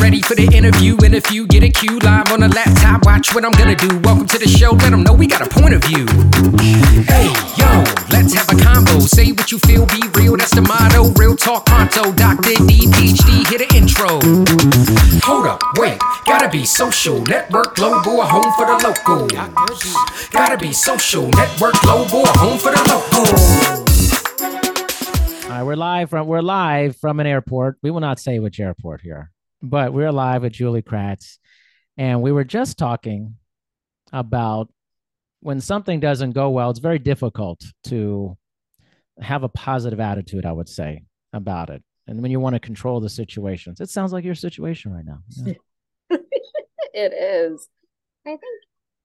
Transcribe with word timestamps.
Ready 0.00 0.20
for 0.22 0.34
the 0.34 0.48
interview, 0.52 0.96
interview, 1.04 1.46
get 1.46 1.62
a 1.62 1.68
cue 1.68 1.98
live 2.00 2.30
on 2.32 2.42
a 2.42 2.48
laptop. 2.48 3.04
Watch 3.04 3.34
what 3.34 3.44
I'm 3.44 3.52
gonna 3.52 3.74
do. 3.74 3.88
Welcome 4.04 4.26
to 4.28 4.38
the 4.38 4.48
show, 4.48 4.70
let 4.72 4.90
them 4.90 5.02
know 5.02 5.12
we 5.12 5.26
got 5.26 5.40
a 5.40 5.48
point 5.48 5.74
of 5.74 5.82
view. 5.84 6.06
Hey, 7.04 7.26
yo, 7.56 7.84
let's 8.10 8.34
have 8.34 8.48
a 8.50 8.56
combo. 8.62 9.00
Say 9.00 9.32
what 9.32 9.50
you 9.50 9.58
feel, 9.60 9.86
be 9.86 10.02
real, 10.14 10.36
that's 10.36 10.54
the 10.54 10.62
motto. 10.62 11.10
Real 11.18 11.36
talk 11.36 11.66
pronto. 11.66 12.12
Dr. 12.12 12.54
D, 12.66 12.86
PhD, 12.86 13.46
hit 13.48 13.60
an 13.62 13.76
intro. 13.76 14.20
Hold 15.24 15.46
up, 15.46 15.60
wait, 15.78 15.98
gotta 16.26 16.48
be 16.48 16.64
social. 16.64 17.22
Network 17.22 17.74
global, 17.74 18.20
a 18.20 18.26
home 18.26 18.52
for 18.56 18.66
the 18.66 18.76
local. 18.84 19.26
Gotta 20.30 20.56
be 20.58 20.72
social. 20.72 21.28
Network 21.28 21.74
global, 21.82 22.22
a 22.24 22.38
home 22.38 22.58
for 22.58 22.70
the 22.70 22.82
local. 22.88 23.26
All 25.50 25.52
right, 25.52 25.62
we're 25.62 25.76
live 25.76 26.10
from 26.10 26.26
we're 26.26 26.42
live 26.42 26.96
from 26.96 27.18
an 27.18 27.26
airport. 27.26 27.78
We 27.82 27.90
will 27.90 28.00
not 28.00 28.18
say 28.18 28.38
which 28.38 28.60
airport 28.60 29.00
here, 29.00 29.30
but 29.62 29.92
we're 29.92 30.12
live 30.12 30.42
with 30.42 30.52
Julie 30.52 30.82
Kratz, 30.82 31.38
and 31.96 32.22
we 32.22 32.32
were 32.32 32.44
just 32.44 32.78
talking 32.78 33.36
about 34.12 34.68
when 35.40 35.60
something 35.60 36.00
doesn't 36.00 36.32
go 36.32 36.50
well. 36.50 36.70
It's 36.70 36.78
very 36.78 36.98
difficult 36.98 37.62
to 37.84 38.36
have 39.20 39.42
a 39.42 39.48
positive 39.48 40.00
attitude. 40.00 40.44
I 40.46 40.52
would 40.52 40.68
say 40.68 41.04
about 41.32 41.70
it, 41.70 41.82
and 42.06 42.22
when 42.22 42.30
you 42.30 42.40
want 42.40 42.54
to 42.54 42.60
control 42.60 43.00
the 43.00 43.08
situations, 43.08 43.80
it 43.80 43.90
sounds 43.90 44.12
like 44.12 44.24
your 44.24 44.34
situation 44.34 44.92
right 44.92 45.04
now. 45.04 45.18
Yeah. 45.44 45.54
it 46.94 47.12
is. 47.12 47.68
I 48.26 48.30
think 48.30 48.42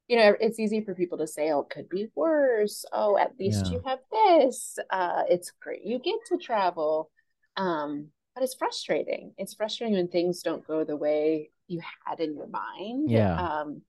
you 0.07 0.17
know 0.17 0.35
it's 0.41 0.59
easy 0.59 0.81
for 0.83 0.93
people 0.95 1.19
to 1.19 1.27
say 1.27 1.51
oh 1.51 1.61
it 1.61 1.69
could 1.69 1.87
be 1.87 2.07
worse 2.15 2.83
oh 2.91 3.17
at 3.17 3.31
least 3.39 3.67
Yeah. 3.67 3.71
you 3.73 3.81
have 3.85 3.99
this 4.11 4.77
uh 4.89 5.23
it's 5.29 5.53
great 5.61 5.85
you 5.85 5.99
get 5.99 6.15
to 6.29 6.37
travel 6.37 7.09
um 7.55 8.07
but 8.35 8.43
it's 8.43 8.55
frustrating. 8.55 9.33
It's 9.37 9.53
frustrating 9.53 9.95
when 9.97 10.07
things 10.07 10.41
don't 10.41 10.65
go 10.65 10.83
the 10.83 10.95
way 10.95 11.49
you 11.67 11.81
had 12.05 12.19
in 12.19 12.35
your 12.35 12.47
mind 12.47 13.09
Yeah. 13.09 13.35
um 13.39 13.81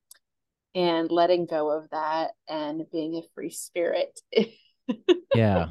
and 0.75 1.11
letting 1.11 1.47
go 1.47 1.71
of 1.71 1.91
that 1.91 2.31
and 2.49 2.85
being 2.91 3.17
a 3.17 3.23
free 3.35 3.51
spirit. 3.51 4.21
Yeah. 5.35 5.69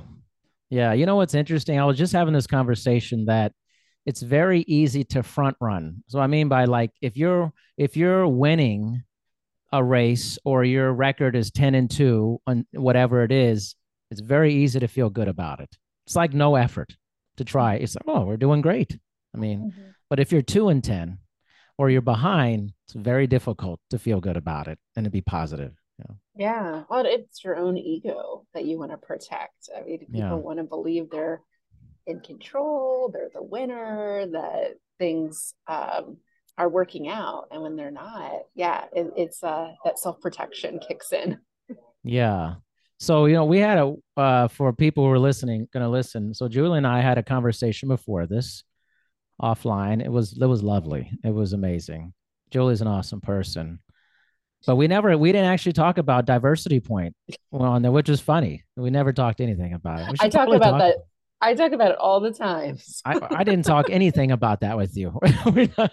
Yeah 0.70 0.94
you 0.94 1.06
know 1.06 1.16
what's 1.18 1.36
interesting? 1.36 1.80
I 1.80 1.86
was 1.86 1.98
just 1.98 2.14
having 2.14 2.34
this 2.34 2.48
conversation 2.48 3.26
that 3.26 3.52
it's 4.06 4.22
very 4.22 4.62
easy 4.62 5.04
to 5.06 5.22
front 5.22 5.56
run. 5.62 6.04
So 6.08 6.20
i 6.20 6.28
mean 6.28 6.48
by 6.50 6.66
like 6.66 6.92
if 7.02 7.16
you're 7.18 7.52
if 7.78 7.96
you're 7.98 8.28
winning 8.28 9.04
a 9.72 9.84
race 9.84 10.38
or 10.44 10.64
your 10.66 10.92
record 10.92 11.36
is 11.36 11.52
10 11.52 11.76
and 11.76 11.90
2 11.90 12.42
on 12.48 12.66
whatever 12.74 13.24
it 13.24 13.32
is 13.32 13.76
it's 14.10 14.22
very 14.22 14.54
easy 14.54 14.80
to 14.80 14.88
feel 14.88 15.10
good 15.10 15.28
about 15.30 15.60
it. 15.62 15.70
It's 16.06 16.16
like 16.16 16.34
no 16.34 16.56
effort 16.56 16.96
to 17.42 17.46
try 17.46 17.76
it's 17.76 17.96
like 17.96 18.06
oh 18.08 18.24
we're 18.26 18.38
doing 18.46 18.62
great 18.62 18.92
i 19.36 19.38
mean 19.38 19.74
but 20.10 20.20
if 20.20 20.32
you're 20.32 20.42
2 20.42 20.70
and 20.70 20.84
10 20.84 21.18
or 21.78 21.90
you're 21.90 22.02
behind 22.16 22.72
it's 22.86 22.94
very 22.96 23.28
difficult 23.28 23.80
to 23.90 23.98
feel 24.00 24.20
good 24.28 24.38
about 24.38 24.68
it 24.68 24.78
and 24.96 25.04
to 25.06 25.10
be 25.18 25.22
positive 25.22 25.74
Yeah, 26.00 26.16
Yeah. 26.46 26.84
well, 26.90 27.06
it's 27.06 27.44
your 27.44 27.56
own 27.64 27.76
ego 27.78 28.46
that 28.54 28.66
you 28.66 28.76
want 28.80 28.92
to 28.92 28.98
protect. 28.98 29.62
I 29.76 29.82
mean, 29.86 30.00
people 30.00 30.20
Yeah. 30.20 30.48
want 30.48 30.58
to 30.60 30.64
believe 30.76 31.10
they're 31.10 31.42
in 32.12 32.20
control, 32.22 33.10
they're 33.14 33.30
the 33.34 33.44
winner, 33.56 34.26
that 34.38 34.68
things 34.98 35.54
um, 35.68 36.18
are 36.58 36.70
working 36.80 37.06
out, 37.22 37.44
and 37.52 37.62
when 37.64 37.76
they're 37.76 37.98
not, 38.06 38.32
yeah, 38.56 38.80
it, 39.00 39.06
it's 39.24 39.44
uh, 39.44 39.70
that 39.86 40.00
self 40.00 40.20
protection 40.26 40.80
kicks 40.88 41.12
in. 41.22 41.38
Yeah. 42.04 42.56
So, 43.02 43.26
you 43.26 43.34
know, 43.34 43.46
we 43.46 43.58
had 43.58 43.80
a, 43.80 43.96
uh, 44.16 44.48
for 44.48 44.72
people 44.74 45.04
who 45.04 45.10
are 45.10 45.18
listening, 45.18 45.68
going 45.74 45.82
to 45.82 45.90
listen. 45.90 46.36
So, 46.36 46.48
Julie 46.48 46.78
and 46.78 46.86
I 46.86 47.02
had 47.02 47.18
a 47.18 47.24
conversation 47.24 47.90
before 47.90 48.28
this 48.28 48.64
offline. 49.42 50.06
It 50.06 50.12
was, 50.12 50.38
it 50.40 50.46
was 50.46 50.62
lovely. 50.62 51.10
It 51.24 51.34
was 51.34 51.54
amazing. 51.54 52.14
Julie's 52.52 52.80
an 52.80 52.88
awesome 52.88 53.20
person. 53.20 53.80
But 54.68 54.76
we 54.76 54.88
never, 54.88 55.18
we 55.18 55.32
didn't 55.32 55.48
actually 55.48 55.74
talk 55.74 55.98
about 55.98 56.26
diversity 56.26 56.80
point 56.80 57.16
on 57.52 57.82
there, 57.82 57.92
which 57.92 58.08
was 58.08 58.22
funny. 58.22 58.66
We 58.76 58.92
never 58.92 59.12
talked 59.12 59.42
anything 59.42 59.74
about 59.74 60.02
it. 60.02 60.18
I 60.20 60.30
talk 60.30 60.54
about 60.54 60.78
that. 60.78 60.98
I 61.42 61.56
talk 61.56 61.72
about 61.72 61.90
it 61.90 61.98
all 61.98 62.20
the 62.20 62.32
time. 62.32 62.78
I, 63.06 63.20
I 63.32 63.44
didn't 63.44 63.66
talk 63.66 63.90
anything 63.90 64.32
about 64.32 64.60
that 64.60 64.78
with 64.78 64.96
you. 64.96 65.20
Not- 65.46 65.92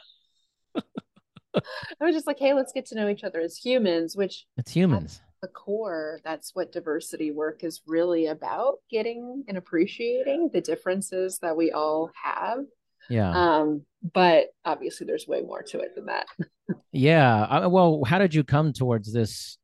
I 1.57 2.05
was 2.05 2.15
just 2.15 2.27
like, 2.27 2.39
hey, 2.39 2.53
let's 2.53 2.73
get 2.75 2.85
to 2.87 2.97
know 2.97 3.09
each 3.09 3.25
other 3.25 3.41
as 3.41 3.57
humans, 3.57 4.15
which 4.15 4.45
it's 4.59 4.71
humans. 4.71 5.23
The 5.43 5.49
core 5.49 6.21
that's 6.25 6.55
what 6.55 6.73
diversity 6.73 7.31
work 7.31 7.63
is 7.65 7.83
really 7.87 8.27
about 8.27 8.77
getting 8.91 9.45
and 9.49 9.57
appreciating 9.57 10.51
the 10.53 10.61
differences 10.61 11.39
that 11.41 11.57
we 11.57 11.71
all 11.71 12.11
have 12.23 12.61
Yeah. 13.09 13.31
um 13.31 13.83
but 14.15 14.47
obviously 14.65 15.07
there's 15.07 15.27
way 15.29 15.43
more 15.43 15.63
to 15.65 15.81
it 15.81 15.95
than 15.95 16.07
that 16.07 16.27
Yeah. 16.93 17.47
I, 17.49 17.67
well, 17.67 18.03
how 18.05 18.19
did 18.19 18.35
you 18.35 18.43
come 18.45 18.73
towards 18.73 19.13
this 19.13 19.59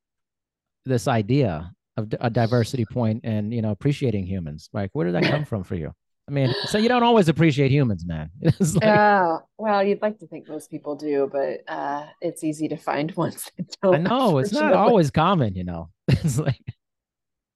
this 0.84 1.08
idea 1.08 1.72
of 1.96 2.12
a 2.20 2.28
diversity 2.28 2.84
point 2.84 3.22
and 3.24 3.52
you 3.52 3.62
know 3.62 3.70
appreciating 3.70 4.26
humans? 4.26 4.68
Like, 4.72 4.90
where 4.92 5.06
did 5.06 5.14
that 5.14 5.30
come 5.30 5.44
from 5.50 5.64
for 5.64 5.74
you? 5.74 5.92
I 6.26 6.30
mean, 6.30 6.54
so 6.68 6.78
you 6.78 6.88
don't 6.88 7.02
always 7.02 7.28
appreciate 7.28 7.70
humans, 7.70 8.04
man. 8.06 8.30
It's 8.42 8.74
like, 8.74 8.84
yeah 8.84 9.38
well 9.58 9.82
you'd 9.84 10.02
like 10.02 10.18
to 10.18 10.26
think 10.26 10.48
most 10.48 10.70
people 10.70 10.96
do 10.96 11.28
but 11.30 11.60
uh 11.68 12.06
it's 12.20 12.42
easy 12.44 12.68
to 12.68 12.76
find 12.76 13.10
ones 13.16 13.50
that 13.56 13.76
don't 13.82 13.94
I 13.94 13.98
know 13.98 14.38
it's 14.38 14.52
not 14.52 14.72
always 14.72 15.10
common, 15.10 15.54
you 15.54 15.64
know. 15.64 15.90
It's 16.08 16.38
like, 16.38 16.60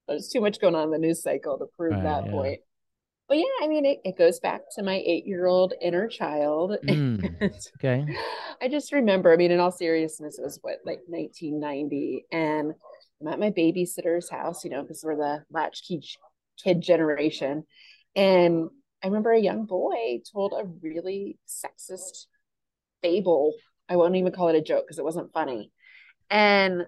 there's 0.07 0.29
too 0.29 0.41
much 0.41 0.61
going 0.61 0.75
on 0.75 0.85
in 0.85 0.91
the 0.91 0.99
news 0.99 1.23
cycle 1.23 1.59
to 1.59 1.67
prove 1.77 1.93
Right, 1.93 2.03
that 2.03 2.27
yeah. 2.27 2.31
point 2.33 2.61
but 3.29 3.37
yeah 3.37 3.45
i 3.63 3.69
mean 3.69 3.85
it, 3.85 3.99
it 4.05 4.17
goes 4.17 4.41
back 4.41 4.63
to 4.77 4.83
my 4.83 5.03
eight-year-old 5.05 5.75
inner 5.83 6.09
child 6.09 6.77
Mm. 6.85 7.53
Okay, 7.77 8.07
I 8.61 8.69
just 8.69 8.93
remember, 8.93 9.33
I 9.33 9.37
mean, 9.37 9.51
in 9.51 9.61
all 9.61 9.71
seriousness, 9.71 10.39
it 10.39 10.43
was 10.43 10.59
what, 10.63 10.79
like 10.85 11.01
1990. 11.07 12.25
And 12.33 12.73
I'm 13.21 13.29
at 13.29 13.39
my 13.39 13.51
babysitter's 13.51 14.29
house, 14.31 14.65
you 14.65 14.71
know, 14.71 14.83
because 14.83 15.03
we're 15.05 15.17
the 15.17 15.45
latchkey 15.51 16.03
kid 16.63 16.81
generation. 16.81 17.65
And 18.19 18.69
I 19.03 19.07
remember 19.07 19.33
a 19.33 19.41
young 19.41 19.65
boy 19.65 20.21
told 20.33 20.53
a 20.53 20.65
really 20.83 21.39
sexist 21.49 22.27
fable. 23.03 23.55
I 23.89 23.97
won't 23.97 24.17
even 24.17 24.33
call 24.33 24.49
it 24.49 24.57
a 24.57 24.61
joke 24.61 24.85
because 24.87 24.99
it 24.99 25.05
wasn't 25.05 25.33
funny. 25.33 25.71
And 26.31 26.87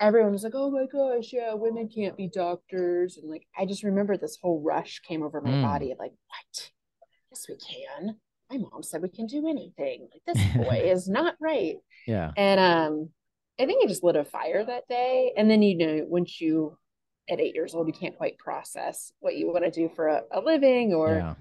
everyone 0.00 0.32
was 0.32 0.42
like, 0.42 0.54
oh 0.56 0.70
my 0.70 0.86
gosh, 0.90 1.32
yeah, 1.32 1.54
women 1.54 1.88
can't 1.88 2.16
be 2.16 2.28
doctors. 2.28 3.18
And 3.18 3.30
like, 3.30 3.46
I 3.56 3.66
just 3.66 3.84
remember 3.84 4.16
this 4.16 4.38
whole 4.40 4.60
rush 4.62 5.00
came 5.00 5.22
over 5.22 5.40
my 5.40 5.50
Mm. 5.50 5.62
body 5.62 5.92
of 5.92 5.98
like, 5.98 6.12
what? 6.28 6.70
Yes, 7.30 7.46
we 7.48 7.56
can. 7.56 8.16
My 8.50 8.56
mom 8.56 8.82
said 8.82 9.02
we 9.02 9.10
can 9.10 9.26
do 9.26 9.46
anything. 9.48 10.08
Like, 10.12 10.22
this 10.26 10.44
boy 10.56 10.82
is 10.84 11.08
not 11.08 11.36
right. 11.40 11.76
yeah, 12.06 12.32
And 12.36 12.58
um, 12.58 13.10
I 13.60 13.66
think 13.66 13.84
it 13.84 13.88
just 13.88 14.02
lit 14.02 14.16
a 14.16 14.24
fire 14.24 14.64
that 14.64 14.88
day. 14.88 15.32
And 15.36 15.50
then, 15.50 15.62
you 15.62 15.76
know, 15.76 16.04
once 16.08 16.40
you, 16.40 16.76
at 17.30 17.40
eight 17.40 17.54
years 17.54 17.74
old, 17.74 17.86
you 17.86 17.92
can't 17.92 18.16
quite 18.16 18.38
process 18.38 19.12
what 19.20 19.36
you 19.36 19.50
want 19.50 19.64
to 19.64 19.70
do 19.70 19.90
for 19.94 20.08
a, 20.08 20.22
a 20.32 20.40
living 20.40 20.92
or 20.92 21.10
yeah, 21.14 21.34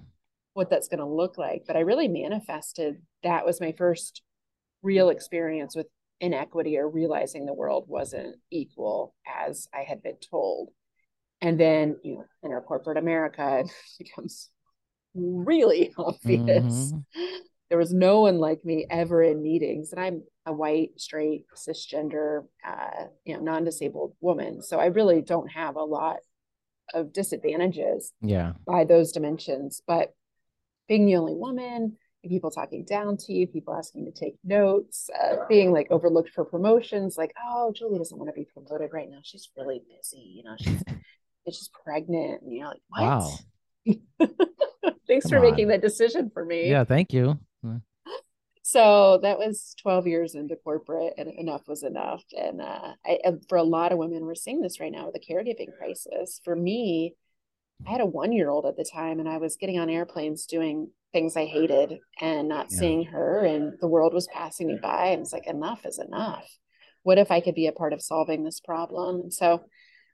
what 0.54 0.70
that's 0.70 0.88
going 0.88 1.00
to 1.00 1.06
look 1.06 1.38
like. 1.38 1.64
But 1.68 1.76
I 1.76 1.82
really 1.82 2.08
manifested 2.08 3.02
that 3.24 3.46
was 3.46 3.60
my 3.62 3.74
first 3.74 4.22
real 4.82 5.10
experience 5.10 5.76
with 5.76 5.88
inequity 6.22 6.78
or 6.78 6.90
realizing 6.90 7.46
the 7.46 7.54
world 7.54 7.86
wasn't 7.88 8.36
equal 8.52 9.16
as 9.28 9.68
I 9.74 9.84
had 9.84 10.04
been 10.04 10.18
told. 10.30 10.70
And 11.42 11.60
then, 11.60 11.98
you 12.04 12.16
know, 12.16 12.26
in 12.44 12.52
our 12.52 12.62
corporate 12.62 12.98
America, 12.98 13.64
it 14.00 14.06
becomes 14.06 14.50
really 15.16 15.94
obvious. 15.98 16.94
Mhm. 16.94 17.04
There 17.70 17.78
was 17.78 17.94
no 17.94 18.22
one 18.22 18.40
like 18.40 18.66
me 18.66 18.86
ever 18.90 19.22
in 19.22 19.44
meetings, 19.44 19.92
and 19.92 20.02
I'm 20.02 20.24
a 20.50 20.54
white, 20.54 21.00
straight, 21.00 21.46
cisgender, 21.56 22.46
uh, 22.68 23.06
you 23.24 23.36
know, 23.36 23.42
non-disabled 23.42 24.16
woman. 24.20 24.64
So 24.64 24.80
I 24.80 24.88
really 24.88 25.22
don't 25.22 25.50
have 25.52 25.76
a 25.76 25.84
lot 25.84 26.18
of 26.92 27.14
disadvantages 27.14 28.12
yeah, 28.20 28.54
by 28.66 28.84
those 28.84 29.12
dimensions. 29.12 29.82
But 29.86 30.14
being 30.88 31.06
the 31.06 31.18
only 31.18 31.36
woman, 31.36 31.98
people 32.28 32.50
talking 32.50 32.84
down 32.84 33.18
to 33.18 33.32
you, 33.32 33.46
people 33.46 33.76
asking 33.76 34.06
to 34.06 34.12
take 34.12 34.38
notes, 34.44 35.12
uh, 35.22 35.36
being 35.48 35.72
like 35.72 35.88
overlooked 35.92 36.32
for 36.32 36.44
promotions, 36.44 37.16
like, 37.16 37.34
oh, 37.48 37.72
Julie 37.76 38.00
doesn't 38.00 38.18
want 38.18 38.30
to 38.30 38.34
be 38.34 38.48
promoted 38.52 38.90
right 38.92 39.10
now. 39.10 39.20
She's 39.22 39.50
really 39.56 39.84
busy. 39.88 40.34
You 40.36 40.44
know, 40.44 40.56
she's 40.60 40.82
she's 41.48 41.70
pregnant. 41.84 42.42
And 42.42 42.52
you're 42.52 42.68
like, 42.68 42.82
what? 42.88 43.02
Wow. 43.02 43.38
Thanks 45.08 45.26
Come 45.28 45.30
for 45.30 45.40
making 45.40 45.68
that 45.68 45.82
decision 45.82 46.32
for 46.34 46.44
me. 46.44 46.70
yeah. 46.70 46.84
Thank 46.84 47.14
you. 47.14 47.38
So 48.72 49.18
that 49.24 49.40
was 49.40 49.74
12 49.82 50.06
years 50.06 50.36
into 50.36 50.56
corporate, 50.56 51.16
and 51.18 51.28
enough 51.28 51.68
was 51.68 51.82
enough. 51.82 52.24
And 52.38 52.62
uh, 52.62 52.94
I, 53.04 53.18
for 53.48 53.58
a 53.58 53.64
lot 53.64 53.92
of 53.92 53.98
women, 53.98 54.28
we're 54.28 54.36
seeing 54.36 54.62
this 54.62 54.80
right 54.80 54.92
now 54.92 55.06
with 55.06 55.16
the 55.16 55.34
caregiving 55.34 55.76
crisis. 55.76 56.40
For 56.44 56.56
me, 56.56 57.16
I 57.88 57.90
had 57.90 58.02
a 58.02 58.06
one 58.06 58.32
year 58.32 58.48
old 58.48 58.68
at 58.68 58.78
the 58.78 58.86
time, 58.86 59.20
and 59.20 59.28
I 59.28 59.38
was 59.38 59.56
getting 59.56 59.80
on 59.80 59.90
airplanes 59.90 60.46
doing 60.46 60.92
things 61.14 61.36
I 61.36 61.46
hated 61.46 61.98
and 62.22 62.48
not 62.48 62.68
Yeah. 62.70 62.78
seeing 62.78 63.06
her, 63.06 63.44
and 63.44 63.74
the 63.82 63.88
world 63.88 64.14
was 64.14 64.28
passing 64.28 64.68
me 64.68 64.78
by. 64.80 65.08
And 65.08 65.22
it's 65.22 65.34
like, 65.34 65.48
enough 65.48 65.84
is 65.84 65.98
enough. 65.98 66.48
What 67.02 67.18
if 67.18 67.32
I 67.32 67.42
could 67.42 67.56
be 67.56 67.66
a 67.66 67.72
part 67.72 67.92
of 67.94 68.04
solving 68.04 68.44
this 68.44 68.60
problem? 68.60 69.22
And 69.22 69.34
so 69.34 69.64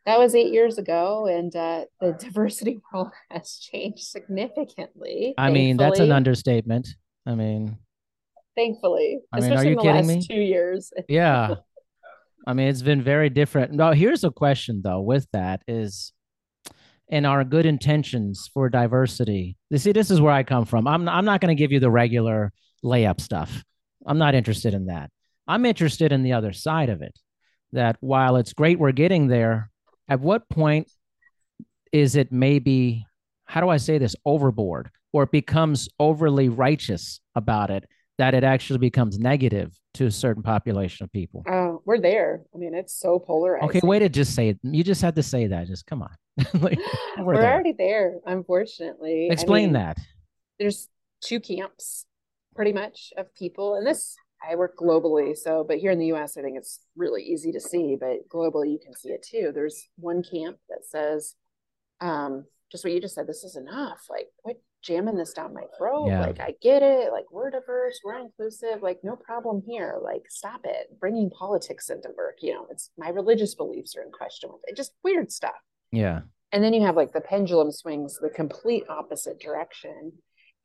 that 0.05 0.17
was 0.17 0.33
eight 0.33 0.53
years 0.53 0.77
ago, 0.77 1.25
and 1.25 1.53
uh, 1.53 1.85
the 1.99 2.13
diversity 2.13 2.79
world 2.93 3.11
has 3.29 3.57
changed 3.57 4.05
significantly. 4.05 5.33
I 5.37 5.49
mean, 5.49 5.75
that's 5.75 5.99
an 5.99 6.13
understatement. 6.13 6.87
I 7.25 7.35
mean, 7.35 7.79
Thankfully, 8.55 9.19
I 9.33 9.39
mean, 9.39 9.51
especially 9.51 9.71
in 9.71 9.77
the 9.77 9.83
last 9.83 10.07
me? 10.07 10.27
two 10.27 10.39
years. 10.39 10.91
Yeah. 11.09 11.55
I 12.47 12.53
mean, 12.53 12.67
it's 12.67 12.83
been 12.83 13.01
very 13.01 13.29
different. 13.29 13.71
No, 13.73 13.91
here's 13.91 14.23
a 14.23 14.29
question 14.29 14.81
though 14.83 15.01
with 15.01 15.27
that 15.33 15.63
is 15.67 16.13
in 17.07 17.25
our 17.25 17.43
good 17.43 17.65
intentions 17.65 18.49
for 18.53 18.69
diversity. 18.69 19.57
You 19.69 19.77
see, 19.79 19.91
this 19.91 20.11
is 20.11 20.21
where 20.21 20.33
I 20.33 20.43
come 20.43 20.65
from. 20.65 20.87
I'm 20.87 21.09
I'm 21.09 21.25
not 21.25 21.41
going 21.41 21.55
to 21.55 21.59
give 21.59 21.71
you 21.71 21.79
the 21.79 21.89
regular 21.89 22.53
layup 22.83 23.19
stuff. 23.19 23.63
I'm 24.05 24.19
not 24.19 24.35
interested 24.35 24.73
in 24.73 24.85
that. 24.87 25.09
I'm 25.47 25.65
interested 25.65 26.11
in 26.11 26.23
the 26.23 26.33
other 26.33 26.53
side 26.53 26.89
of 26.89 27.01
it. 27.01 27.17
That 27.71 27.97
while 27.99 28.35
it's 28.37 28.53
great 28.53 28.79
we're 28.79 28.91
getting 28.91 29.27
there, 29.27 29.71
at 30.07 30.19
what 30.19 30.47
point 30.49 30.87
is 31.91 32.15
it 32.15 32.31
maybe 32.31 33.05
how 33.45 33.61
do 33.61 33.69
I 33.69 33.77
say 33.77 33.97
this 33.97 34.15
overboard 34.25 34.89
or 35.13 35.23
it 35.23 35.31
becomes 35.31 35.87
overly 35.99 36.49
righteous 36.49 37.19
about 37.35 37.69
it 37.69 37.85
that 38.17 38.33
it 38.33 38.43
actually 38.43 38.79
becomes 38.79 39.19
negative 39.19 39.77
to 39.95 40.05
a 40.05 40.11
certain 40.11 40.43
population 40.43 41.03
of 41.03 41.11
people? 41.11 41.43
Oh, 41.47 41.81
we're 41.85 41.99
there. 41.99 42.43
I 42.53 42.57
mean, 42.57 42.73
it's 42.73 42.93
so 42.97 43.19
polarized. 43.19 43.65
Okay, 43.65 43.81
way 43.83 43.99
to 43.99 44.09
just 44.09 44.35
say 44.35 44.49
it. 44.49 44.59
You 44.63 44.83
just 44.83 45.01
had 45.01 45.15
to 45.15 45.23
say 45.23 45.47
that. 45.47 45.67
Just 45.67 45.85
come 45.85 46.01
on. 46.01 46.15
like, 46.61 46.79
we're, 47.17 47.25
we're 47.25 47.37
there. 47.37 47.53
already 47.53 47.73
there, 47.77 48.15
unfortunately. 48.25 49.27
I 49.29 49.33
Explain 49.33 49.65
mean, 49.65 49.73
that. 49.73 49.97
There's 50.59 50.87
two 51.21 51.39
camps, 51.39 52.05
pretty 52.55 52.73
much, 52.73 53.11
of 53.17 53.33
people, 53.35 53.75
and 53.75 53.85
this 53.85 54.15
I 54.47 54.55
work 54.55 54.77
globally, 54.77 55.35
so 55.35 55.63
but 55.67 55.77
here 55.77 55.91
in 55.91 55.99
the 55.99 56.07
U.S., 56.07 56.37
I 56.37 56.41
think 56.41 56.57
it's 56.57 56.79
really 56.95 57.23
easy 57.23 57.51
to 57.51 57.59
see, 57.59 57.97
but 57.99 58.27
globally, 58.29 58.71
you 58.71 58.79
can 58.83 58.93
see 58.95 59.09
it 59.09 59.23
too. 59.23 59.51
There's 59.53 59.87
one 59.97 60.23
camp 60.23 60.57
that 60.69 60.85
says, 60.85 61.35
um, 62.01 62.45
just 62.71 62.83
what 62.83 62.93
you 62.93 63.01
just 63.01 63.15
said. 63.15 63.27
This 63.27 63.43
is 63.43 63.55
enough. 63.55 64.01
Like, 64.09 64.27
quit 64.43 64.61
jamming 64.85 65.15
this 65.15 65.33
down 65.33 65.53
my 65.53 65.63
throat. 65.77 66.07
Yeah. 66.07 66.21
Like, 66.21 66.39
I 66.39 66.53
get 66.61 66.83
it. 66.83 67.11
Like, 67.11 67.25
we're 67.31 67.49
diverse, 67.49 67.99
we're 68.03 68.19
inclusive. 68.19 68.81
Like, 68.81 68.99
no 69.03 69.15
problem 69.15 69.63
here. 69.65 69.97
Like, 70.01 70.23
stop 70.29 70.61
it. 70.63 70.87
Bringing 70.99 71.29
politics 71.29 71.89
into 71.89 72.09
work. 72.17 72.37
You 72.41 72.53
know, 72.53 72.67
it's 72.69 72.91
my 72.97 73.09
religious 73.09 73.55
beliefs 73.55 73.95
are 73.95 74.03
in 74.03 74.11
question 74.11 74.49
with 74.51 74.61
it. 74.65 74.77
Just 74.77 74.93
weird 75.03 75.31
stuff. 75.31 75.55
Yeah. 75.91 76.21
And 76.51 76.63
then 76.63 76.73
you 76.73 76.83
have 76.83 76.95
like 76.95 77.11
the 77.11 77.21
pendulum 77.21 77.71
swings 77.71 78.17
the 78.21 78.29
complete 78.29 78.83
opposite 78.89 79.39
direction. 79.39 80.13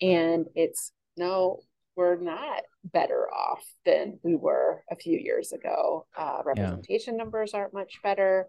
And 0.00 0.46
it's 0.54 0.92
no, 1.16 1.60
we're 1.96 2.16
not 2.16 2.62
better 2.84 3.28
off 3.32 3.64
than 3.84 4.18
we 4.22 4.36
were 4.36 4.82
a 4.90 4.96
few 4.96 5.18
years 5.18 5.52
ago. 5.52 6.06
Uh, 6.16 6.42
representation 6.44 7.16
numbers 7.16 7.54
aren't 7.54 7.74
much 7.74 8.00
better. 8.02 8.46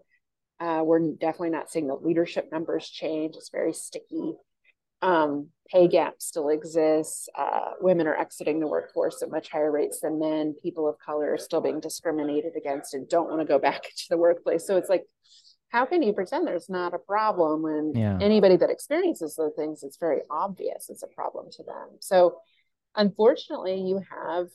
Uh, 0.60 0.82
we're 0.84 1.00
definitely 1.14 1.50
not 1.50 1.70
seeing 1.70 1.88
the 1.88 1.94
leadership 1.94 2.48
numbers 2.52 2.88
change. 2.88 3.34
It's 3.36 3.50
very 3.50 3.72
sticky. 3.72 4.34
Um, 5.02 5.48
pay 5.68 5.88
gap 5.88 6.14
still 6.18 6.48
exists. 6.48 7.28
Uh, 7.36 7.72
women 7.80 8.06
are 8.06 8.16
exiting 8.16 8.60
the 8.60 8.66
workforce 8.66 9.22
at 9.22 9.30
much 9.30 9.50
higher 9.50 9.70
rates 9.70 10.00
than 10.00 10.18
men. 10.18 10.54
People 10.62 10.88
of 10.88 10.98
color 10.98 11.32
are 11.34 11.38
still 11.38 11.60
being 11.60 11.80
discriminated 11.80 12.52
against 12.56 12.94
and 12.94 13.08
don't 13.08 13.28
want 13.28 13.40
to 13.40 13.46
go 13.46 13.58
back 13.68 13.84
into 13.84 14.06
the 14.10 14.16
workplace. 14.18 14.66
So 14.66 14.76
it's 14.76 14.88
like, 14.88 15.04
how 15.70 15.86
can 15.86 16.02
you 16.02 16.12
pretend 16.12 16.46
there's 16.46 16.68
not 16.68 16.94
a 16.94 16.98
problem 16.98 17.62
when 17.62 17.94
Yeah. 17.94 18.18
anybody 18.20 18.56
that 18.58 18.70
experiences 18.70 19.34
those 19.34 19.54
things, 19.56 19.82
it's 19.82 19.96
very 19.96 20.20
obvious 20.30 20.88
it's 20.90 21.02
a 21.02 21.06
problem 21.08 21.46
to 21.52 21.62
them. 21.62 21.88
So 22.00 22.38
unfortunately, 22.94 23.80
you 23.80 24.02
have 24.10 24.48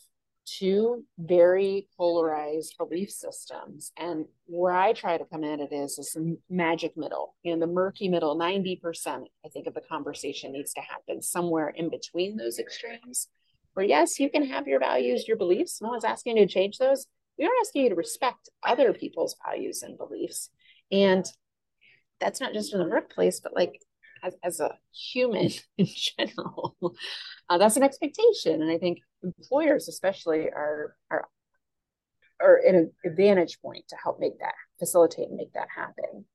two 0.48 1.04
very 1.18 1.88
polarized 1.98 2.76
belief 2.78 3.12
systems. 3.12 3.92
And 3.98 4.26
where 4.46 4.74
I 4.74 4.94
try 4.94 5.18
to 5.18 5.26
come 5.26 5.44
at 5.44 5.60
it 5.60 5.74
is 5.74 5.98
this 5.98 6.16
magic 6.50 6.96
middle, 6.96 7.36
you 7.44 7.54
know, 7.54 7.60
the 7.60 7.72
murky 7.72 8.08
middle, 8.08 8.38
90%, 8.38 9.26
I 9.46 9.50
think, 9.50 9.68
of 9.68 9.74
the 9.74 9.82
conversation 9.82 10.54
needs 10.54 10.74
to 10.74 10.82
happen 10.82 11.22
somewhere 11.22 11.70
in 11.70 11.90
between 11.90 12.38
those 12.38 12.60
extremes. 12.60 13.28
Where, 13.74 13.86
yes, 13.86 14.20
you 14.20 14.30
can 14.30 14.46
have 14.48 14.68
your 14.68 14.80
values, 14.80 15.28
your 15.28 15.38
beliefs. 15.38 15.82
No 15.82 15.90
one's 15.90 16.06
asking 16.06 16.38
you 16.38 16.48
to 16.48 16.52
change 16.52 16.78
those. 16.78 17.06
We 17.38 17.46
are 17.46 17.52
asking 17.62 17.84
you 17.84 17.90
to 17.90 17.96
respect 17.96 18.50
other 18.64 18.94
people's 18.94 19.36
values 19.46 19.84
and 19.84 19.98
beliefs. 19.98 20.50
And 20.92 21.26
that's 22.20 22.42
not 22.42 22.54
just 22.54 22.74
in 22.74 22.80
the 22.80 22.90
workplace, 22.90 23.40
but 23.40 23.54
like 23.54 23.80
as, 24.24 24.36
as 24.44 24.60
a 24.60 24.78
human 24.92 25.52
in 25.78 25.88
general. 25.88 26.76
Uh, 27.50 27.58
that's 27.58 27.78
an 27.78 27.84
expectation. 27.84 28.62
And 28.62 28.72
I 28.72 28.78
think 28.78 29.00
employers 29.24 29.88
especially 29.88 30.50
are 30.50 30.96
are 31.10 31.28
are 32.40 32.58
in 32.58 32.76
an 32.76 32.92
advantage 33.06 33.60
point 33.62 33.86
to 33.90 33.96
help 34.02 34.20
make 34.20 34.40
that 34.40 34.54
facilitate 34.80 35.30
and 35.30 35.38
make 35.38 35.54
that 35.54 35.68
happen. 35.76 36.26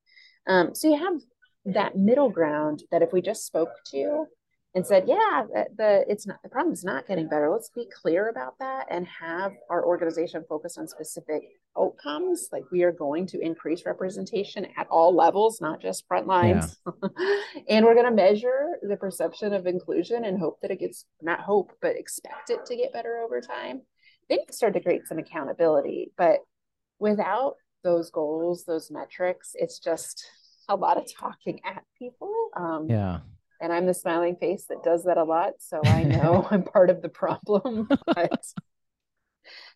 Um, 0.47 0.75
so 0.75 0.89
you 0.89 0.99
have 0.99 1.21
that 1.75 1.97
middle 1.97 2.29
ground 2.29 2.83
that 2.91 3.03
if 3.03 3.13
we 3.13 3.23
just 3.23 3.47
spoke 3.47 3.71
to 3.93 4.27
and 4.75 4.87
said, 4.87 5.05
yeah, 5.07 5.45
the, 5.77 6.05
it's 6.09 6.27
not 6.27 6.43
the 6.43 6.49
problem 6.49 6.73
is 6.73 6.83
not 6.83 7.07
getting 7.07 7.29
better. 7.29 7.51
Let's 7.51 7.69
be 7.69 7.87
clear 8.01 8.31
about 8.31 8.59
that 8.59 8.87
and 8.91 9.07
have 9.07 9.53
our 9.69 9.85
organization 9.85 10.45
focus 10.49 10.79
on 10.79 10.89
specific 10.89 11.43
outcomes. 11.79 12.49
Like 12.51 12.65
we 12.73 12.83
are 12.83 12.93
going 12.93 13.27
to 13.29 13.41
increase 13.41 13.85
representation 13.85 14.67
at 14.79 14.87
all 14.91 15.15
levels, 15.15 15.61
not 15.61 15.83
just 15.83 16.07
front 16.09 16.27
lines. 16.27 16.79
and 17.69 17.85
we're 17.85 17.95
going 17.95 18.07
to 18.07 18.13
measure 18.13 18.79
the 18.83 18.97
perception 18.97 19.53
of 19.53 19.67
inclusion 19.67 20.25
and 20.25 20.39
hope 20.39 20.59
that 20.63 20.71
it 20.71 20.81
gets 20.81 21.05
not 21.21 21.41
hope, 21.41 21.73
but 21.83 21.97
expect 21.97 22.49
it 22.49 22.65
to 22.67 22.77
get 22.77 22.95
better 22.95 23.19
over 23.19 23.43
time. 23.43 23.83
Then 24.31 24.39
you 24.39 24.53
start 24.53 24.73
to 24.73 24.81
create 24.81 25.07
some 25.07 25.19
accountability. 25.19 26.13
But 26.17 26.39
without 26.99 27.57
those 27.85 28.11
goals, 28.11 28.65
those 28.65 28.91
metrics, 28.91 29.51
it's 29.55 29.79
just 29.79 30.25
a 30.69 30.77
lot 30.77 30.97
of 30.97 31.07
talking 31.13 31.61
at 31.65 31.83
people. 31.99 32.33
Um, 32.57 32.87
Yeah. 32.89 33.21
And 33.63 33.73
I'm 33.73 33.87
the 33.87 33.95
smiling 33.95 34.37
face 34.37 34.67
that 34.69 34.83
does 34.83 35.05
that 35.05 35.17
a 35.17 35.25
lot. 35.25 35.53
So 35.61 35.81
I 35.83 36.03
know 36.03 36.47
I'm 36.51 36.65
part 36.65 36.91
of 36.91 37.01
the 37.01 37.09
problem. 37.09 37.89
But 38.07 38.45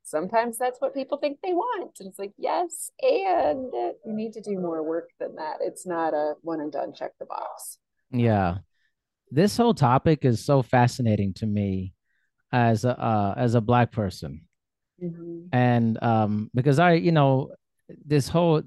sometimes 0.02 0.58
that's 0.58 0.80
what 0.80 0.94
people 0.94 1.18
think 1.18 1.38
they 1.42 1.52
want. 1.52 1.96
And 2.00 2.08
it's 2.08 2.18
like, 2.18 2.32
yes, 2.36 2.90
and 3.00 3.72
you 3.72 4.12
need 4.12 4.32
to 4.34 4.40
do 4.40 4.58
more 4.58 4.82
work 4.82 5.10
than 5.18 5.36
that. 5.36 5.56
It's 5.60 5.86
not 5.86 6.12
a 6.12 6.34
one 6.42 6.60
and 6.60 6.72
done, 6.72 6.92
check 6.94 7.12
the 7.18 7.26
box. 7.26 7.78
Yeah. 8.10 8.58
This 9.30 9.56
whole 9.56 9.74
topic 9.74 10.24
is 10.24 10.44
so 10.44 10.62
fascinating 10.62 11.34
to 11.34 11.46
me 11.46 11.94
as 12.52 12.84
a 12.84 12.98
uh, 12.98 13.34
as 13.36 13.54
a 13.54 13.60
black 13.60 13.92
person. 13.92 14.42
Mhm. 15.02 15.48
and 15.52 16.02
um 16.02 16.50
because 16.54 16.78
i 16.78 16.94
you 16.94 17.12
know 17.12 17.50
this 18.06 18.28
whole 18.28 18.62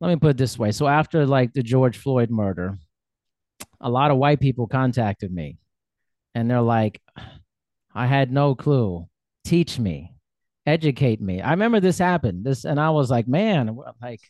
let 0.00 0.08
me 0.08 0.16
put 0.16 0.30
it 0.30 0.36
this 0.38 0.58
way 0.58 0.72
so 0.72 0.88
after 0.88 1.26
like 1.26 1.52
the 1.52 1.62
george 1.62 1.98
floyd 1.98 2.30
murder 2.30 2.78
a 3.82 3.90
lot 3.90 4.10
of 4.10 4.16
white 4.16 4.40
people 4.40 4.66
contacted 4.66 5.32
me 5.32 5.58
and 6.34 6.50
they're 6.50 6.60
like 6.62 7.02
i 7.94 8.06
had 8.06 8.32
no 8.32 8.54
clue. 8.54 9.06
Teach 9.44 9.78
me. 9.78 10.12
Educate 10.64 11.20
me. 11.20 11.42
I 11.42 11.50
remember 11.50 11.80
this 11.80 11.98
happened. 11.98 12.44
This 12.44 12.64
and 12.64 12.80
i 12.80 12.90
was 12.90 13.10
like 13.10 13.26
man 13.28 13.76
like 14.00 14.20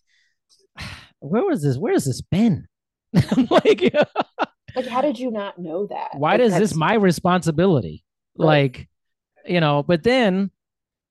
where 1.20 1.44
was 1.44 1.62
this 1.62 1.76
where 1.76 1.92
has 1.92 2.04
this 2.04 2.22
been? 2.22 2.66
Like 3.50 3.94
Like, 4.74 4.86
how 4.86 5.02
did 5.02 5.18
you 5.18 5.30
not 5.30 5.58
know 5.58 5.86
that? 5.88 6.12
why 6.14 6.32
Like, 6.32 6.40
does 6.40 6.58
this 6.58 6.74
my 6.74 6.94
responsibility? 6.94 8.04
Right. 8.38 8.46
like 8.46 8.88
you 9.44 9.60
know 9.60 9.82
but 9.82 10.02
then 10.02 10.50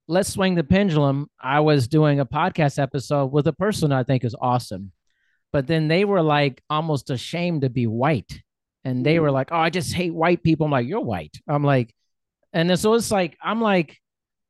let's 0.08 0.30
swing 0.30 0.56
the 0.56 0.64
pendulum. 0.64 1.30
I 1.40 1.60
was 1.60 1.88
doing 1.88 2.20
a 2.20 2.26
podcast 2.26 2.80
episode 2.82 3.28
with 3.28 3.46
a 3.48 3.54
person 3.54 3.92
i 3.92 4.04
think 4.04 4.24
is 4.24 4.36
awesome 4.42 4.92
but 5.52 5.68
then 5.68 5.88
they 5.88 6.06
were 6.06 6.22
like 6.22 6.62
almost 6.70 7.10
ashamed 7.10 7.62
to 7.62 7.70
be 7.70 7.88
white. 7.88 8.42
And 8.84 9.06
they 9.06 9.20
were 9.20 9.32
like 9.32 9.50
oh 9.52 9.58
i 9.58 9.70
just 9.70 9.94
hate 9.94 10.14
white 10.14 10.44
people. 10.44 10.66
I'm 10.66 10.72
like 10.72 10.88
you're 10.88 11.02
white. 11.02 11.38
I'm 11.48 11.64
like 11.64 11.94
and 12.54 12.70
then, 12.70 12.78
so 12.78 12.94
it's 12.96 13.12
like 13.12 13.38
i'm 13.42 13.62
like 13.62 13.98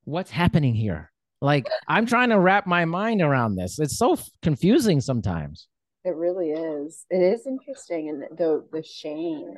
what's 0.05 0.31
happening 0.31 0.73
here? 0.75 1.11
Like 1.41 1.67
i'm 1.87 2.05
trying 2.05 2.29
to 2.29 2.39
wrap 2.39 2.65
my 2.65 2.85
mind 2.85 3.21
around 3.21 3.55
this. 3.55 3.79
It's 3.79 3.97
so 3.97 4.17
confusing 4.41 5.01
sometimes. 5.01 5.67
It 6.03 6.15
really 6.15 6.49
is. 6.49 7.05
It 7.11 7.21
is 7.21 7.45
interesting, 7.45 8.09
and 8.09 8.23
the 8.37 8.65
the 8.71 8.83
shame 8.83 9.53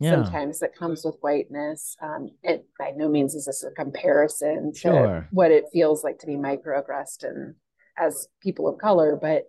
yeah. 0.00 0.10
sometimes 0.10 0.58
that 0.58 0.74
comes 0.74 1.04
with 1.04 1.16
whiteness. 1.20 1.96
Um, 2.02 2.30
it 2.42 2.66
by 2.78 2.92
no 2.96 3.08
means 3.08 3.34
is 3.34 3.46
this 3.46 3.62
a 3.62 3.70
comparison 3.70 4.72
to 4.72 4.80
Sure. 4.80 5.28
what 5.30 5.50
it 5.50 5.66
feels 5.72 6.02
like 6.02 6.18
to 6.20 6.26
be 6.26 6.34
microaggressed 6.34 7.22
and 7.22 7.54
as 7.96 8.26
people 8.40 8.68
of 8.68 8.78
color, 8.78 9.16
but 9.20 9.44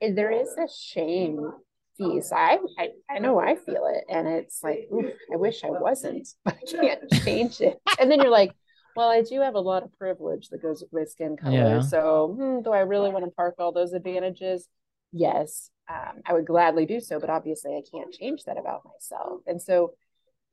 there 0.00 0.30
is 0.30 0.48
a 0.56 0.68
shame 0.68 1.52
piece. 1.98 2.32
I, 2.32 2.58
I 2.78 2.88
I 3.10 3.18
know 3.18 3.38
I 3.38 3.56
feel 3.56 3.86
it, 3.92 4.04
and 4.08 4.28
it's 4.28 4.62
like, 4.62 4.88
I 5.32 5.36
wish 5.36 5.64
I 5.64 5.70
wasn't, 5.70 6.28
but 6.44 6.56
I 6.68 6.70
can't 6.70 7.10
change 7.24 7.60
it. 7.60 7.78
And 7.98 8.10
then 8.10 8.20
you're 8.20 8.30
like, 8.30 8.52
well, 8.94 9.08
I 9.08 9.22
do 9.22 9.40
have 9.40 9.54
a 9.54 9.60
lot 9.60 9.82
of 9.82 9.96
privilege 9.98 10.48
that 10.48 10.62
goes 10.62 10.82
with 10.82 10.92
my 10.92 11.04
skin 11.04 11.36
color. 11.36 11.54
Yeah. 11.54 11.80
So, 11.80 12.34
hmm, 12.38 12.62
do 12.62 12.72
I 12.72 12.80
really 12.80 13.10
want 13.10 13.24
to 13.24 13.30
park 13.30 13.56
all 13.58 13.72
those 13.72 13.92
advantages? 13.92 14.68
Yes, 15.12 15.70
um, 15.88 16.22
I 16.26 16.32
would 16.32 16.46
gladly 16.46 16.86
do 16.86 17.00
so, 17.00 17.20
but 17.20 17.30
obviously 17.30 17.74
I 17.76 17.82
can't 17.90 18.12
change 18.12 18.44
that 18.44 18.58
about 18.58 18.82
myself. 18.84 19.40
And 19.46 19.60
so 19.60 19.92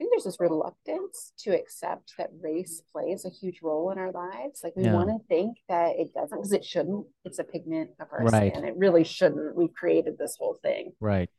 think 0.03 0.12
there's 0.13 0.25
this 0.25 0.39
reluctance 0.39 1.31
to 1.39 1.55
accept 1.57 2.13
that 2.17 2.29
race 2.41 2.81
plays 2.91 3.25
a 3.25 3.29
huge 3.29 3.62
role 3.62 3.91
in 3.91 3.98
our 3.98 4.12
lives. 4.12 4.62
Like 4.63 4.75
we 4.75 4.83
Yeah. 4.83 4.93
want 4.93 5.10
to 5.10 5.27
think 5.27 5.57
that 5.69 5.95
it 5.98 6.13
doesn't 6.13 6.38
because 6.38 6.51
it 6.53 6.65
shouldn't. 6.65 7.07
It's 7.24 7.39
a 7.39 7.43
pigment 7.43 7.91
of 8.00 8.07
our 8.12 8.25
Right. 8.25 8.51
skin. 8.51 8.65
It 8.65 8.75
really 8.77 9.03
shouldn't. 9.03 9.55
We've 9.55 9.74
created 9.74 10.17
this 10.17 10.36
whole 10.38 10.55
thing, 10.55 10.93
right 11.00 11.29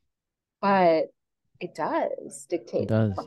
but 0.60 1.10
it 1.60 1.74
does 1.74 2.46
it 2.48 2.56
dictate 2.56 2.88
does 2.88 3.18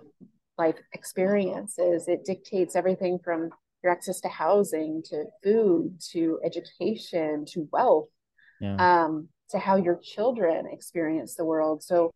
life 0.58 0.80
experiences. 0.94 2.08
It 2.08 2.26
dictates 2.26 2.76
everything 2.76 3.20
from 3.20 3.52
your 3.84 3.92
access 3.92 4.20
to 4.22 4.28
housing, 4.28 5.04
to 5.04 5.26
food, 5.44 6.02
to 6.12 6.40
education, 6.44 7.46
to 7.50 7.70
wealth, 7.72 8.10
yeah. 8.60 9.04
um, 9.06 9.30
to 9.52 9.60
how 9.60 9.76
your 9.76 9.98
children 9.98 10.66
experience 10.66 11.36
the 11.36 11.46
world. 11.46 11.84
So 11.84 12.12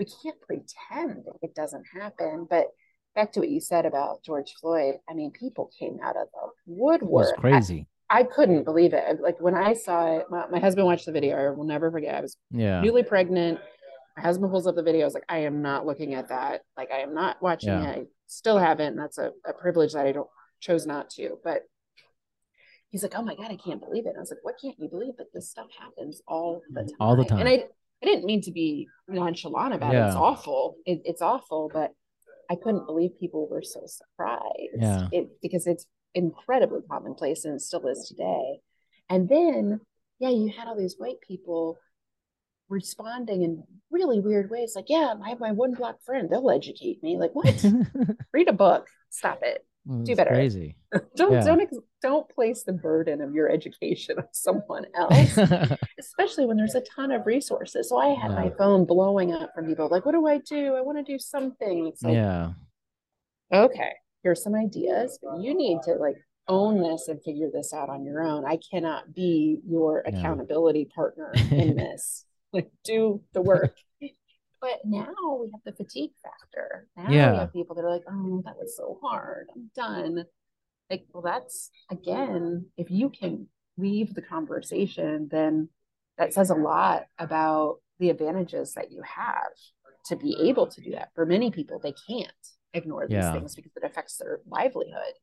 we 0.00 0.06
can't 0.06 0.40
pretend 0.40 1.26
it 1.42 1.54
doesn't 1.54 1.84
happen. 1.94 2.46
But 2.48 2.68
back 3.14 3.32
to 3.32 3.40
what 3.40 3.50
you 3.50 3.60
said 3.60 3.84
about 3.84 4.24
George 4.24 4.54
Floyd, 4.58 4.94
I 5.08 5.12
mean, 5.12 5.30
people 5.30 5.70
came 5.78 5.98
out 6.02 6.16
of 6.16 6.26
the 6.32 6.48
woodwork. 6.66 7.02
It 7.02 7.10
was 7.10 7.32
crazy. 7.38 7.86
I, 8.08 8.20
I 8.20 8.22
couldn't 8.24 8.64
believe 8.64 8.94
it. 8.94 9.20
Like 9.20 9.38
when 9.40 9.54
I 9.54 9.74
saw 9.74 10.16
it, 10.16 10.26
my, 10.30 10.46
my, 10.48 10.58
husband 10.58 10.86
watched 10.86 11.04
the 11.04 11.12
video. 11.12 11.36
I 11.36 11.50
will 11.50 11.64
never 11.64 11.90
forget. 11.92 12.14
I 12.14 12.22
was 12.22 12.38
yeah. 12.50 12.80
newly 12.80 13.02
pregnant. 13.02 13.60
My 14.16 14.22
husband 14.22 14.50
pulls 14.50 14.66
up 14.66 14.74
the 14.74 14.82
video. 14.82 15.02
I 15.02 15.04
was 15.04 15.14
like, 15.14 15.24
I 15.28 15.40
am 15.40 15.60
not 15.60 15.86
looking 15.86 16.14
at 16.14 16.30
that. 16.30 16.62
Like 16.78 16.90
I 16.90 17.00
am 17.00 17.14
not 17.14 17.40
watching 17.42 17.68
yeah. 17.68 17.90
it. 17.90 17.98
I 17.98 18.02
still 18.26 18.58
haven't. 18.58 18.86
And 18.86 18.98
that's 18.98 19.18
a, 19.18 19.32
a 19.46 19.52
privilege 19.52 19.92
that 19.92 20.06
I 20.06 20.12
don't 20.12 20.28
chose 20.60 20.86
not 20.86 21.10
to. 21.10 21.36
But 21.44 21.64
he's 22.88 23.02
like, 23.02 23.14
"Oh 23.16 23.22
my 23.22 23.34
god, 23.34 23.50
I 23.50 23.56
can't 23.56 23.80
believe 23.80 24.06
it." 24.06 24.10
And 24.10 24.18
I 24.18 24.20
was 24.20 24.30
like, 24.30 24.42
"What 24.42 24.56
can't 24.60 24.76
you 24.78 24.88
believe 24.88 25.16
that 25.18 25.32
this 25.32 25.50
stuff 25.50 25.68
happens 25.78 26.20
all 26.26 26.62
the 26.72 26.82
time?" 26.82 26.96
All 26.98 27.16
the 27.16 27.24
time. 27.24 27.40
And 27.40 27.48
I, 27.48 27.64
I 28.02 28.06
didn't 28.06 28.24
mean 28.24 28.42
to 28.42 28.52
be 28.52 28.88
nonchalant 29.08 29.74
about 29.74 29.92
yeah. 29.92 30.04
it. 30.04 30.08
It's 30.08 30.16
awful. 30.16 30.76
It, 30.86 31.02
it's 31.04 31.22
awful, 31.22 31.70
but 31.72 31.92
I 32.50 32.56
couldn't 32.56 32.86
believe 32.86 33.18
people 33.18 33.48
were 33.48 33.62
so 33.62 33.82
surprised. 33.86 34.76
Yeah. 34.78 35.08
It, 35.12 35.40
because 35.42 35.66
it's 35.66 35.86
incredibly 36.14 36.80
commonplace 36.90 37.44
and 37.44 37.54
it 37.54 37.60
still 37.60 37.86
is 37.86 38.06
today. 38.08 38.60
And 39.08 39.28
then, 39.28 39.80
yeah, 40.18 40.30
you 40.30 40.48
had 40.48 40.66
all 40.66 40.76
these 40.76 40.96
white 40.98 41.20
people 41.26 41.78
responding 42.70 43.42
in 43.42 43.64
really 43.90 44.20
weird 44.20 44.48
ways 44.48 44.74
like 44.76 44.84
yeah 44.88 45.12
i 45.24 45.28
have 45.28 45.40
my 45.40 45.50
one 45.50 45.74
black 45.74 45.96
friend 46.06 46.30
they'll 46.30 46.50
educate 46.50 47.02
me 47.02 47.18
like 47.18 47.32
what 47.32 47.64
read 48.32 48.48
a 48.48 48.52
book 48.52 48.86
stop 49.10 49.40
it 49.42 49.66
do 50.02 50.14
better 50.14 50.30
crazy 50.30 50.76
don't 51.16 51.32
yeah. 51.32 51.44
don't 51.44 51.70
don't 52.02 52.28
place 52.28 52.62
the 52.64 52.72
burden 52.72 53.20
of 53.20 53.34
your 53.34 53.50
education 53.50 54.18
on 54.18 54.26
someone 54.32 54.84
else 54.94 55.38
especially 55.98 56.44
when 56.44 56.56
there's 56.56 56.74
a 56.74 56.82
ton 56.82 57.10
of 57.10 57.24
resources 57.26 57.88
so 57.88 57.96
i 57.96 58.08
had 58.08 58.30
yeah. 58.30 58.36
my 58.36 58.50
phone 58.58 58.84
blowing 58.84 59.32
up 59.32 59.50
from 59.54 59.66
people 59.66 59.88
like 59.90 60.04
what 60.04 60.12
do 60.12 60.26
i 60.26 60.38
do 60.38 60.74
i 60.74 60.80
want 60.80 60.98
to 60.98 61.12
do 61.12 61.18
something 61.18 61.92
like 62.02 62.14
yeah 62.14 62.52
okay 63.52 63.92
here's 64.22 64.42
some 64.42 64.54
ideas 64.54 65.18
but 65.22 65.40
you 65.40 65.54
need 65.54 65.78
to 65.82 65.92
like 65.94 66.16
own 66.46 66.82
this 66.82 67.08
and 67.08 67.22
figure 67.22 67.48
this 67.52 67.72
out 67.72 67.88
on 67.88 68.04
your 68.04 68.22
own 68.22 68.44
i 68.44 68.58
cannot 68.70 69.14
be 69.14 69.60
your 69.66 70.02
accountability 70.06 70.86
yeah. 70.88 70.94
partner 70.94 71.32
in 71.50 71.74
this 71.76 72.26
like 72.52 72.70
do 72.84 73.20
the 73.32 73.42
work. 73.42 73.76
But 74.60 74.80
now 74.84 75.38
we 75.40 75.50
have 75.52 75.60
the 75.64 75.72
fatigue 75.72 76.12
factor. 76.22 76.86
Now 76.96 77.10
yeah. 77.10 77.32
we 77.32 77.38
have 77.38 77.52
people 77.52 77.76
that 77.76 77.84
are 77.84 77.90
like, 77.90 78.04
oh, 78.08 78.42
that 78.44 78.56
was 78.56 78.76
so 78.76 78.98
hard. 79.02 79.48
I'm 79.54 79.70
done. 79.74 80.24
Like, 80.90 81.06
well, 81.12 81.22
that's 81.22 81.70
again, 81.90 82.66
if 82.76 82.90
you 82.90 83.10
can 83.10 83.48
leave 83.76 84.14
the 84.14 84.22
conversation, 84.22 85.28
then 85.30 85.68
that 86.18 86.34
says 86.34 86.50
a 86.50 86.54
lot 86.54 87.04
about 87.18 87.76
the 87.98 88.10
advantages 88.10 88.74
that 88.74 88.90
you 88.90 89.02
have 89.02 89.52
to 90.06 90.16
be 90.16 90.36
able 90.48 90.66
to 90.66 90.80
do 90.80 90.92
that. 90.92 91.10
For 91.14 91.24
many 91.24 91.50
people, 91.50 91.78
they 91.78 91.94
can't 92.08 92.30
ignore 92.74 93.06
these 93.06 93.16
yeah. 93.16 93.32
things 93.32 93.54
because 93.54 93.72
it 93.76 93.84
affects 93.84 94.16
their 94.16 94.40
livelihood. 94.46 95.14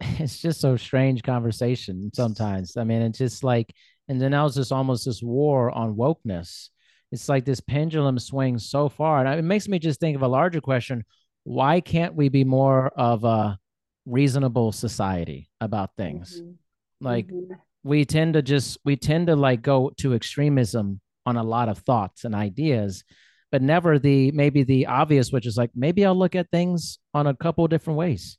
It's 0.18 0.38
just 0.38 0.60
so 0.60 0.76
strange 0.76 1.22
conversation 1.22 2.10
sometimes. 2.14 2.76
I 2.76 2.84
mean, 2.84 3.02
it's 3.02 3.18
just 3.18 3.42
like 3.42 3.74
and 4.08 4.20
then 4.20 4.32
now 4.32 4.46
it's 4.46 4.56
just 4.56 4.72
almost 4.72 5.06
this 5.06 5.22
war 5.22 5.70
on 5.70 5.96
wokeness. 5.96 6.68
It's 7.14 7.28
like 7.28 7.44
this 7.44 7.60
pendulum 7.60 8.18
swings 8.18 8.68
so 8.68 8.88
far. 8.88 9.24
And 9.24 9.38
it 9.38 9.42
makes 9.42 9.68
me 9.68 9.78
just 9.78 10.00
think 10.00 10.16
of 10.16 10.22
a 10.22 10.28
larger 10.28 10.60
question. 10.60 11.04
Why 11.44 11.80
can't 11.80 12.16
we 12.16 12.28
be 12.28 12.42
more 12.42 12.88
of 12.88 13.22
a 13.22 13.56
reasonable 14.04 14.72
society 14.72 15.48
about 15.60 15.94
things? 15.96 16.40
Mm-hmm. 16.40 17.06
Like 17.06 17.28
mm-hmm. 17.28 17.54
we 17.84 18.04
tend 18.04 18.34
to 18.34 18.42
just 18.42 18.78
we 18.84 18.96
tend 18.96 19.28
to 19.28 19.36
like 19.36 19.62
go 19.62 19.92
to 19.98 20.14
extremism 20.14 21.00
on 21.24 21.36
a 21.36 21.44
lot 21.44 21.68
of 21.68 21.78
thoughts 21.78 22.24
and 22.24 22.34
ideas, 22.34 23.04
but 23.52 23.62
never 23.62 24.00
the 24.00 24.32
maybe 24.32 24.64
the 24.64 24.86
obvious, 24.86 25.30
which 25.30 25.46
is 25.46 25.56
like 25.56 25.70
maybe 25.72 26.04
I'll 26.04 26.18
look 26.18 26.34
at 26.34 26.50
things 26.50 26.98
on 27.14 27.28
a 27.28 27.36
couple 27.36 27.68
different 27.68 27.96
ways. 27.96 28.38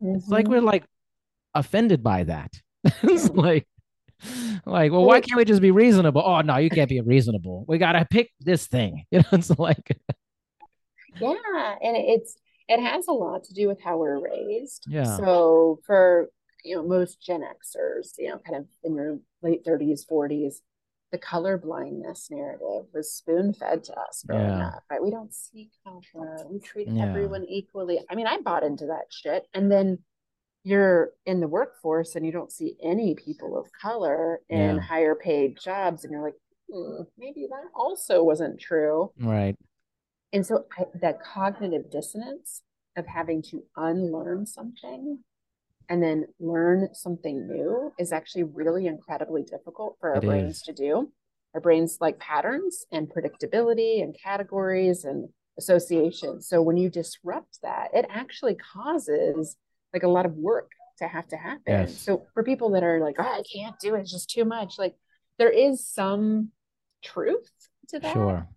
Mm-hmm. 0.00 0.14
It's 0.14 0.28
like 0.28 0.44
mm-hmm. 0.44 0.52
we're 0.52 0.60
like 0.60 0.84
offended 1.54 2.04
by 2.04 2.22
that. 2.22 2.52
it's 3.02 3.30
like 3.30 3.66
like, 4.66 4.92
well, 4.92 5.04
why 5.04 5.20
can't 5.20 5.36
we 5.36 5.44
just 5.44 5.62
be 5.62 5.70
reasonable? 5.70 6.22
Oh 6.24 6.40
no, 6.40 6.56
you 6.56 6.70
can't 6.70 6.88
be 6.88 7.00
reasonable. 7.00 7.64
We 7.68 7.78
gotta 7.78 8.06
pick 8.10 8.30
this 8.40 8.66
thing. 8.66 9.04
You 9.10 9.18
know, 9.20 9.24
it's 9.32 9.50
like 9.50 9.98
Yeah, 11.20 11.74
and 11.82 11.96
it's 11.96 12.36
it 12.68 12.80
has 12.80 13.06
a 13.08 13.12
lot 13.12 13.44
to 13.44 13.54
do 13.54 13.68
with 13.68 13.80
how 13.82 13.98
we're 13.98 14.22
raised. 14.22 14.84
Yeah. 14.88 15.16
So 15.16 15.80
for 15.84 16.28
you 16.64 16.76
know, 16.76 16.82
most 16.82 17.20
Gen 17.20 17.42
Xers, 17.42 18.12
you 18.18 18.28
know, 18.28 18.38
kind 18.38 18.56
of 18.56 18.66
in 18.84 18.94
your 18.94 19.18
late 19.42 19.64
30s, 19.64 20.02
40s, 20.08 20.56
the 21.10 21.18
color 21.18 21.58
blindness 21.58 22.28
narrative 22.30 22.86
was 22.94 23.12
spoon 23.12 23.52
fed 23.52 23.84
to 23.84 23.92
us 23.92 24.24
growing 24.26 24.48
yeah. 24.48 24.68
up, 24.68 24.82
right? 24.90 25.02
We 25.02 25.10
don't 25.10 25.34
see 25.34 25.70
color. 25.84 26.46
We 26.48 26.58
treat 26.58 26.88
yeah. 26.88 27.06
everyone 27.06 27.44
equally. 27.48 28.00
I 28.10 28.14
mean, 28.14 28.26
I 28.26 28.38
bought 28.38 28.62
into 28.62 28.86
that 28.86 29.06
shit. 29.10 29.46
And 29.52 29.70
then 29.70 29.98
you're 30.64 31.10
in 31.26 31.40
the 31.40 31.48
workforce 31.48 32.14
and 32.14 32.24
you 32.24 32.32
don't 32.32 32.52
see 32.52 32.76
any 32.82 33.14
people 33.14 33.58
of 33.58 33.66
color 33.80 34.40
in 34.48 34.76
yeah. 34.76 34.80
higher 34.80 35.14
paid 35.14 35.58
jobs 35.60 36.04
and 36.04 36.12
you're 36.12 36.22
like 36.22 36.36
hmm, 36.72 37.02
maybe 37.18 37.46
that 37.48 37.64
also 37.74 38.22
wasn't 38.22 38.60
true 38.60 39.10
right 39.18 39.56
and 40.32 40.46
so 40.46 40.64
I, 40.78 40.84
that 41.00 41.22
cognitive 41.22 41.90
dissonance 41.90 42.62
of 42.96 43.06
having 43.06 43.42
to 43.42 43.62
unlearn 43.76 44.46
something 44.46 45.18
and 45.88 46.02
then 46.02 46.26
learn 46.38 46.88
something 46.94 47.46
new 47.46 47.92
is 47.98 48.12
actually 48.12 48.44
really 48.44 48.86
incredibly 48.86 49.42
difficult 49.42 49.96
for 50.00 50.10
our 50.10 50.16
it 50.16 50.24
brains 50.24 50.56
is. 50.56 50.62
to 50.62 50.72
do 50.72 51.10
our 51.54 51.60
brains 51.60 51.98
like 52.00 52.18
patterns 52.18 52.86
and 52.92 53.08
predictability 53.10 54.02
and 54.02 54.16
categories 54.22 55.04
and 55.04 55.28
associations 55.58 56.48
so 56.48 56.62
when 56.62 56.76
you 56.76 56.88
disrupt 56.88 57.58
that 57.62 57.88
it 57.92 58.06
actually 58.08 58.54
causes 58.54 59.56
like 59.92 60.02
a 60.02 60.08
lot 60.08 60.26
of 60.26 60.34
work 60.34 60.70
to 60.98 61.08
have 61.08 61.28
to 61.28 61.36
happen. 61.36 61.62
Yes. 61.66 61.98
So 61.98 62.26
for 62.34 62.42
people 62.42 62.70
that 62.70 62.82
are 62.82 63.00
like, 63.00 63.16
oh, 63.18 63.22
I 63.22 63.42
can't 63.52 63.78
do 63.78 63.94
it, 63.94 64.00
it's 64.00 64.12
just 64.12 64.30
too 64.30 64.44
much. 64.44 64.78
Like 64.78 64.94
there 65.38 65.50
is 65.50 65.86
some 65.86 66.50
truth 67.02 67.50
to 67.88 67.98
that. 67.98 68.12
Sure. 68.12 68.48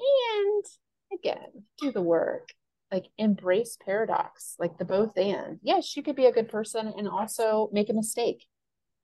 And 0.00 0.64
again, 1.12 1.64
do 1.78 1.92
the 1.92 2.02
work. 2.02 2.50
Like 2.92 3.06
embrace 3.18 3.78
paradox, 3.84 4.56
like 4.58 4.76
the 4.76 4.84
both 4.84 5.16
and. 5.16 5.60
Yes, 5.62 5.96
you 5.96 6.02
could 6.02 6.16
be 6.16 6.26
a 6.26 6.32
good 6.32 6.48
person 6.48 6.92
and 6.96 7.08
also 7.08 7.70
make 7.72 7.88
a 7.88 7.92
mistake. 7.92 8.44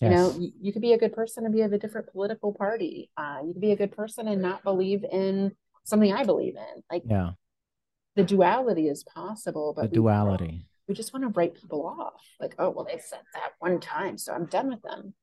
Yes. 0.01 0.11
You 0.11 0.17
know, 0.17 0.35
you, 0.39 0.53
you, 0.61 0.73
could 0.73 0.83
be 0.83 0.93
a 0.93 0.99
good 0.99 1.13
person 1.13 1.45
and 1.45 1.55
be 1.55 1.63
of 1.63 1.73
a 1.73 1.79
different 1.79 2.09
political 2.11 2.53
party. 2.53 3.11
Uh, 3.17 3.39
you 3.47 3.53
could 3.53 3.63
be 3.63 3.71
a 3.71 3.77
good 3.77 3.93
person 3.93 4.27
and 4.27 4.43
not 4.43 4.65
believe 4.65 5.05
in 5.05 5.53
something 5.85 6.13
I 6.13 6.25
believe 6.25 6.55
in. 6.57 6.83
Like, 6.91 7.05
yeah, 7.07 7.31
the 8.17 8.25
duality 8.25 8.89
is 8.89 9.05
possible, 9.05 9.73
but 9.75 9.91
the 9.91 9.95
duality 9.95 10.67
we 10.89 10.95
just 10.95 11.13
want 11.13 11.25
to 11.25 11.39
write 11.39 11.55
people 11.55 11.87
off. 11.87 12.23
Like, 12.41 12.55
oh, 12.59 12.71
well, 12.71 12.85
they 12.85 12.99
said 12.99 13.21
that 13.35 13.53
one 13.59 13.81
time, 13.81 14.19
so 14.19 14.33
I'm 14.33 14.47
done 14.47 14.69
with 14.69 14.83
them. 14.83 15.15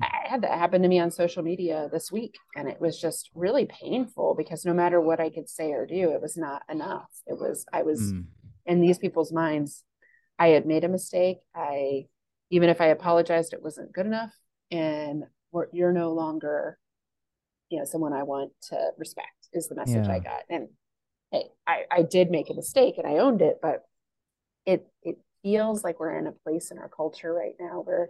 I 0.00 0.26
had 0.28 0.42
that 0.42 0.58
happen 0.58 0.82
to 0.82 0.88
me 0.88 0.98
on 0.98 1.10
social 1.10 1.42
media 1.42 1.88
this 1.92 2.10
week, 2.10 2.36
and 2.56 2.68
it 2.68 2.80
was 2.80 3.00
just 3.00 3.30
really 3.34 3.66
painful 3.66 4.34
because 4.36 4.64
no 4.64 4.74
matter 4.74 5.00
what 5.00 5.20
I 5.20 5.30
could 5.30 5.48
say 5.48 5.72
or 5.72 5.86
do, 5.86 6.10
it 6.10 6.20
was 6.20 6.36
not 6.36 6.62
enough. 6.68 7.08
It 7.26 7.38
was, 7.38 7.66
I 7.72 7.82
was 7.82 8.12
mm. 8.12 8.24
in 8.66 8.80
these 8.80 8.98
people's 8.98 9.32
minds, 9.32 9.84
I 10.38 10.48
had 10.48 10.66
made 10.66 10.82
a 10.82 10.88
mistake. 10.88 11.38
I, 11.54 12.06
even 12.50 12.68
if 12.68 12.80
I 12.80 12.86
apologized, 12.86 13.52
it 13.52 13.62
wasn't 13.62 13.92
good 13.92 14.06
enough. 14.06 14.32
And 14.70 15.24
you're 15.72 15.92
no 15.92 16.12
longer, 16.12 16.78
you 17.68 17.78
know, 17.78 17.84
someone 17.84 18.12
I 18.12 18.24
want 18.24 18.52
to 18.70 18.90
respect, 18.98 19.28
is 19.52 19.68
the 19.68 19.74
message 19.76 20.06
yeah. 20.06 20.14
I 20.14 20.18
got. 20.18 20.42
And 20.48 20.68
hey, 21.30 21.44
I, 21.66 21.82
I 21.90 22.02
did 22.02 22.30
make 22.30 22.50
a 22.50 22.54
mistake 22.54 22.94
and 22.98 23.06
I 23.06 23.18
owned 23.18 23.42
it, 23.42 23.58
but 23.62 23.84
it 24.66 24.86
it 25.02 25.18
feels 25.42 25.82
like 25.84 26.00
we're 26.00 26.18
in 26.18 26.26
a 26.26 26.32
place 26.32 26.70
in 26.70 26.78
our 26.78 26.88
culture 26.88 27.32
right 27.32 27.54
now 27.58 27.82
where 27.82 28.08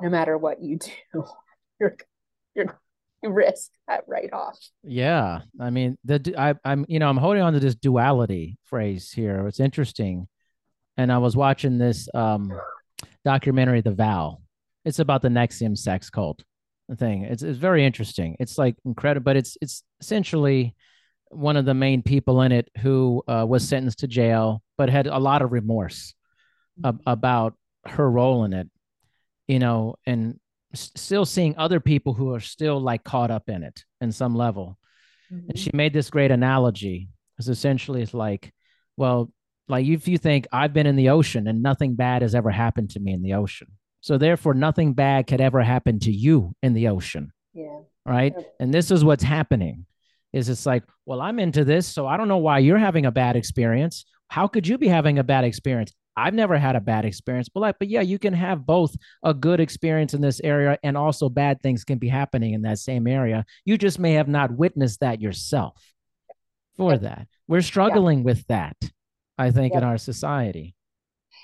no 0.00 0.08
matter 0.08 0.36
what 0.36 0.62
you 0.62 0.78
do, 0.78 1.24
you're 1.80 1.96
you're 2.54 2.78
you 3.22 3.30
risk 3.30 3.70
that 3.88 4.04
write 4.06 4.32
off. 4.32 4.58
Yeah, 4.82 5.40
I 5.60 5.70
mean 5.70 5.96
the 6.04 6.34
I, 6.36 6.54
I'm 6.64 6.84
you 6.88 6.98
know 6.98 7.08
I'm 7.08 7.16
holding 7.16 7.42
on 7.42 7.52
to 7.54 7.60
this 7.60 7.74
duality 7.74 8.58
phrase 8.64 9.10
here. 9.10 9.46
It's 9.46 9.60
interesting, 9.60 10.28
and 10.96 11.12
I 11.12 11.18
was 11.18 11.36
watching 11.36 11.78
this 11.78 12.08
um 12.14 12.52
documentary, 13.24 13.80
The 13.80 13.92
Vow. 13.92 14.38
It's 14.84 15.00
about 15.00 15.22
the 15.22 15.28
NXIVM 15.28 15.76
sex 15.76 16.10
cult 16.10 16.42
thing. 16.96 17.24
It's 17.24 17.42
it's 17.42 17.58
very 17.58 17.84
interesting. 17.84 18.36
It's 18.38 18.58
like 18.58 18.76
incredible, 18.84 19.24
but 19.24 19.36
it's 19.36 19.56
it's 19.60 19.82
essentially 20.00 20.74
one 21.30 21.56
of 21.56 21.64
the 21.64 21.74
main 21.74 22.02
people 22.02 22.42
in 22.42 22.52
it 22.52 22.70
who 22.78 23.22
uh, 23.28 23.44
was 23.48 23.68
sentenced 23.68 24.00
to 24.00 24.06
jail, 24.06 24.62
but 24.78 24.88
had 24.88 25.06
a 25.06 25.18
lot 25.18 25.42
of 25.42 25.52
remorse 25.52 26.14
ab- 26.84 27.02
about 27.06 27.54
her 27.86 28.10
role 28.10 28.44
in 28.44 28.52
it, 28.52 28.68
you 29.48 29.58
know, 29.58 29.96
and 30.06 30.38
s- 30.72 30.92
still 30.96 31.24
seeing 31.24 31.56
other 31.56 31.80
people 31.80 32.14
who 32.14 32.34
are 32.34 32.40
still 32.40 32.80
like 32.80 33.04
caught 33.04 33.30
up 33.30 33.48
in 33.48 33.62
it 33.62 33.84
in 34.00 34.12
some 34.12 34.34
level. 34.34 34.78
Mm-hmm. 35.32 35.50
And 35.50 35.58
she 35.58 35.70
made 35.74 35.92
this 35.92 36.10
great 36.10 36.30
analogy 36.30 37.08
because 37.34 37.48
essentially 37.48 38.02
it's 38.02 38.14
like, 38.14 38.52
well, 38.96 39.30
Like 39.68 39.86
if 39.86 40.06
you 40.06 40.18
think 40.18 40.46
I've 40.52 40.72
been 40.72 40.86
in 40.86 40.96
the 40.96 41.10
ocean 41.10 41.48
and 41.48 41.62
nothing 41.62 41.96
bad 41.96 42.22
has 42.22 42.34
ever 42.34 42.50
happened 42.50 42.90
to 42.90 43.00
me 43.00 43.12
in 43.12 43.22
the 43.22 43.34
ocean. 43.34 43.68
So 44.00 44.16
therefore 44.18 44.54
nothing 44.54 44.94
bad 44.94 45.26
could 45.26 45.40
ever 45.40 45.60
happen 45.62 45.98
to 46.00 46.12
you 46.12 46.54
in 46.62 46.72
the 46.72 46.88
ocean. 46.88 47.32
Yeah. 47.52 47.80
Right? 48.04 48.32
And 48.60 48.72
this 48.72 48.90
is 48.92 49.04
what's 49.04 49.24
happening. 49.24 49.86
Is 50.36 50.48
it's 50.48 50.66
like, 50.66 50.84
well, 51.06 51.22
I'm 51.22 51.38
into 51.38 51.64
this, 51.64 51.86
so 51.86 52.06
I 52.06 52.16
don't 52.16 52.28
know 52.28 52.36
why 52.36 52.58
you're 52.58 52.78
having 52.78 53.06
a 53.06 53.10
bad 53.10 53.36
experience. 53.36 54.04
How 54.28 54.46
could 54.46 54.66
you 54.68 54.76
be 54.76 54.88
having 54.88 55.18
a 55.18 55.24
bad 55.24 55.44
experience? 55.44 55.92
I've 56.16 56.34
never 56.34 56.58
had 56.58 56.76
a 56.76 56.80
bad 56.80 57.04
experience, 57.04 57.48
but 57.48 57.60
like, 57.60 57.78
but 57.78 57.88
yeah, 57.88 58.00
you 58.00 58.18
can 58.18 58.32
have 58.32 58.66
both 58.66 58.94
a 59.22 59.34
good 59.34 59.60
experience 59.60 60.14
in 60.14 60.20
this 60.20 60.40
area 60.42 60.78
and 60.82 60.96
also 60.96 61.28
bad 61.28 61.60
things 61.60 61.84
can 61.84 61.98
be 61.98 62.08
happening 62.08 62.54
in 62.54 62.62
that 62.62 62.78
same 62.78 63.06
area. 63.06 63.44
You 63.64 63.76
just 63.76 63.98
may 63.98 64.14
have 64.14 64.28
not 64.28 64.50
witnessed 64.50 65.00
that 65.00 65.20
yourself 65.20 65.82
for 66.76 66.96
that. 66.98 67.28
We're 67.48 67.62
struggling 67.62 68.22
with 68.22 68.46
that, 68.48 68.76
I 69.38 69.50
think, 69.50 69.74
in 69.74 69.84
our 69.84 69.98
society. 69.98 70.74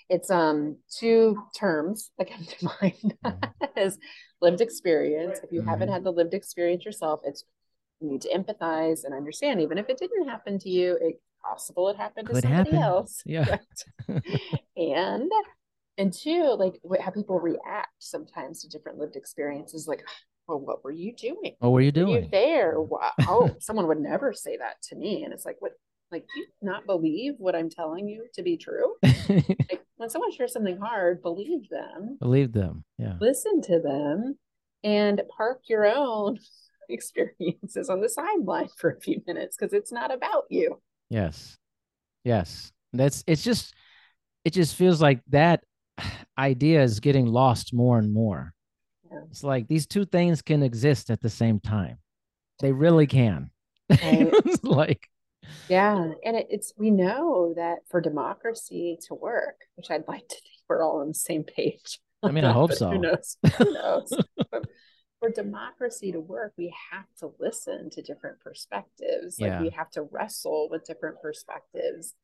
It's 0.09 0.31
um 0.31 0.77
two 0.91 1.43
terms 1.57 2.11
that 2.19 2.31
come 2.31 2.45
to 2.45 2.71
mind 2.83 3.15
mm-hmm. 3.25 3.65
is 3.79 3.99
lived 4.41 4.61
experience. 4.61 5.39
If 5.43 5.53
you 5.53 5.61
mm-hmm. 5.61 5.71
haven't 5.71 5.89
had 5.91 6.05
the 6.05 6.13
lived 6.13 6.35
experience 6.35 6.85
yourself, 6.85 7.21
it's 7.25 7.45
you 8.03 8.11
need 8.11 8.21
to 8.23 8.31
empathize 8.31 9.05
and 9.05 9.15
understand. 9.15 9.61
Even 9.61 9.79
if 9.79 9.89
it 9.89 9.99
didn't 9.99 10.29
happen 10.29 10.59
to 10.59 10.69
you, 10.69 10.99
it's 11.01 11.21
possible 11.43 11.89
it 11.89 11.97
happened 11.97 12.29
Could 12.29 12.37
to 12.37 12.43
somebody 12.43 12.71
happen. 12.71 12.83
else. 12.83 13.23
Yeah. 13.25 13.59
and 14.77 15.31
and 15.99 16.13
two, 16.13 16.57
like 16.59 16.81
how 17.01 17.11
people 17.11 17.39
react 17.39 17.95
sometimes 17.99 18.63
to 18.63 18.69
different 18.69 18.99
lived 18.99 19.17
experiences, 19.17 19.87
like, 19.87 20.03
well, 20.49 20.59
what 20.59 20.83
were 20.83 20.91
you 20.91 21.15
doing? 21.15 21.55
What 21.59 21.71
were 21.73 21.81
you 21.81 21.93
doing? 21.93 22.15
Were 22.15 22.21
you 22.21 22.29
there? 22.31 22.75
oh, 23.29 23.51
someone 23.61 23.87
would 23.89 24.01
never 24.01 24.33
say 24.33 24.57
that 24.57 24.83
to 24.89 24.97
me. 24.97 25.25
And 25.25 25.33
it's 25.33 25.45
like, 25.45 25.57
what 25.61 25.73
like 26.11 26.27
you 26.37 26.47
not 26.61 26.85
believe 26.85 27.35
what 27.39 27.55
I'm 27.55 27.71
telling 27.71 28.07
you 28.07 28.27
to 28.35 28.43
be 28.43 28.57
true? 28.57 28.97
like, 29.03 29.83
when 29.97 30.11
someone 30.11 30.33
shares 30.33 30.53
something 30.53 30.79
hard, 30.79 31.23
believe 31.23 31.69
them. 31.71 32.19
Believe 32.21 32.53
them. 32.53 32.85
Yeah. 32.99 33.15
Listen 33.21 33.63
to 33.63 33.81
them 33.81 34.37
and 34.85 35.23
park 35.37 35.63
your 35.69 35.87
own 35.87 36.39
experiences 36.89 37.89
on 37.89 38.01
the 38.01 38.09
sideline 38.09 38.69
for 38.77 38.91
a 38.91 39.01
few 39.01 39.23
minutes 39.27 39.57
because 39.57 39.73
it's 39.73 39.93
not 39.93 40.13
about 40.13 40.45
you. 40.51 40.81
Yes. 41.11 41.57
Yes. 42.25 42.73
That's 42.93 43.25
it's 43.27 43.43
just 43.43 43.75
it 44.45 44.53
just 44.53 44.77
feels 44.77 45.01
like 45.01 45.21
that 45.29 45.63
idea 46.39 46.83
is 46.83 47.01
getting 47.01 47.27
lost 47.27 47.75
more 47.75 47.99
and 47.99 48.13
more. 48.13 48.53
Yeah. 49.11 49.21
It's 49.31 49.45
like 49.45 49.69
these 49.69 49.87
two 49.87 50.05
things 50.05 50.43
can 50.43 50.63
exist 50.63 51.11
at 51.11 51.21
the 51.21 51.31
same 51.31 51.61
time. 51.61 51.99
They 52.61 52.73
really 52.73 53.07
can. 53.07 53.51
Right. 53.91 54.33
like 54.63 55.09
yeah, 55.69 56.13
and 56.25 56.37
it, 56.37 56.47
it's 56.51 56.73
we 56.77 56.91
know 56.91 57.55
that 57.57 57.79
for 57.91 58.01
democracy 58.01 58.99
to 59.09 59.15
work, 59.15 59.57
which 59.77 59.91
I'd 59.91 60.09
like 60.09 60.27
to 60.29 60.35
think 60.35 60.61
we're 60.69 60.83
all 60.83 61.01
on 61.01 61.09
the 61.09 61.15
same 61.15 61.45
page. 61.45 61.99
I 62.23 62.31
mean, 62.31 62.45
I 62.45 62.53
hope 62.61 62.73
so. 62.73 62.91
Who 62.91 62.99
knows? 62.99 63.37
Who 63.59 63.73
knows? 63.73 64.13
For 65.23 65.31
democracy 65.31 66.11
to 66.11 66.21
work, 66.21 66.53
we 66.59 66.75
have 66.91 67.07
to 67.21 67.33
listen 67.39 67.91
to 67.91 68.03
different 68.03 68.41
perspectives. 68.41 69.39
Like 69.39 69.53
yeah. 69.53 69.63
we 69.63 69.71
have 69.71 69.89
to 69.93 70.03
wrestle 70.03 70.69
with 70.69 70.85
different 70.85 71.23
perspectives. 71.23 72.15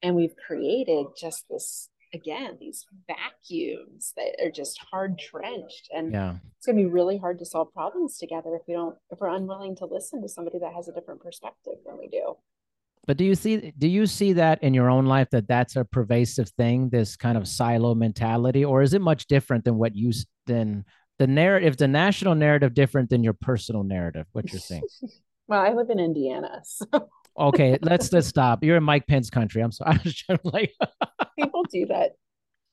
And 0.00 0.14
we've 0.14 0.36
created 0.46 1.06
just 1.20 1.44
this 1.50 1.88
again, 2.14 2.56
these 2.60 2.86
vacuums 3.08 4.12
that 4.16 4.36
are 4.44 4.50
just 4.50 4.78
hard 4.92 5.18
trenched. 5.18 5.88
And 5.92 6.12
yeah. 6.12 6.36
it's 6.56 6.66
gonna 6.66 6.76
be 6.76 6.86
really 6.86 7.18
hard 7.18 7.40
to 7.40 7.44
solve 7.44 7.72
problems 7.72 8.16
together 8.16 8.54
if 8.54 8.62
we 8.68 8.74
don't 8.74 8.96
if 9.10 9.18
we're 9.20 9.34
unwilling 9.34 9.74
to 9.76 9.86
listen 9.86 10.22
to 10.22 10.28
somebody 10.28 10.60
that 10.60 10.72
has 10.72 10.86
a 10.86 10.92
different 10.92 11.20
perspective 11.20 11.74
than 11.84 11.98
we 11.98 12.06
do. 12.06 12.36
But 13.08 13.16
do 13.16 13.24
you 13.24 13.34
see 13.34 13.72
do 13.76 13.88
you 13.88 14.06
see 14.06 14.34
that 14.34 14.62
in 14.62 14.72
your 14.72 14.88
own 14.88 15.06
life 15.06 15.30
that 15.30 15.48
that's 15.48 15.74
a 15.74 15.84
pervasive 15.84 16.50
thing, 16.50 16.90
this 16.90 17.16
kind 17.16 17.36
of 17.36 17.48
silo 17.48 17.94
mentality, 17.96 18.64
or 18.64 18.82
is 18.82 18.94
it 18.94 19.00
much 19.00 19.26
different 19.26 19.64
than 19.64 19.78
what 19.78 19.96
you 19.96 20.12
than 20.46 20.84
the 21.18 21.26
narrative, 21.26 21.76
the 21.76 21.88
national 21.88 22.34
narrative 22.34 22.74
different 22.74 23.10
than 23.10 23.24
your 23.24 23.32
personal 23.32 23.84
narrative? 23.84 24.26
What 24.32 24.52
you're 24.52 24.60
saying? 24.60 24.82
well, 25.48 25.60
I 25.60 25.72
live 25.72 25.90
in 25.90 25.98
Indiana, 25.98 26.60
so. 26.64 26.86
okay, 27.38 27.78
let's 27.82 28.12
let's 28.12 28.26
stop. 28.26 28.62
You're 28.62 28.76
in 28.76 28.82
Mike 28.82 29.06
Pence 29.06 29.30
country. 29.30 29.62
I'm 29.62 29.72
sorry. 29.72 29.92
I 29.96 30.00
was 30.04 30.14
trying 30.14 30.38
to 30.38 30.48
like. 30.48 30.72
people 31.38 31.64
do 31.70 31.86
that, 31.86 32.12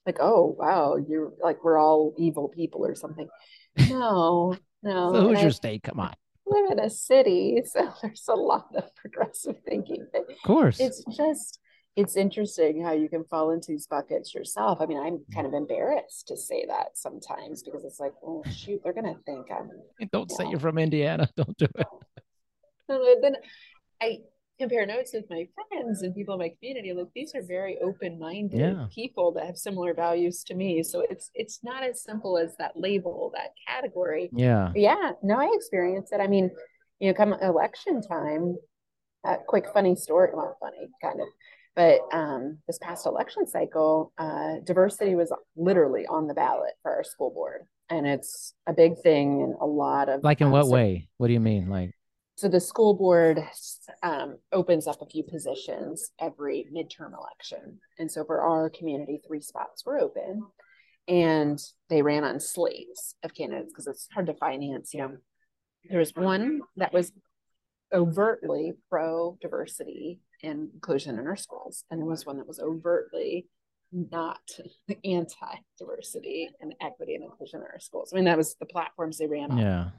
like, 0.06 0.18
oh 0.20 0.56
wow, 0.58 0.98
you're 0.98 1.34
like 1.42 1.64
we're 1.64 1.78
all 1.78 2.14
evil 2.18 2.50
people 2.50 2.86
or 2.86 2.96
something. 2.96 3.28
No, 3.90 4.56
no. 4.82 5.14
So 5.14 5.22
who's 5.22 5.42
your 5.42 5.52
state? 5.52 5.84
Come 5.84 6.00
on. 6.00 6.14
Live 6.46 6.72
in 6.72 6.80
a 6.80 6.90
city, 6.90 7.62
so 7.66 7.94
there's 8.02 8.26
a 8.30 8.36
lot 8.36 8.68
of 8.76 8.94
progressive 8.96 9.56
thinking. 9.66 10.06
Of 10.14 10.26
course, 10.46 10.80
it's 10.80 11.04
just 11.16 11.60
it's 11.96 12.16
interesting 12.16 12.84
how 12.84 12.92
you 12.92 13.08
can 13.08 13.24
fall 13.26 13.52
into 13.52 13.68
these 13.72 13.86
buckets 13.86 14.34
yourself. 14.34 14.80
I 14.82 14.88
mean, 14.88 15.00
I'm 15.00 15.24
kind 15.34 15.46
of 15.46 15.54
embarrassed 15.54 16.28
to 16.28 16.38
say 16.38 16.66
that 16.68 16.96
sometimes 16.98 17.62
because 17.62 17.84
it's 17.84 18.00
like, 18.00 18.14
oh 18.26 18.44
shoot, 18.52 18.82
they're 18.84 18.94
gonna 18.94 19.16
think 19.26 19.48
I'm. 19.52 19.70
Don't 20.12 20.32
say 20.32 20.46
know. 20.46 20.52
you're 20.52 20.60
from 20.60 20.80
Indiana. 20.80 21.30
Don't 21.38 21.58
do 21.58 21.68
it. 21.76 21.88
then 23.22 23.36
I 24.02 24.20
compare 24.60 24.86
notes 24.86 25.14
with 25.14 25.26
my 25.30 25.48
friends 25.70 26.02
and 26.02 26.16
people 26.16 26.34
in 26.34 26.40
my 26.40 26.52
community. 26.60 26.94
Like 26.94 27.08
these 27.14 27.36
are 27.36 27.44
very 27.44 27.78
open-minded 27.80 28.60
yeah. 28.60 28.88
people 28.94 29.32
that 29.34 29.46
have 29.46 29.58
similar 29.58 29.94
values 29.94 30.44
to 30.46 30.56
me. 30.56 30.82
So 30.82 31.06
it's 31.08 31.30
it's 31.36 31.60
not 31.64 31.84
as 31.84 32.04
simple 32.04 32.40
as 32.40 32.56
that 32.58 32.72
label, 32.76 33.32
that 33.36 33.52
category. 33.68 34.32
Yeah. 34.34 34.70
But 34.74 34.82
yeah. 34.82 35.12
No, 35.22 35.40
I 35.40 35.52
experience 35.54 36.12
it. 36.12 36.20
I 36.20 36.28
mean, 36.28 36.50
you 37.00 37.10
know, 37.10 37.14
come 37.14 37.34
election 37.34 38.02
time. 38.02 38.58
A 39.26 39.38
quick 39.48 39.66
funny 39.74 39.96
story. 39.96 40.32
Well, 40.34 40.58
funny 40.60 40.90
kind 41.02 41.22
of 41.22 41.28
but 41.76 42.02
um, 42.12 42.60
this 42.68 42.78
past 42.80 43.06
election 43.06 43.48
cycle, 43.48 44.14
uh, 44.18 44.56
diversity 44.64 45.16
was 45.16 45.34
literally 45.56 46.06
on 46.06 46.28
the 46.28 46.34
ballot 46.34 46.74
for 46.82 46.92
our 46.92 47.04
school 47.04 47.32
board. 47.32 47.64
And 47.90 48.08
it's 48.08 48.54
a 48.68 48.74
big 48.74 49.00
thing 49.00 49.42
in 49.42 49.56
a 49.60 49.66
lot 49.66 50.10
of. 50.10 50.24
Like, 50.24 50.42
in 50.42 50.52
what 50.52 50.68
way? 50.68 51.08
What 51.18 51.28
do 51.28 51.34
you 51.34 51.40
mean? 51.40 51.70
Like, 51.70 51.92
so 52.36 52.48
the 52.48 52.60
school 52.60 52.96
board 52.96 53.44
um, 54.02 54.38
opens 54.52 54.88
up 54.88 55.02
a 55.02 55.06
few 55.06 55.24
positions 55.24 56.12
every 56.20 56.68
midterm 56.76 57.12
election. 57.14 57.80
And 58.00 58.12
so 58.12 58.24
for 58.26 58.42
our 58.42 58.70
community, 58.70 59.22
three 59.26 59.42
spots 59.42 59.86
were 59.86 60.00
open. 60.00 60.44
And 61.08 61.60
they 61.90 62.02
ran 62.02 62.24
on 62.24 62.40
slates 62.40 63.16
of 63.24 63.34
candidates 63.34 63.72
because 63.72 63.88
it's 63.88 64.08
hard 64.14 64.28
to 64.28 64.34
finance. 64.36 64.94
You 64.94 65.02
know, 65.02 65.18
there 65.90 66.00
was 66.00 66.16
one 66.16 66.62
that 66.78 66.94
was 66.94 67.12
overtly 67.94 68.74
pro 68.90 69.38
diversity 69.42 70.20
and 70.44 70.70
inclusion 70.74 71.18
in 71.18 71.28
our 71.28 71.36
schools, 71.36 71.86
and 71.90 72.00
there 72.00 72.08
was 72.08 72.26
one 72.26 72.38
that 72.38 72.48
was 72.48 72.60
overtly 72.60 73.48
not 73.92 74.42
anti 75.06 75.56
diversity 75.78 76.50
and 76.62 76.76
equity 76.82 77.16
and 77.16 77.24
inclusion 77.24 77.62
in 77.62 77.68
our 77.68 77.80
schools. 77.80 78.12
I 78.12 78.16
mean, 78.16 78.26
that 78.26 78.38
was 78.38 78.56
the 78.60 78.66
platforms 78.66 79.18
they 79.18 79.28
ran 79.28 79.52
on. 79.52 79.58
Yeah. 79.58 79.90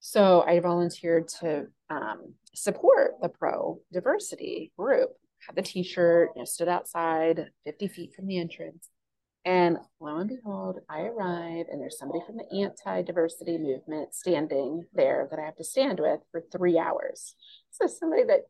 So 0.00 0.42
I 0.42 0.58
volunteered 0.58 1.28
to 1.40 1.66
um, 1.88 2.34
support 2.54 3.12
the 3.22 3.28
pro 3.28 3.80
diversity 3.92 4.72
group. 4.76 5.10
Had 5.46 5.56
the 5.56 5.62
T-shirt, 5.62 6.30
you 6.34 6.40
know, 6.40 6.44
stood 6.44 6.68
outside, 6.68 7.50
fifty 7.64 7.88
feet 7.88 8.14
from 8.14 8.26
the 8.26 8.38
entrance, 8.38 8.88
and 9.44 9.78
lo 10.00 10.18
and 10.18 10.28
behold, 10.28 10.78
I 10.88 11.00
arrive 11.02 11.66
and 11.70 11.80
there's 11.80 11.98
somebody 11.98 12.20
from 12.24 12.36
the 12.36 12.62
anti 12.62 13.02
diversity 13.02 13.58
movement 13.58 14.14
standing 14.14 14.84
there 14.92 15.26
that 15.30 15.38
I 15.38 15.44
have 15.44 15.56
to 15.56 15.64
stand 15.64 15.98
with 15.98 16.20
for 16.30 16.42
three 16.52 16.78
hours. 16.78 17.34
So, 17.70 17.86
somebody 17.86 18.24
that 18.24 18.42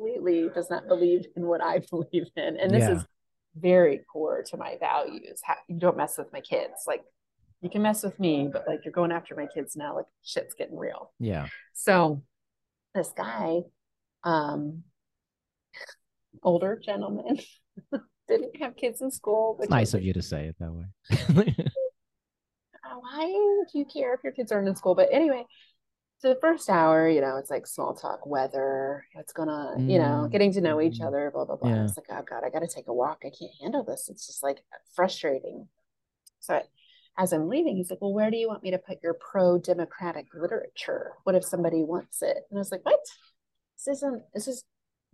completely 0.00 0.48
does 0.54 0.70
not 0.70 0.88
believe 0.88 1.26
in 1.36 1.46
what 1.46 1.62
I 1.62 1.80
believe 1.90 2.26
in. 2.36 2.56
And 2.58 2.70
this 2.70 2.82
yeah. 2.82 2.96
is 2.96 3.04
very 3.56 4.00
core 4.12 4.42
to 4.50 4.56
my 4.56 4.76
values. 4.78 5.40
How, 5.44 5.54
you 5.68 5.78
don't 5.78 5.96
mess 5.96 6.18
with 6.18 6.32
my 6.32 6.40
kids. 6.40 6.84
Like, 6.86 7.02
you 7.60 7.68
can 7.68 7.82
mess 7.82 8.02
with 8.02 8.18
me, 8.18 8.48
but 8.50 8.64
like, 8.66 8.80
you're 8.84 8.92
going 8.92 9.12
after 9.12 9.34
my 9.34 9.46
kids 9.46 9.76
now. 9.76 9.94
Like, 9.94 10.06
shit's 10.22 10.54
getting 10.54 10.78
real. 10.78 11.12
Yeah. 11.18 11.48
So, 11.74 12.22
this 12.94 13.12
guy, 13.16 13.60
um, 14.24 14.82
older 16.42 16.80
gentleman, 16.82 17.38
didn't 18.28 18.56
have 18.60 18.76
kids 18.76 19.02
in 19.02 19.10
school. 19.10 19.58
It's 19.60 19.70
nice 19.70 19.94
of 19.94 20.02
you 20.02 20.12
to 20.14 20.22
say 20.22 20.46
it 20.46 20.56
that 20.58 20.72
way. 20.72 21.54
Why 23.00 23.26
do 23.72 23.78
you 23.78 23.84
care 23.84 24.14
if 24.14 24.24
your 24.24 24.32
kids 24.32 24.50
aren't 24.50 24.68
in 24.68 24.74
school? 24.74 24.94
But 24.94 25.08
anyway, 25.12 25.44
so 26.20 26.28
the 26.28 26.40
first 26.40 26.68
hour, 26.68 27.08
you 27.08 27.22
know, 27.22 27.38
it's 27.38 27.50
like 27.50 27.66
small 27.66 27.94
talk, 27.94 28.26
weather, 28.26 29.06
what's 29.14 29.32
gonna, 29.32 29.74
mm. 29.78 29.90
you 29.90 29.98
know, 29.98 30.26
mm, 30.26 30.30
getting 30.30 30.52
to 30.52 30.60
know 30.60 30.78
each 30.78 31.00
mm. 31.00 31.06
other, 31.06 31.30
blah 31.32 31.46
blah 31.46 31.56
blah. 31.56 31.70
Yeah. 31.70 31.84
It's 31.84 31.96
like, 31.96 32.06
oh 32.10 32.22
god, 32.28 32.42
I 32.44 32.50
got 32.50 32.60
to 32.60 32.68
take 32.68 32.88
a 32.88 32.94
walk. 32.94 33.20
I 33.24 33.30
can't 33.30 33.52
handle 33.58 33.82
this. 33.84 34.10
It's 34.10 34.26
just 34.26 34.42
like 34.42 34.58
frustrating. 34.94 35.66
So 36.40 36.56
I, 36.56 36.62
as 37.16 37.32
I'm 37.32 37.48
leaving, 37.48 37.76
he's 37.76 37.90
like, 37.90 38.02
well, 38.02 38.12
where 38.12 38.30
do 38.30 38.36
you 38.36 38.48
want 38.48 38.62
me 38.62 38.70
to 38.70 38.78
put 38.78 39.02
your 39.02 39.14
pro-democratic 39.14 40.26
literature? 40.34 41.12
What 41.24 41.36
if 41.36 41.44
somebody 41.44 41.82
wants 41.84 42.20
it? 42.20 42.36
And 42.50 42.58
I 42.58 42.60
was 42.60 42.70
like, 42.70 42.84
what? 42.84 43.00
This 43.78 43.96
isn't. 43.96 44.22
This 44.34 44.46
is 44.46 44.64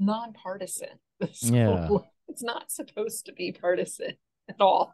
nonpartisan. 0.00 0.98
yeah 1.40 1.88
it's 2.28 2.42
not 2.42 2.70
supposed 2.70 3.26
to 3.26 3.32
be 3.32 3.52
partisan 3.52 4.14
at 4.48 4.60
all. 4.60 4.92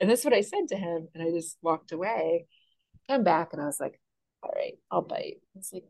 And 0.00 0.08
that's 0.08 0.24
what 0.24 0.32
I 0.34 0.42
said 0.42 0.68
to 0.68 0.76
him. 0.76 1.08
And 1.12 1.22
I 1.22 1.30
just 1.30 1.58
walked 1.60 1.92
away. 1.92 2.46
Come 3.08 3.24
back 3.24 3.52
and 3.52 3.60
I 3.60 3.66
was 3.66 3.80
like, 3.80 4.00
all 4.44 4.52
right, 4.54 4.74
I'll 4.90 5.02
bite. 5.02 5.40
It's 5.56 5.72
like, 5.72 5.84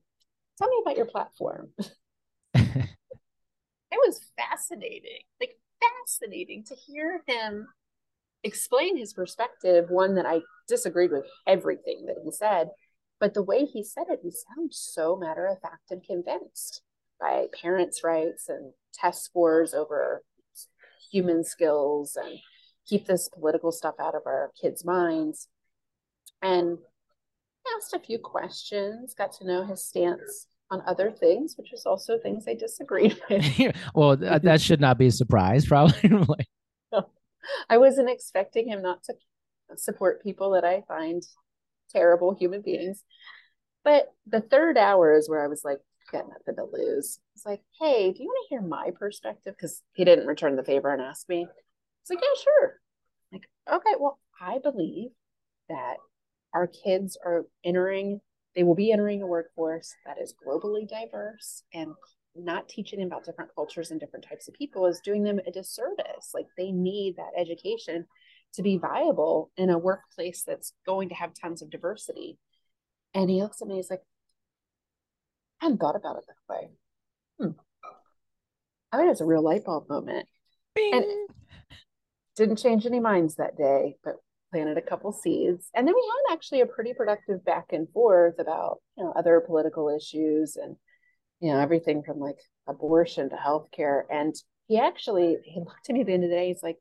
tell 0.58 0.68
me 0.68 0.78
about 0.82 0.96
your 0.96 1.06
platform. 1.06 1.70
it 2.54 2.88
was 3.92 4.20
fascinating, 4.36 5.22
like 5.40 5.58
fascinating 5.80 6.64
to 6.64 6.74
hear 6.74 7.22
him 7.26 7.66
explain 8.44 8.96
his 8.96 9.12
perspective. 9.12 9.86
One 9.88 10.14
that 10.14 10.26
I 10.26 10.42
disagreed 10.68 11.10
with 11.10 11.24
everything 11.46 12.06
that 12.06 12.16
he 12.24 12.30
said, 12.30 12.68
but 13.18 13.34
the 13.34 13.42
way 13.42 13.64
he 13.64 13.82
said 13.82 14.04
it, 14.08 14.20
he 14.22 14.30
sounds 14.30 14.78
so 14.78 15.16
matter 15.16 15.46
of 15.46 15.60
fact 15.60 15.90
and 15.90 16.04
convinced 16.04 16.82
by 17.20 17.46
parents' 17.60 18.04
rights 18.04 18.48
and 18.48 18.72
test 18.92 19.24
scores 19.24 19.74
over 19.74 20.22
human 21.10 21.44
skills 21.44 22.16
and 22.22 22.38
keep 22.86 23.06
this 23.06 23.28
political 23.28 23.72
stuff 23.72 23.94
out 23.98 24.14
of 24.14 24.22
our 24.26 24.52
kids' 24.60 24.84
minds. 24.84 25.48
And 26.42 26.78
asked 27.77 27.94
a 27.94 27.98
few 27.98 28.18
questions, 28.18 29.14
got 29.14 29.33
to 29.35 29.46
know 29.46 29.64
his 29.64 29.85
stance 29.85 30.46
on 30.70 30.83
other 30.87 31.11
things, 31.11 31.55
which 31.57 31.70
was 31.72 31.87
also 31.87 32.18
things 32.18 32.44
I 32.48 32.55
disagreed 32.55 33.18
with. 33.31 33.77
well, 33.94 34.16
that, 34.16 34.33
uh, 34.33 34.38
that 34.38 34.61
should 34.61 34.81
not 34.81 34.98
be 34.98 35.07
a 35.07 35.12
surprise, 35.12 35.66
probably. 35.68 36.46
I 37.68 37.79
wasn't 37.79 38.11
expecting 38.11 38.68
him 38.68 38.83
not 38.83 39.03
to 39.05 39.14
support 39.77 40.22
people 40.22 40.50
that 40.53 40.64
I 40.64 40.83
find 40.88 41.22
terrible 41.90 42.35
human 42.35 42.62
beings. 42.62 43.03
But 43.85 44.12
the 44.27 44.40
third 44.40 44.79
hour 44.79 45.16
is 45.16 45.29
where 45.29 45.44
I 45.44 45.48
was 45.48 45.62
like, 45.64 45.79
got 46.11 46.29
nothing 46.29 46.57
to 46.57 46.64
lose. 46.72 47.18
It's 47.35 47.46
like, 47.46 47.61
hey, 47.81 48.12
do 48.12 48.22
you 48.22 48.29
want 48.29 48.46
to 48.48 48.55
hear 48.55 48.62
my 48.62 48.90
perspective? 48.98 49.55
Because 49.57 49.83
he 49.94 50.05
didn't 50.05 50.27
return 50.27 50.57
the 50.57 50.64
favor 50.64 50.92
and 50.92 51.03
ask 51.03 51.29
me. 51.29 51.46
It's 52.03 52.11
like, 52.11 52.20
yeah, 52.22 52.42
sure. 52.42 52.81
Like, 53.33 53.48
okay, 53.70 53.94
well, 53.98 54.18
I 54.40 54.59
believe 54.62 55.11
that 55.68 55.96
our 56.54 56.66
kids 56.66 57.18
are 57.24 57.46
entering, 57.64 58.20
they 58.54 58.62
will 58.62 58.74
be 58.74 58.92
entering 58.92 59.22
a 59.22 59.26
workforce 59.26 59.92
that 60.06 60.18
is 60.20 60.34
globally 60.34 60.88
diverse 60.88 61.64
and 61.74 61.92
not 62.36 62.68
teaching 62.68 63.00
them 63.00 63.08
about 63.08 63.24
different 63.24 63.54
cultures 63.54 63.90
and 63.90 64.00
different 64.00 64.24
types 64.28 64.48
of 64.48 64.54
people 64.54 64.86
is 64.86 65.00
doing 65.04 65.22
them 65.22 65.40
a 65.46 65.50
disservice. 65.50 66.30
Like 66.32 66.46
they 66.56 66.70
need 66.70 67.16
that 67.16 67.38
education 67.38 68.06
to 68.54 68.62
be 68.62 68.78
viable 68.78 69.50
in 69.56 69.70
a 69.70 69.78
workplace 69.78 70.44
that's 70.46 70.72
going 70.86 71.08
to 71.08 71.14
have 71.14 71.32
tons 71.34 71.62
of 71.62 71.70
diversity. 71.70 72.38
And 73.12 73.28
he 73.28 73.42
looks 73.42 73.60
at 73.60 73.68
me, 73.68 73.76
he's 73.76 73.90
like, 73.90 74.02
I 75.60 75.66
hadn't 75.66 75.78
thought 75.78 75.96
about 75.96 76.16
it 76.16 76.24
that 76.26 76.54
way. 76.54 76.70
Hmm. 77.40 77.58
I 78.92 78.98
mean, 78.98 79.10
it's 79.10 79.20
a 79.20 79.24
real 79.24 79.42
light 79.42 79.64
bulb 79.64 79.88
moment. 79.88 80.28
Bing. 80.74 80.94
And 80.94 81.04
didn't 82.36 82.56
change 82.56 82.84
any 82.84 83.00
minds 83.00 83.36
that 83.36 83.56
day, 83.56 83.96
but 84.02 84.16
planted 84.54 84.78
a 84.78 84.82
couple 84.82 85.12
seeds. 85.12 85.68
And 85.74 85.86
then 85.86 85.94
we 85.94 86.12
had 86.28 86.34
actually 86.34 86.60
a 86.60 86.66
pretty 86.66 86.94
productive 86.94 87.44
back 87.44 87.72
and 87.72 87.88
forth 87.90 88.38
about, 88.38 88.78
you 88.96 89.02
know, 89.02 89.12
other 89.16 89.42
political 89.44 89.88
issues 89.88 90.54
and, 90.54 90.76
you 91.40 91.52
know, 91.52 91.58
everything 91.58 92.04
from 92.04 92.20
like 92.20 92.38
abortion 92.68 93.30
to 93.30 93.36
healthcare. 93.36 94.02
And 94.08 94.32
he 94.68 94.78
actually, 94.78 95.38
he 95.42 95.58
looked 95.58 95.88
at 95.88 95.94
me 95.94 96.02
at 96.02 96.06
the 96.06 96.14
end 96.14 96.22
of 96.22 96.30
the 96.30 96.36
day, 96.36 96.48
he's 96.48 96.62
like, 96.62 96.76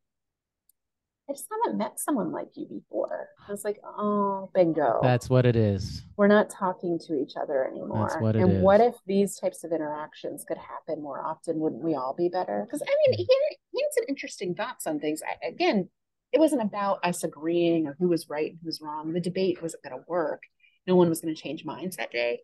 I 1.28 1.34
just 1.34 1.48
haven't 1.66 1.80
met 1.80 2.00
someone 2.00 2.32
like 2.32 2.50
you 2.56 2.68
before. 2.68 3.30
I 3.48 3.52
was 3.52 3.64
like, 3.64 3.80
oh, 3.84 4.52
bingo. 4.54 5.00
That's 5.02 5.30
what 5.30 5.46
it 5.46 5.56
is. 5.56 6.04
We're 6.16 6.28
not 6.28 6.50
talking 6.50 7.00
to 7.08 7.16
each 7.16 7.34
other 7.42 7.66
anymore. 7.66 8.10
That's 8.10 8.22
what 8.22 8.36
it 8.36 8.42
and 8.42 8.52
is. 8.52 8.62
what 8.62 8.82
if 8.82 8.94
these 9.08 9.40
types 9.40 9.64
of 9.64 9.72
interactions 9.72 10.44
could 10.46 10.58
happen 10.58 11.02
more 11.02 11.26
often? 11.26 11.60
Wouldn't 11.60 11.82
we 11.82 11.96
all 11.96 12.14
be 12.16 12.30
better? 12.30 12.68
Because 12.68 12.84
I 12.84 12.94
mean, 13.08 13.18
he, 13.18 13.28
he 13.72 13.82
had 13.82 13.94
some 13.94 14.04
interesting 14.10 14.54
thoughts 14.54 14.86
on 14.86 15.00
things. 15.00 15.22
I, 15.26 15.48
again, 15.48 15.90
it 16.34 16.40
wasn't 16.40 16.64
about 16.64 17.00
us 17.06 17.24
agreeing 17.24 17.88
or 17.88 17.96
who 18.00 18.10
was 18.10 18.28
right 18.28 18.52
and 18.52 18.60
who 18.62 18.66
was 18.66 18.82
wrong. 18.82 19.14
The 19.14 19.22
debate 19.22 19.62
wasn't 19.62 19.84
going 19.84 19.96
to 19.96 20.04
work. 20.08 20.42
No 20.88 20.96
one 20.96 21.08
was 21.08 21.22
going 21.22 21.34
to 21.34 21.42
change 21.42 21.64
minds 21.64 21.96
that 21.98 22.12
day. 22.12 22.40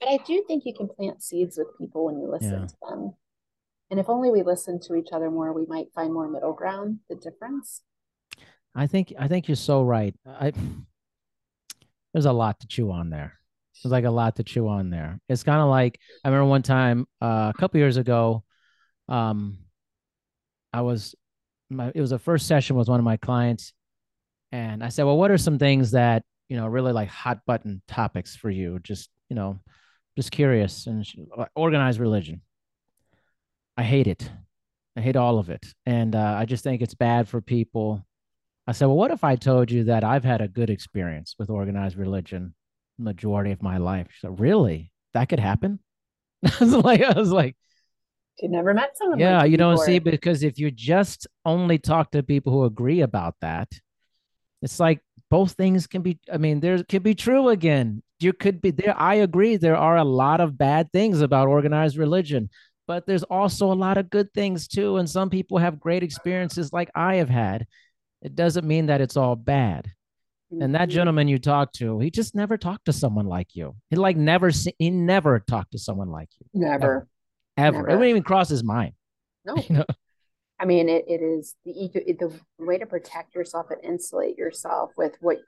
But 0.00 0.08
I 0.08 0.18
do 0.18 0.44
think 0.46 0.64
you 0.64 0.72
can 0.74 0.88
plant 0.88 1.22
seeds 1.22 1.58
with 1.58 1.76
people 1.78 2.06
when 2.06 2.20
you 2.20 2.30
listen 2.30 2.60
yeah. 2.60 2.66
to 2.66 2.76
them. 2.88 3.14
And 3.90 4.00
if 4.00 4.08
only 4.08 4.30
we 4.30 4.42
listen 4.42 4.80
to 4.86 4.94
each 4.94 5.08
other 5.12 5.30
more, 5.30 5.52
we 5.52 5.66
might 5.66 5.92
find 5.94 6.14
more 6.14 6.28
middle 6.28 6.54
ground, 6.54 7.00
the 7.10 7.16
difference. 7.16 7.82
I 8.74 8.86
think 8.86 9.12
I 9.18 9.28
think 9.28 9.48
you're 9.48 9.56
so 9.56 9.82
right. 9.82 10.14
I 10.26 10.52
there's 12.14 12.24
a 12.24 12.32
lot 12.32 12.60
to 12.60 12.66
chew 12.66 12.90
on 12.90 13.10
there. 13.10 13.38
There's 13.82 13.92
like 13.92 14.04
a 14.04 14.10
lot 14.10 14.36
to 14.36 14.44
chew 14.44 14.68
on 14.68 14.88
there. 14.88 15.20
It's 15.28 15.42
kind 15.42 15.60
of 15.60 15.68
like 15.68 15.98
I 16.24 16.28
remember 16.28 16.48
one 16.48 16.62
time 16.62 17.06
uh, 17.20 17.52
a 17.54 17.58
couple 17.58 17.80
years 17.80 17.96
ago, 17.96 18.44
um, 19.08 19.58
I 20.72 20.80
was 20.80 21.14
my 21.76 21.92
it 21.94 22.00
was 22.00 22.10
the 22.10 22.18
first 22.18 22.46
session 22.46 22.76
with 22.76 22.88
one 22.88 23.00
of 23.00 23.04
my 23.04 23.16
clients, 23.16 23.72
and 24.52 24.82
I 24.82 24.88
said, 24.88 25.04
"Well, 25.04 25.18
what 25.18 25.30
are 25.30 25.38
some 25.38 25.58
things 25.58 25.92
that 25.92 26.24
you 26.48 26.56
know 26.56 26.66
really 26.66 26.92
like 26.92 27.08
hot 27.08 27.40
button 27.46 27.82
topics 27.88 28.36
for 28.36 28.50
you? 28.50 28.78
Just 28.82 29.10
you 29.28 29.36
know, 29.36 29.60
just 30.16 30.30
curious." 30.32 30.86
And 30.86 31.06
she, 31.06 31.24
uh, 31.36 31.46
organized 31.54 32.00
religion. 32.00 32.42
I 33.76 33.82
hate 33.84 34.06
it. 34.06 34.30
I 34.96 35.00
hate 35.00 35.16
all 35.16 35.38
of 35.38 35.50
it, 35.50 35.64
and 35.86 36.14
uh, 36.14 36.36
I 36.38 36.44
just 36.44 36.64
think 36.64 36.82
it's 36.82 36.94
bad 36.94 37.28
for 37.28 37.40
people 37.40 38.04
I 38.66 38.72
said, 38.72 38.86
well, 38.86 38.96
what 38.96 39.10
if 39.10 39.24
I 39.24 39.36
told 39.36 39.70
you 39.70 39.84
that 39.84 40.04
I've 40.04 40.24
had 40.24 40.40
a 40.40 40.48
good 40.48 40.70
experience 40.70 41.34
with 41.38 41.50
organized 41.50 41.96
religion 41.96 42.54
majority 42.98 43.50
of 43.50 43.62
my 43.62 43.78
life? 43.78 44.06
She 44.10 44.20
said, 44.20 44.38
really? 44.38 44.92
That 45.14 45.28
could 45.28 45.40
happen? 45.40 45.80
I 46.44 46.52
was 46.60 46.72
like, 46.74 47.02
I 47.02 47.18
was 47.18 47.32
like, 47.32 47.56
you 48.40 48.48
never 48.48 48.74
met 48.74 48.96
someone. 48.96 49.18
Yeah, 49.18 49.38
like 49.38 49.50
you 49.50 49.56
don't 49.56 49.78
see, 49.78 49.98
because 49.98 50.42
if 50.42 50.58
you 50.58 50.70
just 50.70 51.26
only 51.44 51.78
talk 51.78 52.10
to 52.12 52.22
people 52.22 52.52
who 52.52 52.64
agree 52.64 53.00
about 53.00 53.34
that, 53.40 53.68
it's 54.62 54.80
like 54.80 55.00
both 55.30 55.52
things 55.52 55.86
can 55.86 56.02
be. 56.02 56.18
I 56.32 56.38
mean, 56.38 56.60
there 56.60 56.82
could 56.84 57.02
be 57.02 57.14
true 57.14 57.48
again. 57.48 58.02
You 58.20 58.32
could 58.32 58.60
be 58.60 58.70
there. 58.70 58.98
I 58.98 59.16
agree. 59.16 59.56
There 59.56 59.76
are 59.76 59.96
a 59.96 60.04
lot 60.04 60.40
of 60.40 60.56
bad 60.56 60.92
things 60.92 61.20
about 61.20 61.48
organized 61.48 61.96
religion, 61.96 62.50
but 62.86 63.06
there's 63.06 63.24
also 63.24 63.72
a 63.72 63.74
lot 63.74 63.98
of 63.98 64.10
good 64.10 64.32
things 64.32 64.68
too. 64.68 64.96
And 64.96 65.10
some 65.10 65.30
people 65.30 65.58
have 65.58 65.80
great 65.80 66.02
experiences, 66.02 66.72
like 66.72 66.90
I 66.94 67.16
have 67.16 67.30
had 67.30 67.66
it 68.22 68.36
doesn't 68.36 68.66
mean 68.66 68.86
that 68.86 69.00
it's 69.00 69.16
all 69.16 69.36
bad. 69.36 69.90
And 70.50 70.74
that 70.74 70.82
mm-hmm. 70.82 70.90
gentleman 70.90 71.28
you 71.28 71.38
talked 71.38 71.76
to, 71.76 71.98
he 71.98 72.10
just 72.10 72.34
never 72.34 72.58
talked 72.58 72.84
to 72.84 72.92
someone 72.92 73.26
like 73.26 73.54
you. 73.54 73.74
He 73.88 73.96
like 73.96 74.18
never 74.18 74.50
he 74.78 74.90
never 74.90 75.40
talked 75.40 75.72
to 75.72 75.78
someone 75.78 76.10
like 76.10 76.28
you. 76.38 76.46
Never. 76.52 76.74
Ever. 76.74 77.08
Never. 77.56 77.88
It 77.88 77.92
wouldn't 77.92 78.10
even 78.10 78.22
cross 78.22 78.48
his 78.48 78.64
mind. 78.64 78.94
No. 79.44 79.56
You 79.68 79.76
know? 79.76 79.84
I 80.58 80.64
mean, 80.64 80.88
it, 80.88 81.04
it 81.08 81.20
is 81.20 81.56
the 81.64 81.72
ego, 81.72 82.00
the 82.06 82.64
way 82.64 82.78
to 82.78 82.86
protect 82.86 83.34
yourself 83.34 83.66
and 83.70 83.82
insulate 83.84 84.38
yourself 84.38 84.92
with 84.96 85.16
what 85.20 85.38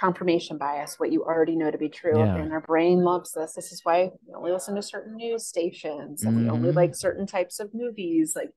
confirmation 0.00 0.56
bias, 0.56 0.98
what 0.98 1.12
you 1.12 1.22
already 1.22 1.54
know 1.54 1.70
to 1.70 1.76
be 1.76 1.90
true. 1.90 2.18
Yeah. 2.18 2.36
And 2.36 2.50
our 2.50 2.62
brain 2.62 3.04
loves 3.04 3.32
this. 3.32 3.52
This 3.52 3.72
is 3.72 3.80
why 3.84 4.10
we 4.26 4.34
only 4.34 4.52
listen 4.52 4.74
to 4.76 4.82
certain 4.82 5.16
news 5.16 5.46
stations 5.46 6.24
and 6.24 6.34
mm-hmm. 6.34 6.44
we 6.44 6.50
only 6.50 6.68
mm-hmm. 6.70 6.78
like 6.78 6.94
certain 6.94 7.26
types 7.26 7.60
of 7.60 7.74
movies. 7.74 8.32
Like 8.34 8.52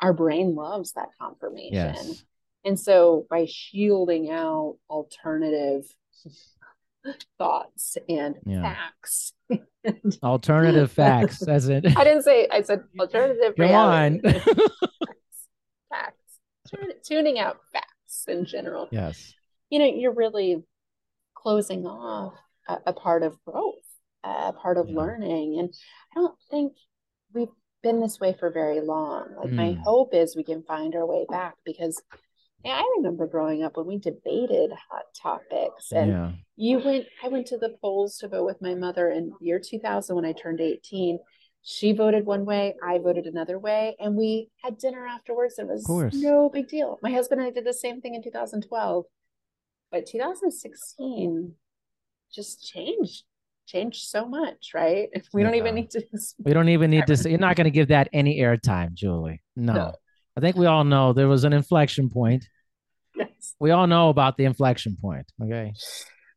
our 0.00 0.12
brain 0.12 0.54
loves 0.54 0.92
that 0.92 1.08
confirmation. 1.20 1.74
Yes. 1.74 2.24
And 2.64 2.78
so 2.78 3.26
by 3.28 3.46
shielding 3.50 4.30
out 4.30 4.76
alternative 4.88 5.84
thoughts 7.38 7.98
and 8.08 8.36
yeah. 8.46 8.62
facts. 8.62 9.32
alternative 10.22 10.90
facts, 10.90 11.42
as 11.46 11.68
it 11.68 11.84
I 11.96 12.04
didn't 12.04 12.22
say 12.22 12.48
I 12.50 12.62
said 12.62 12.84
alternative 12.98 13.54
Come 13.56 13.70
on. 13.70 14.20
facts. 15.90 16.40
Tuning 17.04 17.38
out 17.38 17.58
facts 17.72 18.24
in 18.26 18.44
general. 18.44 18.88
Yes. 18.90 19.34
You 19.70 19.78
know, 19.78 19.86
you're 19.86 20.14
really 20.14 20.64
closing 21.34 21.86
off 21.86 22.34
a, 22.68 22.78
a 22.86 22.92
part 22.92 23.22
of 23.22 23.36
growth, 23.44 23.74
a 24.24 24.52
part 24.52 24.76
of 24.76 24.88
yeah. 24.88 24.96
learning. 24.96 25.58
And 25.58 25.74
I 26.12 26.20
don't 26.20 26.38
think 26.50 26.74
we've 27.32 27.48
been 27.82 28.00
this 28.00 28.18
way 28.18 28.34
for 28.38 28.50
very 28.50 28.80
long. 28.80 29.28
Like 29.38 29.50
mm. 29.50 29.54
my 29.54 29.78
hope 29.84 30.14
is 30.14 30.34
we 30.34 30.42
can 30.44 30.62
find 30.62 30.94
our 30.94 31.06
way 31.06 31.26
back 31.28 31.54
because 31.64 32.02
yeah, 32.64 32.76
I 32.76 32.94
remember 32.96 33.26
growing 33.26 33.62
up 33.62 33.76
when 33.76 33.86
we 33.86 33.98
debated 33.98 34.70
hot 34.90 35.04
topics, 35.20 35.92
and 35.92 36.10
yeah. 36.10 36.32
you 36.56 36.78
went. 36.78 37.06
I 37.22 37.28
went 37.28 37.46
to 37.48 37.58
the 37.58 37.76
polls 37.80 38.16
to 38.18 38.28
vote 38.28 38.46
with 38.46 38.62
my 38.62 38.74
mother 38.74 39.10
in 39.10 39.32
year 39.40 39.60
2000 39.60 40.16
when 40.16 40.24
I 40.24 40.32
turned 40.32 40.60
18. 40.60 41.18
She 41.62 41.92
voted 41.92 42.26
one 42.26 42.44
way, 42.44 42.74
I 42.86 42.98
voted 42.98 43.26
another 43.26 43.58
way, 43.58 43.96
and 43.98 44.16
we 44.16 44.50
had 44.62 44.78
dinner 44.78 45.06
afterwards. 45.06 45.58
It 45.58 45.66
was 45.66 45.86
no 46.14 46.50
big 46.50 46.68
deal. 46.68 46.98
My 47.02 47.10
husband 47.10 47.40
and 47.40 47.48
I 47.48 47.52
did 47.52 47.66
the 47.66 47.72
same 47.72 48.00
thing 48.00 48.14
in 48.14 48.22
2012, 48.22 49.04
but 49.90 50.06
2016 50.06 51.52
just 52.34 52.66
changed 52.66 53.24
changed 53.66 54.08
so 54.08 54.26
much, 54.26 54.72
right? 54.74 55.08
We 55.32 55.42
yeah. 55.42 55.48
don't 55.48 55.56
even 55.56 55.74
need 55.74 55.90
to. 55.90 56.02
We 56.38 56.52
don't 56.54 56.68
even 56.70 56.90
need 56.90 57.06
to. 57.06 57.16
Say, 57.16 57.30
you're 57.30 57.38
not 57.38 57.56
going 57.56 57.66
to 57.66 57.70
give 57.70 57.88
that 57.88 58.08
any 58.12 58.38
airtime, 58.40 58.94
Julie. 58.94 59.42
No. 59.54 59.72
no. 59.72 59.94
I 60.36 60.40
think 60.40 60.56
we 60.56 60.66
all 60.66 60.84
know 60.84 61.12
there 61.12 61.28
was 61.28 61.44
an 61.44 61.52
inflection 61.52 62.10
point 62.10 62.46
yes. 63.16 63.54
We 63.60 63.70
all 63.70 63.86
know 63.86 64.08
about 64.08 64.36
the 64.36 64.44
inflection 64.44 64.96
point. 65.00 65.30
Okay. 65.42 65.72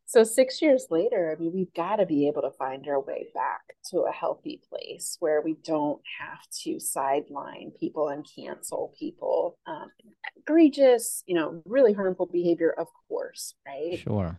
So 0.09 0.23
six 0.23 0.61
years 0.61 0.87
later, 0.89 1.35
I 1.35 1.41
mean, 1.41 1.51
we've 1.53 1.73
got 1.73 1.97
to 1.97 2.05
be 2.05 2.29
able 2.29 2.41
to 2.43 2.51
find 2.51 2.87
our 2.87 3.01
way 3.01 3.27
back 3.33 3.61
to 3.91 4.03
a 4.03 4.11
healthy 4.11 4.61
place 4.69 5.17
where 5.19 5.41
we 5.41 5.57
don't 5.65 6.01
have 6.19 6.39
to 6.63 6.79
sideline 6.79 7.71
people 7.77 8.07
and 8.07 8.25
cancel 8.33 8.93
people. 8.97 9.57
Um, 9.67 9.89
egregious, 10.37 11.23
you 11.27 11.35
know, 11.35 11.61
really 11.65 11.91
harmful 11.91 12.25
behavior, 12.25 12.73
of 12.77 12.87
course, 13.09 13.53
right? 13.67 13.99
Sure. 13.99 14.37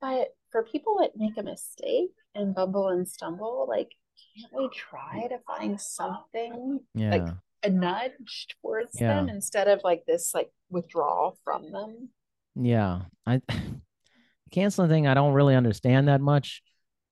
But 0.00 0.28
for 0.52 0.62
people 0.62 0.98
that 1.00 1.16
make 1.16 1.36
a 1.36 1.42
mistake 1.42 2.12
and 2.36 2.54
bumble 2.54 2.88
and 2.88 3.08
stumble, 3.08 3.66
like, 3.68 3.90
can't 4.38 4.52
we 4.54 4.68
try 4.68 5.26
to 5.28 5.38
find 5.46 5.80
something? 5.80 6.78
Yeah. 6.94 7.10
Like 7.10 7.34
a 7.62 7.70
nudge 7.70 8.46
towards 8.60 9.00
Yeah. 9.00 9.14
them 9.14 9.28
instead 9.28 9.68
of 9.68 9.80
like 9.84 10.04
this 10.06 10.34
like 10.34 10.50
withdrawal 10.70 11.38
from 11.44 11.70
them. 11.72 12.08
Yeah. 12.54 13.02
I 13.26 13.40
canceling 14.50 14.88
thing 14.90 15.06
I 15.06 15.14
don't 15.14 15.32
really 15.34 15.54
understand 15.54 16.08
that 16.08 16.20
much. 16.20 16.62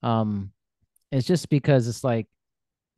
Um 0.03 0.51
it's 1.11 1.27
just 1.27 1.49
because 1.49 1.87
it's 1.87 2.03
like 2.03 2.27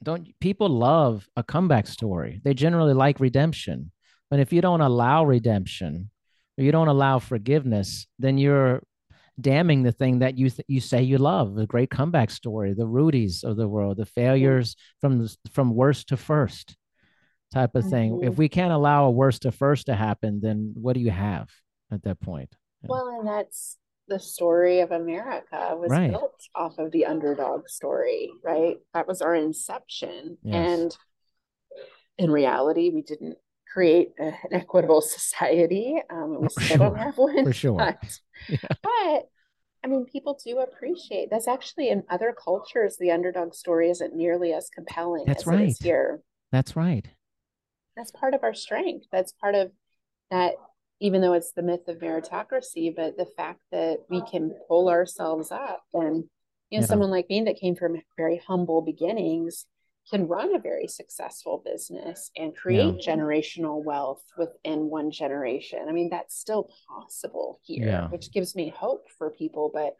don't 0.03 0.27
people 0.39 0.69
love 0.69 1.27
a 1.35 1.43
comeback 1.43 1.87
story. 1.87 2.41
They 2.43 2.53
generally 2.53 2.93
like 2.93 3.19
redemption. 3.19 3.91
But 4.29 4.39
if 4.39 4.51
you 4.51 4.61
don't 4.61 4.81
allow 4.81 5.23
redemption 5.25 6.09
or 6.57 6.63
you 6.63 6.71
don't 6.71 6.87
allow 6.87 7.19
forgiveness, 7.19 8.07
then 8.19 8.37
you're 8.37 8.83
damning 9.39 9.83
the 9.83 9.91
thing 9.91 10.19
that 10.19 10.37
you 10.37 10.49
th- 10.49 10.65
you 10.67 10.79
say 10.81 11.01
you 11.01 11.17
love, 11.17 11.55
the 11.55 11.65
great 11.65 11.89
comeback 11.89 12.29
story, 12.31 12.73
the 12.73 12.85
Rudies 12.87 13.43
of 13.43 13.57
the 13.57 13.67
world, 13.67 13.97
the 13.97 14.05
failures 14.05 14.75
from 15.01 15.19
the, 15.19 15.35
from 15.51 15.73
worst 15.73 16.09
to 16.09 16.17
first 16.17 16.75
type 17.53 17.75
of 17.75 17.85
thing. 17.89 18.21
If 18.23 18.33
Mhm. 18.33 18.37
we 18.37 18.49
can't 18.49 18.73
allow 18.73 19.05
a 19.05 19.11
worst 19.11 19.43
to 19.43 19.51
first 19.51 19.85
to 19.85 19.95
happen, 19.95 20.41
then 20.41 20.73
what 20.75 20.93
do 20.93 20.99
you 20.99 21.11
have 21.11 21.49
at 21.91 22.03
that 22.03 22.19
point? 22.19 22.53
Well, 22.83 23.07
and 23.19 23.27
that's 23.27 23.77
the 24.09 24.19
story 24.19 24.81
of 24.81 24.91
America 24.91 25.77
was 25.79 25.89
Right. 25.91 26.11
built 26.11 26.41
off 26.55 26.77
of 26.79 26.91
the 26.91 27.05
underdog 27.05 27.69
story, 27.69 28.29
right? 28.43 28.77
That 28.93 29.07
was 29.07 29.21
our 29.21 29.33
inception. 29.35 30.37
Yes. 30.43 30.55
And 30.81 30.97
in 32.17 32.31
reality, 32.31 32.89
we 32.89 33.01
didn't 33.01 33.37
create 33.71 34.13
a- 34.19 34.23
an 34.43 34.53
equitable 34.53 35.01
society. 35.17 36.01
Um, 36.09 36.41
we 36.41 36.47
For 36.49 36.61
still 36.61 36.77
don't 36.79 36.89
sure. 36.89 36.97
have 36.97 37.17
one. 37.17 37.43
For 37.45 37.53
sure. 37.53 37.77
But, 37.77 38.19
Yeah. 38.49 38.57
but 38.81 39.29
I 39.85 39.87
mean, 39.87 40.05
people 40.05 40.39
do 40.43 40.59
appreciate 40.59 41.29
that's 41.29 41.47
actually 41.47 41.89
in 41.89 42.03
other 42.09 42.33
cultures, 42.33 42.97
the 42.97 43.11
underdog 43.11 43.53
story 43.53 43.89
isn't 43.89 44.15
nearly 44.15 44.53
as 44.53 44.69
compelling 44.69 45.25
That's 45.25 45.47
as 45.47 45.53
it 45.53 45.55
is 45.55 45.59
right. 45.81 45.83
here. 45.83 46.21
That's 46.51 46.75
right. 46.75 47.05
That's 47.95 48.11
part 48.11 48.33
of 48.33 48.43
our 48.43 48.53
strength. 48.53 49.07
That's 49.11 49.33
part 49.33 49.55
of 49.55 49.71
that, 50.31 50.55
even 50.99 51.21
though 51.21 51.33
it's 51.33 51.51
the 51.53 51.61
myth 51.61 51.87
of 51.87 51.99
meritocracy, 51.99 52.95
but 52.95 53.17
the 53.17 53.27
fact 53.37 53.61
that 53.71 53.99
we 54.09 54.21
can 54.21 54.53
pull 54.67 54.89
ourselves 54.89 55.51
up 55.51 55.83
and, 55.93 56.23
you 56.69 56.79
know, 56.79 56.81
Yeah. 56.81 56.85
someone 56.85 57.11
like 57.11 57.29
me 57.29 57.41
that 57.43 57.57
came 57.57 57.75
from 57.75 58.01
very 58.17 58.37
humble 58.37 58.81
beginnings 58.81 59.65
can 60.09 60.27
run 60.27 60.53
a 60.53 60.59
very 60.59 60.87
successful 60.87 61.61
business 61.63 62.29
and 62.35 62.55
create 62.55 62.95
generational 62.95 63.81
wealth 63.83 64.23
within 64.37 64.89
one 64.89 65.11
generation. 65.11 65.87
I 65.87 65.91
mean, 65.91 66.09
that's 66.09 66.35
still 66.35 66.69
possible 66.87 67.59
here, 67.63 67.87
Yeah. 67.87 68.07
which 68.09 68.31
gives 68.33 68.55
me 68.55 68.69
hope 68.69 69.09
for 69.17 69.29
people. 69.29 69.69
But 69.73 69.95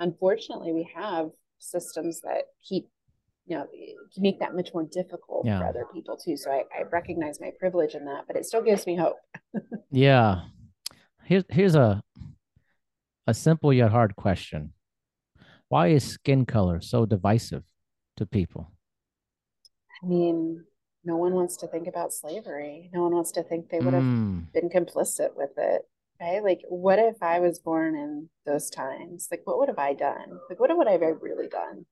unfortunately, 0.00 0.72
we 0.72 0.90
have 0.94 1.30
systems 1.58 2.20
that 2.22 2.44
keep 2.62 2.90
you 3.48 3.56
know 3.56 3.66
make 4.18 4.40
that 4.40 4.54
much 4.54 4.70
more 4.74 4.84
difficult 4.84 5.46
Yeah. 5.46 5.58
for 5.58 5.66
other 5.66 5.86
people 5.94 6.16
too 6.16 6.36
so 6.36 6.50
I, 6.50 6.64
I 6.78 6.82
recognize 6.92 7.40
my 7.40 7.52
privilege 7.58 7.94
in 7.94 8.04
that 8.06 8.24
but 8.26 8.36
it 8.36 8.46
still 8.46 8.62
gives 8.62 8.86
me 8.86 8.96
hope 8.96 9.16
Yeah. 9.90 10.42
Here's 11.24 11.44
here's 11.50 11.74
a 11.74 12.02
a 13.28 13.34
simple 13.34 13.72
yet 13.72 13.90
hard 13.92 14.16
question. 14.16 14.72
Why 15.68 15.88
is 15.88 16.04
skin 16.04 16.46
color 16.46 16.80
so 16.80 17.06
divisive 17.06 17.64
to 18.18 18.26
people? 18.26 18.72
i 20.02 20.06
mean 20.06 20.64
no 21.04 21.16
one 21.16 21.34
wants 21.34 21.56
to 21.56 21.66
think 21.68 21.86
about 21.86 22.12
slavery 22.12 22.90
no 22.92 23.02
one 23.02 23.12
wants 23.14 23.32
to 23.32 23.42
think 23.42 23.68
they 23.68 23.80
would 23.80 23.94
have 23.94 24.06
Mm, 24.06 24.48
been 24.54 24.68
complicit 24.68 25.36
with 25.36 25.50
it 25.56 25.82
right 26.20 26.42
like 26.42 26.60
what 26.68 26.98
if 26.98 27.22
i 27.22 27.38
was 27.40 27.58
born 27.58 27.94
in 27.96 28.28
those 28.46 28.70
times 28.70 29.28
like 29.30 29.42
what 29.44 29.58
would 29.58 29.68
have 29.68 29.78
i 29.78 29.92
done 29.94 30.38
like 30.48 30.58
what 30.60 30.76
would 30.76 30.88
i 30.88 30.92
have 30.92 31.02
really 31.22 31.48
done 31.48 31.84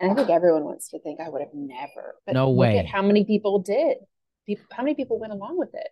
and 0.00 0.10
i 0.10 0.14
think 0.14 0.30
everyone 0.30 0.64
wants 0.64 0.88
to 0.88 0.98
think 1.00 1.20
i 1.20 1.28
would 1.28 1.40
have 1.40 1.54
never 1.54 2.14
but 2.26 2.34
No 2.34 2.48
look 2.50 2.58
way. 2.58 2.78
at 2.78 2.86
how 2.86 3.02
many 3.02 3.24
people 3.24 3.58
did 3.60 3.98
how 4.72 4.82
many 4.82 4.94
people 4.94 5.18
went 5.18 5.32
along 5.32 5.58
with 5.58 5.74
it 5.74 5.88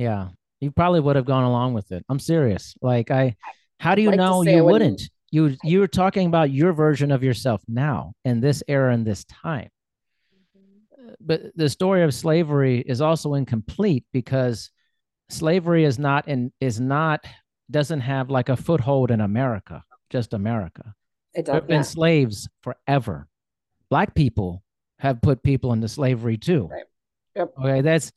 yeah. 0.00 0.28
You 0.60 0.70
probably 0.70 1.00
would 1.00 1.16
have 1.16 1.26
gone 1.26 1.44
along 1.44 1.74
with 1.74 1.92
it. 1.92 2.04
I'm 2.08 2.18
serious. 2.18 2.74
Like 2.80 3.10
I 3.10 3.36
how 3.78 3.94
do 3.94 4.00
you 4.00 4.08
like 4.08 4.16
know 4.16 4.42
you 4.42 4.64
wouldn't. 4.64 4.92
wouldn't? 4.92 5.10
You 5.30 5.56
you're 5.62 5.86
talking 5.86 6.26
about 6.26 6.50
your 6.50 6.72
version 6.72 7.12
of 7.12 7.22
yourself 7.22 7.62
now 7.68 8.14
in 8.24 8.40
this 8.40 8.62
era 8.66 8.94
and 8.94 9.06
this 9.06 9.24
time. 9.24 9.68
Mm-hmm. 10.56 11.12
But 11.20 11.42
the 11.54 11.68
story 11.68 12.02
of 12.02 12.14
slavery 12.14 12.80
is 12.80 13.02
also 13.02 13.34
incomplete 13.34 14.04
because 14.12 14.70
slavery 15.28 15.84
is 15.84 15.98
not 15.98 16.26
in 16.28 16.50
is 16.60 16.80
not 16.80 17.24
doesn't 17.70 18.00
have 18.00 18.30
like 18.30 18.48
a 18.48 18.56
foothold 18.56 19.10
in 19.10 19.20
America, 19.20 19.82
just 20.08 20.32
America. 20.32 20.94
it 21.34 21.44
There 21.44 21.54
does 21.54 21.60
have 21.60 21.68
been 21.68 21.84
slaves 21.84 22.48
forever. 22.62 23.28
Black 23.90 24.14
people 24.14 24.62
have 24.98 25.20
put 25.20 25.42
people 25.42 25.72
into 25.72 25.88
slavery 25.88 26.36
too. 26.36 26.68
Right. 26.70 26.84
Yep. 27.36 27.52
Okay, 27.58 27.80
that's 27.80 28.12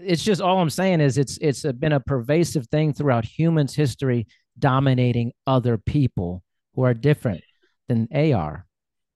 it's 0.00 0.22
just 0.22 0.40
all 0.40 0.60
I'm 0.60 0.70
saying 0.70 1.00
is 1.00 1.18
it's 1.18 1.38
it's 1.40 1.64
a, 1.64 1.72
been 1.72 1.92
a 1.92 2.00
pervasive 2.00 2.66
thing 2.68 2.92
throughout 2.92 3.24
humans' 3.24 3.74
history, 3.74 4.26
dominating 4.58 5.32
other 5.46 5.78
people 5.78 6.42
who 6.74 6.82
are 6.82 6.94
different 6.94 7.42
than 7.88 8.08
they 8.10 8.32
are. 8.32 8.66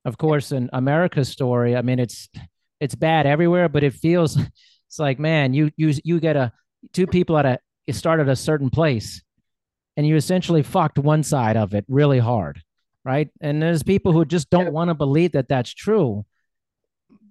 Of 0.05 0.19
course, 0.19 0.51
in 0.51 0.71
America's 0.73 1.29
story, 1.29 1.77
I 1.77 1.83
mean 1.83 1.99
it's 1.99 2.29
it's 2.81 2.95
bad 2.95 3.27
everywhere, 3.27 3.69
but 3.69 3.85
it 3.85 3.95
feels 3.95 4.37
it's 4.37 4.99
like 4.99 5.19
man, 5.19 5.55
you 5.55 5.71
you 5.77 5.95
you 6.05 6.21
get 6.21 6.37
a 6.37 6.53
two 6.93 7.07
people 7.07 7.39
at 7.39 7.47
a 7.47 7.59
it 7.87 7.95
started 7.95 8.29
a 8.29 8.37
certain 8.37 8.71
place, 8.71 9.23
and 9.97 10.07
you 10.07 10.17
essentially 10.17 10.63
fucked 10.63 10.99
one 10.99 11.23
side 11.23 11.57
of 11.57 11.75
it 11.75 11.85
really 11.89 12.19
hard, 12.19 12.63
right? 13.05 13.29
And 13.41 13.63
there's 13.63 13.83
people 13.83 14.13
who 14.13 14.25
just 14.25 14.51
don't 14.51 14.65
Yep. 14.67 14.73
want 14.73 14.89
to 14.89 14.95
believe 14.95 15.33
that 15.33 15.49
that's 15.49 15.73
true, 15.75 16.25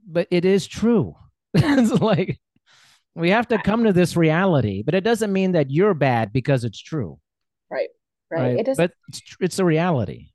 but 0.07 0.27
it 0.31 0.45
is 0.45 0.67
true. 0.67 1.15
it's 1.53 1.91
like 2.01 2.39
we 3.15 3.29
have 3.31 3.47
to 3.49 3.57
come 3.57 3.83
to 3.83 3.93
this 3.93 4.15
reality, 4.15 4.83
but 4.83 4.95
it 4.95 5.03
doesn't 5.03 5.33
mean 5.33 5.51
that 5.53 5.69
you're 5.69 5.93
bad 5.93 6.31
because 6.31 6.63
it's 6.63 6.81
true, 6.81 7.19
right 7.69 7.89
right, 8.29 8.57
it 8.59 8.65
does 8.65 8.77
But 8.77 8.91
it's, 9.09 9.21
it's 9.41 9.59
a 9.59 9.65
reality. 9.65 10.29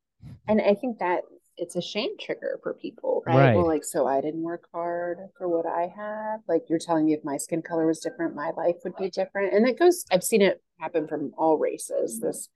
and 0.48 0.60
i 0.60 0.74
think 0.74 0.98
that 0.98 1.22
it's 1.56 1.76
a 1.76 1.80
shame 1.80 2.10
trigger 2.20 2.58
for 2.62 2.74
people 2.74 3.22
right? 3.26 3.34
Right. 3.36 3.56
well 3.56 3.66
like 3.66 3.84
so 3.84 4.06
i 4.06 4.20
didn't 4.20 4.42
work 4.42 4.64
hard 4.72 5.16
for 5.38 5.48
what 5.48 5.64
i 5.64 5.90
have 5.96 6.40
like 6.46 6.64
you're 6.68 6.78
telling 6.78 7.06
me 7.06 7.14
if 7.14 7.24
my 7.24 7.38
skin 7.38 7.62
color 7.62 7.86
was 7.86 8.00
different 8.00 8.34
my 8.34 8.50
life 8.50 8.76
would 8.84 8.96
be 8.96 9.08
different 9.08 9.54
and 9.54 9.66
it 9.66 9.78
goes 9.78 10.04
i've 10.12 10.22
seen 10.22 10.42
it 10.42 10.62
happen 10.78 11.08
from 11.08 11.32
all 11.38 11.56
races 11.56 12.20
this 12.20 12.50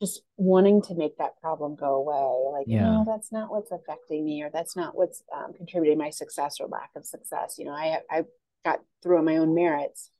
just 0.00 0.22
wanting 0.36 0.80
to 0.82 0.94
make 0.94 1.16
that 1.18 1.40
problem 1.40 1.74
go 1.74 1.94
away 1.96 2.58
like 2.58 2.68
Yeah. 2.68 2.82
no 2.82 3.04
that's 3.06 3.32
not 3.32 3.50
what's 3.50 3.72
affecting 3.72 4.24
me 4.24 4.42
or 4.42 4.50
that's 4.50 4.76
not 4.76 4.96
what's 4.96 5.22
um, 5.36 5.52
contributing 5.54 5.98
my 5.98 6.10
success 6.10 6.60
or 6.60 6.68
lack 6.68 6.90
of 6.96 7.04
success 7.04 7.56
you 7.58 7.64
know 7.64 7.72
i 7.72 7.98
i 8.10 8.24
got 8.64 8.80
through 9.02 9.18
on 9.18 9.24
my 9.24 9.36
own 9.38 9.54
merits 9.54 10.10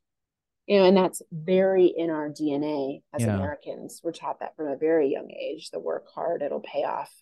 you 0.67 0.79
know 0.79 0.85
and 0.85 0.97
that's 0.97 1.23
very 1.33 1.87
in 1.87 2.11
our 2.11 2.29
dna 2.29 3.01
as 3.15 3.23
Yeah. 3.23 3.35
americans 3.35 4.01
we're 4.03 4.13
taught 4.13 4.41
that 4.41 4.57
from 4.57 4.67
a 4.69 4.77
very 4.77 5.09
young 5.09 5.31
age 5.31 5.71
the 5.71 5.79
work 5.81 6.07
hard 6.15 6.43
it'll 6.43 6.61
pay 6.61 6.85
off 6.85 7.13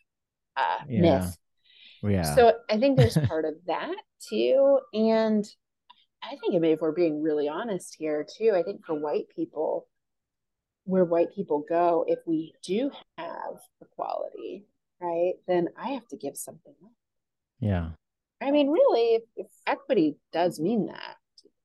uh 0.56 0.78
Yeah. 0.88 1.00
myth 1.02 1.36
Yeah. 2.02 2.34
so 2.34 2.52
i 2.70 2.78
think 2.78 2.96
there's 2.96 3.16
part 3.28 3.44
of 3.44 3.54
that 3.66 3.94
too 4.30 4.80
and 4.94 5.46
i 6.22 6.30
think 6.36 6.54
I 6.54 6.58
mean, 6.58 6.72
if 6.72 6.80
we're 6.80 6.92
being 6.92 7.22
really 7.22 7.48
honest 7.48 7.96
here 7.98 8.24
too 8.38 8.52
i 8.54 8.62
think 8.62 8.84
for 8.84 8.94
white 8.94 9.26
people 9.34 9.86
where 10.86 11.04
white 11.04 11.34
people 11.34 11.64
go 11.68 12.04
if 12.08 12.18
we 12.26 12.54
do 12.62 12.90
have 13.18 13.58
equality 13.82 14.64
right 15.00 15.34
then 15.46 15.68
i 15.76 15.90
have 15.90 16.06
to 16.08 16.16
give 16.16 16.36
something 16.36 16.74
up 16.82 16.90
yeah. 17.60 17.90
I 18.40 18.50
mean, 18.50 18.68
really, 18.68 19.16
if, 19.16 19.22
if 19.36 19.46
equity 19.66 20.16
does 20.32 20.60
mean 20.60 20.86
that, 20.86 21.16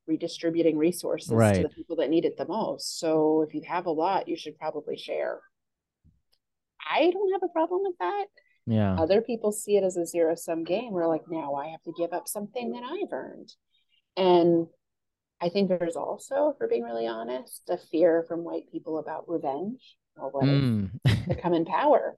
redistributing 0.07 0.77
resources 0.77 1.29
to 1.29 1.35
the 1.35 1.69
people 1.69 1.97
that 1.97 2.09
need 2.09 2.25
it 2.25 2.37
the 2.37 2.47
most. 2.47 2.99
So 2.99 3.45
if 3.47 3.53
you 3.53 3.61
have 3.67 3.85
a 3.85 3.91
lot, 3.91 4.27
you 4.27 4.37
should 4.37 4.57
probably 4.57 4.97
share. 4.97 5.39
I 6.89 7.11
don't 7.11 7.31
have 7.33 7.43
a 7.43 7.51
problem 7.51 7.81
with 7.83 7.97
that. 7.99 8.25
Yeah. 8.67 8.95
Other 8.95 9.21
people 9.21 9.51
see 9.51 9.75
it 9.75 9.83
as 9.83 9.97
a 9.97 10.05
zero 10.05 10.35
sum 10.35 10.63
game 10.63 10.91
where, 10.91 11.07
like, 11.07 11.23
now 11.29 11.55
I 11.55 11.67
have 11.67 11.83
to 11.83 11.93
give 11.97 12.13
up 12.13 12.27
something 12.27 12.71
that 12.71 12.83
I've 12.83 13.11
earned. 13.11 13.53
And 14.15 14.67
I 15.41 15.49
think 15.49 15.69
there's 15.69 15.95
also, 15.95 16.53
for 16.57 16.67
being 16.67 16.83
really 16.83 17.07
honest, 17.07 17.63
a 17.69 17.77
fear 17.77 18.23
from 18.27 18.43
white 18.43 18.71
people 18.71 18.99
about 18.99 19.27
revenge 19.27 19.97
or 20.15 20.29
what 20.29 20.43
Mm. 20.45 20.91
they 21.27 21.35
come 21.41 21.53
in 21.53 21.65
power. 21.65 22.17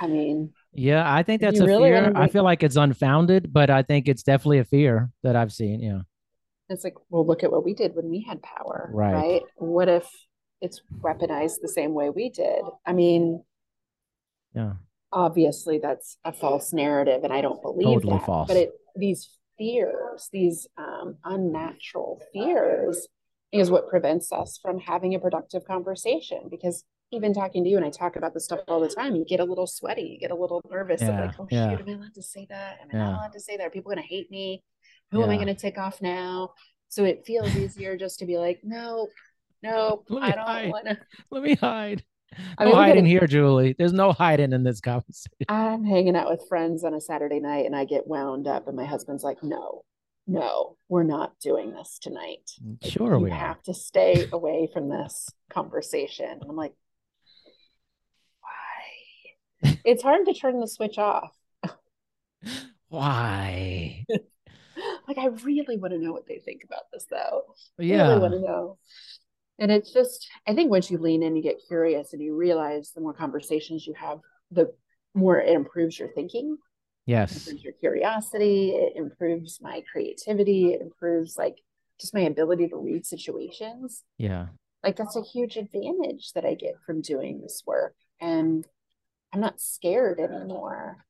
I 0.00 0.06
mean, 0.06 0.52
Yeah, 0.72 1.12
I 1.12 1.22
think 1.22 1.40
that's 1.40 1.60
a 1.60 1.66
really 1.66 1.90
fear. 1.90 2.12
I 2.14 2.28
feel 2.28 2.44
like 2.44 2.62
it's 2.62 2.76
unfounded, 2.76 3.52
but 3.52 3.70
I 3.70 3.82
think 3.82 4.08
it's 4.08 4.22
definitely 4.22 4.58
a 4.58 4.64
fear 4.64 5.10
that 5.22 5.36
I've 5.36 5.52
seen. 5.52 5.80
Yeah. 5.80 6.02
It's 6.68 6.84
like, 6.84 6.94
well, 7.10 7.26
look 7.26 7.42
at 7.44 7.50
what 7.52 7.64
we 7.64 7.74
did 7.74 7.94
when 7.94 8.08
we 8.08 8.22
had 8.22 8.42
power, 8.42 8.90
Right. 8.92 9.12
right? 9.14 9.42
What 9.56 9.88
if 9.88 10.08
it's 10.60 10.80
weaponized 11.00 11.60
the 11.60 11.68
same 11.68 11.94
way 11.94 12.10
we 12.10 12.30
did? 12.30 12.62
I 12.86 12.92
mean, 12.92 13.44
Yeah. 14.54 14.74
obviously 15.12 15.78
that's 15.78 16.16
a 16.24 16.32
false 16.32 16.72
narrative, 16.72 17.24
and 17.24 17.32
I 17.32 17.40
don't 17.40 17.60
believe 17.62 17.86
Totally 18.02 18.18
that. 18.18 18.26
false. 18.26 18.48
But 18.48 18.56
it 18.56 18.72
these 18.96 19.28
fears, 19.62 20.28
these 20.32 20.66
um, 20.76 21.16
unnatural 21.24 22.20
fears, 22.32 23.06
is 23.52 23.70
what 23.70 23.88
prevents 23.88 24.32
us 24.32 24.58
from 24.60 24.80
having 24.80 25.14
a 25.14 25.20
productive 25.20 25.64
conversation. 25.64 26.48
Because 26.50 26.84
even 27.12 27.32
talking 27.32 27.62
to 27.62 27.70
you, 27.70 27.76
and 27.76 27.86
I 27.86 27.90
talk 27.90 28.16
about 28.16 28.34
this 28.34 28.44
stuff 28.46 28.60
all 28.66 28.80
the 28.80 28.88
time, 28.88 29.14
you 29.14 29.24
get 29.24 29.38
a 29.38 29.44
little 29.44 29.68
sweaty, 29.68 30.02
you 30.02 30.18
get 30.18 30.32
a 30.32 30.34
little 30.34 30.62
nervous 30.68 31.02
of 31.02 31.10
like, 31.10 31.34
oh 31.38 31.46
yeah. 31.50 31.70
shoot, 31.70 31.80
am 31.80 31.88
I 31.88 31.92
allowed 31.92 32.14
to 32.14 32.22
say 32.22 32.46
that? 32.50 32.78
Am 32.80 32.88
I 32.90 32.96
Yeah. 32.96 33.04
not 33.04 33.18
allowed 33.18 33.32
to 33.34 33.40
say 33.40 33.56
that? 33.56 33.66
Are 33.66 33.70
people 33.70 33.92
going 33.92 34.02
to 34.02 34.08
hate 34.08 34.30
me? 34.30 34.64
Who 35.12 35.22
am 35.22 35.30
I 35.30 35.36
going 35.36 35.46
to 35.46 35.54
take 35.54 35.78
off 35.78 36.02
now? 36.02 36.54
So 36.88 37.04
it 37.04 37.24
feels 37.24 37.54
easier 37.54 37.96
just 37.96 38.18
to 38.18 38.26
be 38.26 38.38
like, 38.38 38.60
no, 38.64 39.08
no, 39.62 40.02
I 40.20 40.32
don't 40.32 40.70
want 40.70 40.86
to. 40.88 40.98
Let 41.30 41.42
me 41.44 41.54
hide. 41.54 42.02
I 42.58 42.64
No 42.64 42.70
mean, 42.70 42.76
we're 42.76 42.82
hiding 42.82 43.04
here, 43.06 43.26
Julie. 43.26 43.74
There's 43.78 43.92
no 43.92 44.12
hiding 44.12 44.52
in 44.52 44.62
this 44.64 44.80
conversation. 44.80 45.30
I'm 45.48 45.84
hanging 45.84 46.16
out 46.16 46.30
with 46.30 46.48
friends 46.48 46.84
on 46.84 46.94
a 46.94 47.00
Saturday 47.00 47.40
night 47.40 47.66
and 47.66 47.76
I 47.76 47.84
get 47.84 48.06
wound 48.06 48.46
up, 48.46 48.66
and 48.68 48.76
my 48.76 48.84
husband's 48.84 49.24
like, 49.24 49.42
no, 49.42 49.84
no, 50.26 50.76
we're 50.88 51.02
not 51.02 51.38
doing 51.40 51.72
this 51.72 51.98
tonight. 52.00 52.50
Like, 52.82 52.92
Sure, 52.92 53.18
you 53.18 53.24
we 53.24 53.30
are. 53.30 53.34
have 53.34 53.62
to 53.64 53.74
stay 53.74 54.28
away 54.32 54.68
from 54.72 54.88
this 54.88 55.30
conversation. 55.50 56.30
And 56.30 56.44
I'm 56.48 56.56
like, 56.56 56.74
why? 58.40 59.78
it's 59.84 60.02
hard 60.02 60.26
to 60.26 60.34
turn 60.34 60.60
the 60.60 60.68
switch 60.68 60.98
off. 60.98 61.32
Why? 62.88 64.04
Like, 65.06 65.18
I 65.18 65.26
really 65.26 65.76
want 65.76 65.92
to 65.92 65.98
know 65.98 66.12
what 66.12 66.26
they 66.26 66.38
think 66.38 66.64
about 66.64 66.84
this, 66.92 67.04
though. 67.10 67.42
Yeah. 67.78 68.08
really 68.08 68.20
want 68.20 68.32
to 68.32 68.40
know. 68.40 68.78
And 69.58 69.70
it's 69.70 69.92
just, 69.92 70.28
I 70.46 70.54
think 70.54 70.70
once 70.70 70.90
you 70.90 70.98
lean 70.98 71.22
in, 71.22 71.36
you 71.36 71.42
get 71.42 71.60
curious 71.68 72.12
and 72.12 72.22
you 72.22 72.34
realize 72.34 72.92
the 72.94 73.00
more 73.00 73.12
conversations 73.12 73.86
you 73.86 73.94
have, 73.94 74.18
the 74.50 74.72
more 75.14 75.38
it 75.38 75.54
improves 75.54 75.98
your 75.98 76.08
thinking, 76.08 76.56
Yes. 77.06 77.46
improves 77.46 77.64
your 77.64 77.72
curiosity, 77.74 78.70
it 78.70 78.94
improves 78.96 79.60
my 79.60 79.82
creativity, 79.90 80.72
it 80.72 80.80
improves 80.80 81.36
like 81.36 81.56
just 82.00 82.14
my 82.14 82.20
ability 82.20 82.68
to 82.68 82.76
read 82.76 83.04
situations. 83.04 84.04
Yeah. 84.18 84.48
Like 84.82 84.96
that's 84.96 85.16
a 85.16 85.22
huge 85.22 85.56
advantage 85.56 86.32
that 86.34 86.44
I 86.44 86.54
get 86.54 86.74
from 86.84 87.00
doing 87.02 87.40
this 87.40 87.62
work. 87.66 87.94
And 88.20 88.66
I'm 89.32 89.40
not 89.40 89.60
scared 89.60 90.18
anymore. 90.18 91.04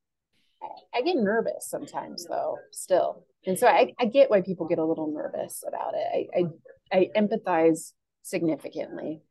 I, 0.62 0.98
I 0.98 1.02
get 1.02 1.16
nervous 1.16 1.68
sometimes 1.68 2.26
though, 2.26 2.58
still. 2.70 3.24
And 3.46 3.58
so 3.58 3.66
I, 3.66 3.94
I 3.98 4.06
get 4.06 4.30
why 4.30 4.40
people 4.40 4.66
get 4.66 4.78
a 4.78 4.84
little 4.84 5.12
nervous 5.12 5.64
about 5.66 5.94
it. 5.94 6.28
I 6.34 6.40
I, 6.40 6.98
I 6.98 7.10
empathize 7.16 7.92
significantly, 8.22 9.22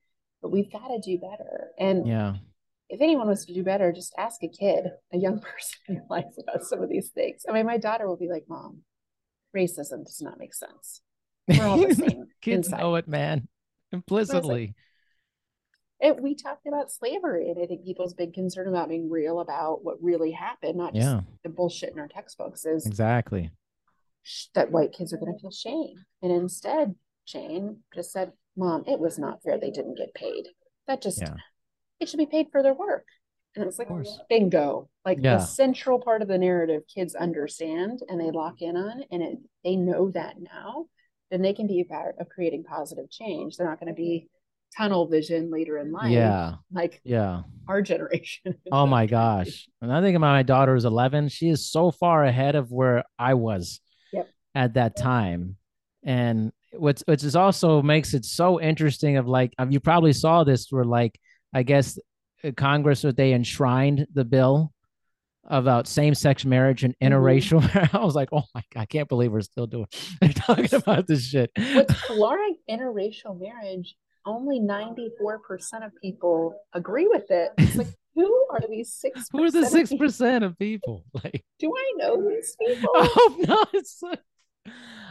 but 0.42 0.52
we've 0.52 0.72
got 0.72 0.88
to 0.90 1.00
do 1.00 1.18
better. 1.18 1.70
And 1.80 2.06
Yeah. 2.08 2.36
if 2.90 3.02
anyone 3.02 3.28
wants 3.28 3.46
to 3.46 3.54
do 3.54 3.64
better, 3.64 3.92
just 3.92 4.14
ask 4.18 4.44
a 4.44 4.48
kid, 4.48 4.86
a 5.14 5.18
young 5.18 5.40
person 5.42 5.78
in 5.88 6.04
life 6.10 6.34
about 6.40 6.64
some 6.64 6.82
of 6.82 6.90
these 6.90 7.10
things. 7.10 7.44
I 7.48 7.54
mean, 7.54 7.66
my 7.66 7.78
daughter 7.78 8.08
will 8.08 8.18
be 8.18 8.30
like, 8.30 8.46
Mom, 8.48 8.84
racism 9.56 10.04
does 10.06 10.22
not 10.22 10.38
make 10.40 10.54
sense. 10.54 11.02
We're 11.48 11.66
all 11.66 11.78
the 11.88 11.96
same 12.08 12.28
Kids 12.42 12.68
inside. 12.68 12.80
know 12.80 12.96
it, 12.96 13.08
man. 13.08 13.48
Implicitly. 13.92 14.76
And 16.04 16.20
we 16.22 16.34
talked 16.34 16.66
about 16.66 16.92
slavery, 16.92 17.52
and 17.52 17.62
I 17.62 17.68
think 17.68 17.84
people's 17.86 18.16
big 18.16 18.34
concern 18.34 18.68
about 18.68 18.90
being 18.90 19.08
real 19.10 19.40
about 19.40 19.84
what 19.86 20.02
really 20.02 20.32
happened, 20.32 20.78
not 20.78 20.96
just 20.96 21.06
Yeah. 21.06 21.22
the 21.44 21.50
bullshit 21.50 21.94
in 21.94 22.00
our 22.00 22.08
textbooks, 22.08 22.66
is 22.66 22.88
Exactly. 22.88 23.52
that 24.56 24.72
white 24.72 24.94
kids 24.94 25.14
are 25.14 25.18
going 25.18 25.34
to 25.34 25.40
feel 25.40 25.52
shame. 25.52 26.06
And 26.24 26.32
instead, 26.32 26.96
Jane 27.28 27.84
just 27.94 28.12
said, 28.12 28.34
Mom, 28.58 28.84
it 28.88 29.00
was 29.00 29.18
not 29.18 29.42
fair 29.44 29.58
they 29.60 29.72
didn't 29.72 29.98
get 29.98 30.14
paid. 30.14 30.46
That 30.88 31.02
just, 31.02 31.22
Yeah. 31.22 31.36
it 32.00 32.10
should 32.10 32.18
be 32.18 32.26
paid 32.26 32.48
for 32.52 32.62
their 32.64 32.74
work. 32.74 33.06
And 33.56 33.66
it's 33.66 33.78
like, 33.80 33.90
bingo. 34.30 34.90
Like 35.06 35.20
Yeah. 35.22 35.38
the 35.38 35.42
central 35.44 36.00
part 36.00 36.22
of 36.22 36.28
the 36.28 36.38
narrative 36.38 36.84
kids 36.94 37.16
understand 37.16 38.02
and 38.08 38.20
they 38.20 38.32
lock 38.32 38.62
in 38.62 38.78
on, 38.78 39.04
and 39.12 39.22
it, 39.22 39.38
they 39.64 39.76
know 39.76 40.10
that 40.12 40.36
now, 40.40 40.86
then 41.30 41.42
they 41.42 41.54
can 41.54 41.68
be 41.68 41.82
a 41.82 41.86
part 41.86 42.16
of 42.20 42.30
creating 42.30 42.64
positive 42.64 43.10
change. 43.10 43.58
They're 43.58 43.68
not 43.68 43.80
going 43.80 43.94
to 43.94 44.00
be 44.00 44.30
tunnel 44.78 45.06
vision 45.08 45.52
later 45.52 45.78
in 45.78 45.92
life, 45.92 46.12
Yeah. 46.12 46.56
like 46.72 47.02
Yeah. 47.04 47.44
our 47.68 47.82
generation. 47.82 48.56
Oh 48.72 48.86
my 48.86 49.06
gosh. 49.06 49.68
And 49.82 49.92
I 49.92 50.00
think 50.02 50.16
about 50.16 50.32
my 50.32 50.44
daughter 50.44 50.74
who's 50.74 50.86
11. 50.86 51.28
She 51.28 51.50
is 51.50 51.66
so 51.70 51.92
far 51.92 52.24
ahead 52.24 52.56
of 52.56 52.72
where 52.72 53.04
I 53.20 53.34
was 53.34 53.82
Yep. 54.14 54.30
at 54.56 54.74
that 54.76 54.96
time. 54.96 55.58
And 56.04 56.54
what's 56.74 57.04
which 57.08 57.24
is 57.24 57.36
also 57.36 57.82
makes 57.82 58.14
it 58.14 58.26
so 58.26 58.60
interesting 58.62 59.18
of 59.18 59.28
like 59.28 59.54
um, 59.58 59.72
you 59.72 59.80
probably 59.80 60.14
saw 60.14 60.44
this 60.44 60.68
where 60.72 60.86
like 60.86 61.20
I 61.54 61.64
guess 61.64 62.00
uh, 62.44 62.52
Congress 62.56 63.02
that 63.02 63.18
they 63.18 63.34
enshrined 63.34 64.08
the 64.14 64.24
bill 64.26 64.72
about 65.46 65.88
same-sex 65.88 66.46
marriage 66.46 66.84
and 66.84 66.96
Mhm. 67.02 67.10
interracial. 67.12 67.94
I 68.00 68.06
was 68.06 68.16
like, 68.16 68.30
oh 68.32 68.44
my 68.56 68.64
god, 68.74 68.82
I 68.82 68.86
can't 68.86 69.10
believe 69.10 69.32
we're 69.32 69.42
still 69.42 69.68
doing 69.68 69.88
they're 70.22 70.30
talking 70.34 70.74
about 70.74 71.08
this 71.08 71.26
shit. 71.26 71.52
With 71.58 71.88
caloric 72.08 72.56
interracial 72.70 73.40
marriage, 73.40 73.96
only 74.26 74.60
94% 74.60 75.10
of 75.84 75.92
people 76.02 76.54
agree 76.74 77.08
with 77.08 77.32
it. 77.32 77.50
It's 77.58 77.76
like, 77.76 77.88
who 78.14 78.48
are 78.52 78.60
these 78.70 78.94
six? 78.94 79.28
Who 79.32 79.44
are 79.44 79.50
the 79.52 79.66
six 79.66 79.92
percent 79.94 80.44
of 80.44 80.58
people? 80.60 81.04
Like 81.14 81.44
Do 81.60 81.74
I 81.76 81.94
know 81.98 82.30
these 82.30 82.56
people? 82.60 82.90
Oh 82.94 83.36
no, 83.48 83.66
it's 83.74 84.02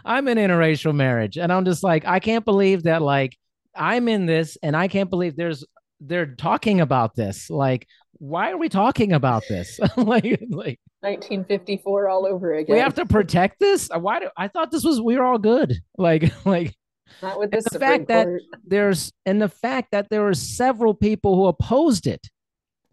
I'm 0.04 0.28
in 0.28 0.38
interracial 0.38 0.94
marriage, 0.94 1.36
and 1.38 1.52
I'm 1.52 1.64
just 1.64 1.82
like, 1.82 2.06
I 2.06 2.20
can't 2.20 2.44
believe 2.44 2.84
that 2.84 3.02
like 3.02 3.36
I'm 3.74 4.08
in 4.08 4.26
this, 4.26 4.56
and 4.62 4.76
I 4.76 4.88
can't 4.88 5.10
believe 5.10 5.36
there's 5.36 5.64
they're 6.00 6.34
talking 6.34 6.80
about 6.80 7.14
this. 7.14 7.50
Like, 7.50 7.86
why 8.14 8.50
are 8.50 8.56
we 8.56 8.68
talking 8.68 9.12
about 9.12 9.42
this? 9.48 9.78
like, 9.96 10.40
like 10.50 10.78
1954 11.02 12.08
all 12.08 12.26
over 12.26 12.54
again. 12.54 12.74
we 12.74 12.80
have 12.80 12.94
to 12.94 13.06
protect 13.06 13.58
this. 13.60 13.88
Why 13.94 14.20
do 14.20 14.28
I 14.36 14.48
thought 14.48 14.70
this 14.70 14.84
was 14.84 15.00
we 15.00 15.16
were 15.16 15.24
all 15.24 15.38
good? 15.38 15.74
Like, 15.98 16.32
like 16.46 16.74
Not 17.22 17.38
with 17.38 17.50
the 17.50 17.62
Supreme 17.62 18.06
fact 18.06 18.08
that- 18.08 18.28
there's 18.66 19.12
and 19.26 19.40
the 19.40 19.48
fact 19.48 19.88
that 19.92 20.08
there 20.10 20.22
were 20.22 20.34
several 20.34 20.94
people 20.94 21.34
who 21.36 21.46
opposed 21.46 22.06
it, 22.06 22.26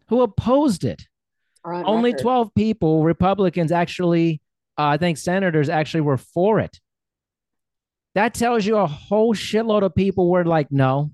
who 0.08 0.22
opposed 0.22 0.84
it. 0.84 1.02
on 1.64 1.84
Only 1.86 2.10
record. 2.10 2.22
12 2.22 2.54
people, 2.54 3.04
Republicans 3.04 3.72
actually, 3.72 4.40
uh, 4.78 4.84
I 4.84 4.96
think 4.98 5.18
senators 5.18 5.68
actually 5.68 6.02
were 6.02 6.18
for 6.18 6.60
it. 6.60 6.78
That 8.18 8.34
tells 8.34 8.66
you 8.66 8.76
a 8.78 8.86
whole 8.88 9.32
shitload 9.32 9.82
of 9.84 9.94
people 9.94 10.28
were 10.28 10.44
like, 10.44 10.72
no, 10.72 11.12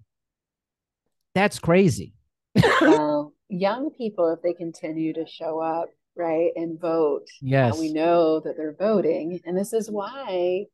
that's 1.34 1.58
crazy. 1.58 2.14
Well, 2.80 3.34
young 3.50 3.90
people, 3.90 4.32
if 4.32 4.40
they 4.40 4.54
continue 4.54 5.12
to 5.12 5.26
show 5.26 5.60
up, 5.60 5.90
right, 6.16 6.50
and 6.56 6.80
vote, 6.80 7.26
Yes. 7.42 7.78
we 7.78 7.92
know 7.92 8.40
that 8.40 8.56
they're 8.56 8.72
voting. 8.78 9.38
And 9.44 9.54
this 9.54 9.74
is 9.74 9.90
why 9.90 10.64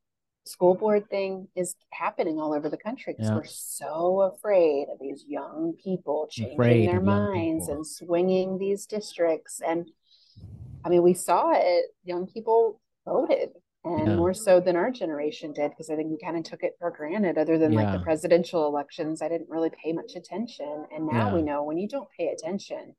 school 0.44 0.76
board 0.76 1.10
thing 1.10 1.48
is 1.56 1.74
happening 1.92 2.38
all 2.38 2.52
over 2.54 2.68
the 2.68 2.76
country 2.76 3.12
because 3.14 3.28
Yeah. 3.30 3.34
we're 3.34 3.44
so 3.44 4.20
afraid 4.32 4.86
of 4.92 5.00
these 5.00 5.24
young 5.26 5.74
people 5.82 6.28
changing 6.30 6.54
Afraid 6.54 6.88
their 6.90 7.00
minds 7.00 7.64
people. 7.64 7.74
and 7.78 7.86
swinging 7.86 8.58
these 8.58 8.86
districts. 8.86 9.60
And 9.66 9.90
I 10.84 10.90
mean, 10.90 11.02
we 11.02 11.14
saw 11.14 11.50
it. 11.56 11.86
Young 12.04 12.28
people 12.28 12.80
voted. 13.04 13.50
And 13.82 14.08
Yeah. 14.08 14.16
more 14.16 14.34
so 14.34 14.60
than 14.60 14.76
our 14.76 14.90
generation 14.90 15.52
did, 15.54 15.70
because 15.70 15.88
I 15.88 15.96
think 15.96 16.10
we 16.10 16.18
kind 16.18 16.36
of 16.36 16.44
took 16.44 16.62
it 16.62 16.76
for 16.78 16.90
granted. 16.90 17.38
Other 17.38 17.56
than 17.56 17.72
like 17.72 17.92
the 17.92 18.00
presidential 18.04 18.66
elections, 18.66 19.22
I 19.22 19.28
didn't 19.28 19.48
really 19.48 19.70
pay 19.70 19.92
much 19.92 20.16
attention. 20.16 20.84
And 20.94 21.06
now 21.06 21.28
Yeah. 21.28 21.34
we 21.34 21.42
know 21.42 21.62
when 21.62 21.78
you 21.78 21.88
don't 21.88 22.08
pay 22.18 22.28
attention, 22.28 22.94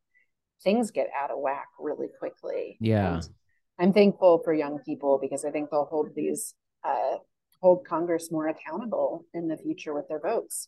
things 0.63 0.89
get 0.89 1.09
out 1.15 1.29
of 1.29 1.37
whack 1.39 1.67
really 1.79 2.07
quickly. 2.19 2.77
Yeah. 2.79 3.15
And 3.15 3.29
I'm 3.77 3.93
thankful 3.93 4.39
for 4.43 4.53
young 4.53 4.79
people 4.79 5.19
because 5.19 5.45
I 5.45 5.51
think 5.51 5.69
they'll 5.69 5.85
hold 5.85 6.15
these 6.15 6.55
uh, 6.83 7.17
hold 7.61 7.85
Congress 7.85 8.31
more 8.31 8.47
accountable 8.47 9.23
in 9.35 9.47
the 9.47 9.57
future 9.57 9.93
with 9.93 10.07
their 10.07 10.19
votes. 10.19 10.67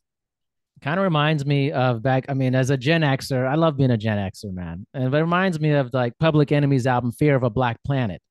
kind 0.82 1.00
of 1.00 1.04
reminds 1.04 1.44
me 1.46 1.72
of 1.72 2.04
back. 2.04 2.26
I 2.30 2.36
mean, 2.36 2.54
as 2.54 2.70
a 2.70 2.78
Gen 2.78 3.02
Xer, 3.02 3.48
I 3.48 3.56
love 3.56 3.78
being 3.78 3.90
a 3.92 3.98
Gen 3.98 4.18
Xer, 4.18 4.54
man. 4.54 4.86
And 4.94 5.04
it 5.14 5.18
reminds 5.18 5.60
me 5.60 5.72
of 5.72 5.92
like 5.94 6.16
Public 6.20 6.52
Enemy's 6.52 6.86
album, 6.86 7.12
Fear 7.12 7.36
of 7.36 7.42
a 7.44 7.50
Black 7.50 7.78
Planet, 7.84 8.22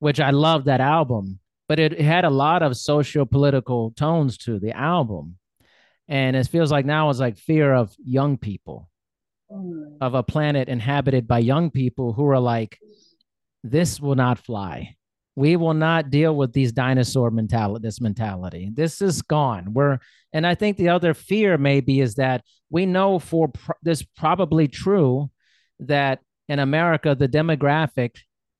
which 0.00 0.20
I 0.20 0.30
love 0.30 0.64
that 0.64 0.80
album, 0.80 1.38
but 1.68 1.78
it 1.78 2.00
had 2.00 2.24
a 2.24 2.30
lot 2.30 2.62
of 2.62 2.76
socio 2.76 3.24
political 3.24 3.92
tones 3.92 4.36
to 4.38 4.58
the 4.58 4.76
album. 4.76 5.36
And 6.08 6.34
it 6.34 6.48
feels 6.48 6.72
like 6.72 6.84
now 6.84 7.08
it's 7.08 7.20
like 7.20 7.38
fear 7.38 7.72
of 7.72 7.94
young 8.04 8.36
people. 8.36 8.90
Mm. 9.52 9.96
of 10.00 10.14
a 10.14 10.22
planet 10.22 10.68
inhabited 10.68 11.26
by 11.26 11.40
young 11.40 11.72
people 11.72 12.12
who 12.12 12.24
are 12.28 12.38
like, 12.38 12.78
this 13.64 13.98
will 14.00 14.14
not 14.14 14.38
fly. 14.38 14.94
We 15.34 15.56
will 15.56 15.74
not 15.74 16.10
deal 16.10 16.36
with 16.36 16.52
these 16.52 16.70
dinosaur 16.70 17.32
mentality, 17.32 17.82
this 17.82 18.00
mentality. 18.00 18.70
This 18.72 19.02
is 19.02 19.22
gone. 19.22 19.72
We're, 19.74 19.98
and 20.32 20.46
I 20.46 20.54
think 20.54 20.76
the 20.76 20.90
other 20.90 21.14
fear 21.14 21.58
maybe 21.58 22.00
is 22.00 22.14
that 22.14 22.44
we 22.70 22.86
know 22.86 23.18
for 23.18 23.48
pr- 23.48 23.72
this 23.82 24.04
probably 24.04 24.68
true 24.68 25.30
that 25.80 26.20
in 26.48 26.60
America, 26.60 27.16
the 27.16 27.28
demographic 27.28 28.18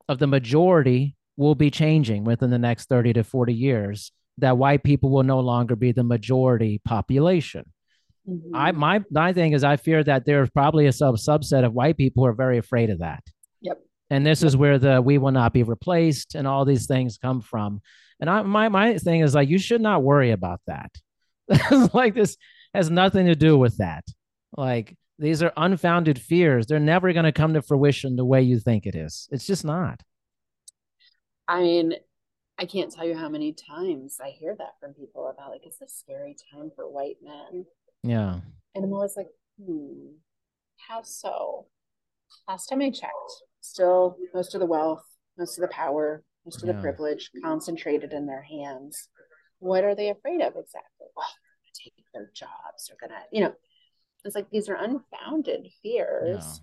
of 0.08 0.18
the 0.18 0.26
majority 0.26 1.14
will 1.40 1.54
be 1.54 1.70
changing 1.70 2.22
within 2.22 2.50
the 2.50 2.58
next 2.58 2.90
30 2.90 3.14
to 3.14 3.24
40 3.24 3.54
years, 3.54 4.12
that 4.38 4.58
white 4.58 4.82
people 4.82 5.10
will 5.10 5.22
no 5.22 5.40
longer 5.40 5.74
be 5.74 5.90
the 5.90 6.04
majority 6.04 6.80
population. 6.84 7.64
Mhm. 8.28 8.50
I 8.52 8.72
my 8.72 9.02
my 9.10 9.32
thing 9.32 9.52
is 9.52 9.64
I 9.64 9.76
fear 9.76 10.04
that 10.04 10.26
there's 10.26 10.50
probably 10.50 10.86
a 10.86 10.92
sub 10.92 11.16
subset 11.16 11.64
of 11.64 11.72
white 11.72 11.96
people 11.96 12.22
who 12.22 12.28
are 12.28 12.34
very 12.34 12.58
afraid 12.58 12.90
of 12.90 12.98
that. 12.98 13.24
Yep. 13.62 13.78
And 14.10 14.26
this 14.26 14.42
is 14.42 14.54
where 14.54 14.78
the 14.78 15.00
we 15.00 15.16
will 15.16 15.32
not 15.32 15.54
be 15.54 15.62
replaced 15.62 16.34
and 16.34 16.46
all 16.46 16.66
these 16.66 16.86
things 16.86 17.16
come 17.16 17.40
from. 17.40 17.80
And 18.20 18.28
I 18.28 18.42
my 18.42 18.68
my 18.68 18.98
thing 18.98 19.20
is 19.20 19.34
like 19.34 19.48
you 19.48 19.58
should 19.58 19.80
not 19.80 20.02
worry 20.02 20.32
about 20.32 20.60
that. 20.66 20.90
like 21.94 22.14
this 22.14 22.36
has 22.74 22.90
nothing 22.90 23.26
to 23.26 23.34
do 23.34 23.56
with 23.56 23.78
that. 23.78 24.04
Like 24.54 24.94
these 25.18 25.42
are 25.42 25.52
unfounded 25.56 26.20
fears. 26.20 26.66
They're 26.66 26.78
never 26.78 27.14
going 27.14 27.24
to 27.24 27.32
come 27.32 27.54
to 27.54 27.62
fruition 27.62 28.16
the 28.16 28.26
way 28.26 28.42
you 28.42 28.60
think 28.60 28.84
it 28.86 28.94
is. 28.94 29.26
It's 29.32 29.46
just 29.46 29.64
not. 29.64 30.02
I 31.50 31.62
mean, 31.62 31.94
I 32.58 32.64
can't 32.64 32.92
tell 32.92 33.04
you 33.04 33.16
how 33.16 33.28
many 33.28 33.52
times 33.52 34.18
I 34.22 34.30
hear 34.30 34.54
that 34.56 34.78
from 34.78 34.94
people 34.94 35.26
about 35.26 35.50
like 35.50 35.62
it's 35.64 35.80
a 35.80 35.88
scary 35.88 36.36
time 36.52 36.70
for 36.76 36.88
white 36.88 37.16
men. 37.20 37.64
Yeah. 38.04 38.38
And 38.74 38.84
I'm 38.84 38.92
always 38.92 39.16
like, 39.16 39.26
hmm, 39.60 40.12
how 40.76 41.02
so? 41.02 41.66
Last 42.46 42.68
time 42.68 42.80
I 42.80 42.90
checked, 42.90 43.12
still 43.62 44.16
most 44.32 44.54
of 44.54 44.60
the 44.60 44.66
wealth, 44.66 45.02
most 45.36 45.58
of 45.58 45.62
the 45.62 45.74
power, 45.74 46.22
most 46.44 46.62
of 46.62 46.68
yeah. 46.68 46.74
the 46.74 46.80
privilege 46.80 47.30
concentrated 47.42 48.12
in 48.12 48.26
their 48.26 48.42
hands. 48.42 49.08
What 49.58 49.82
are 49.82 49.96
they 49.96 50.10
afraid 50.10 50.40
of 50.40 50.54
exactly? 50.54 51.08
Well, 51.16 51.26
they're 51.26 51.64
gonna 51.64 51.72
take 51.82 52.04
their 52.14 52.30
jobs. 52.32 52.86
They're 52.86 53.08
gonna, 53.08 53.22
you 53.32 53.40
know, 53.40 53.54
it's 54.24 54.36
like 54.36 54.50
these 54.50 54.68
are 54.68 54.76
unfounded 54.76 55.66
fears. 55.82 56.62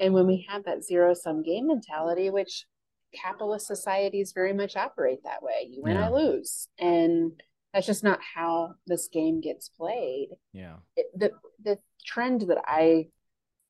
Yeah. 0.00 0.04
And 0.04 0.14
when 0.14 0.26
we 0.26 0.46
have 0.48 0.64
that 0.64 0.82
zero 0.82 1.14
sum 1.14 1.44
game 1.44 1.68
mentality, 1.68 2.28
which 2.30 2.66
capitalist 3.12 3.66
societies 3.66 4.32
very 4.32 4.52
much 4.52 4.76
operate 4.76 5.24
that 5.24 5.42
way, 5.42 5.68
you 5.68 5.82
win, 5.82 5.96
yeah. 5.96 6.06
I 6.06 6.10
lose. 6.10 6.68
And 6.78 7.32
that's 7.72 7.86
just 7.86 8.04
not 8.04 8.20
how 8.34 8.74
this 8.86 9.08
game 9.08 9.40
gets 9.40 9.68
played. 9.68 10.28
Yeah. 10.52 10.76
It, 10.96 11.06
the 11.14 11.30
the 11.62 11.78
trend 12.04 12.42
that 12.42 12.62
I 12.66 13.08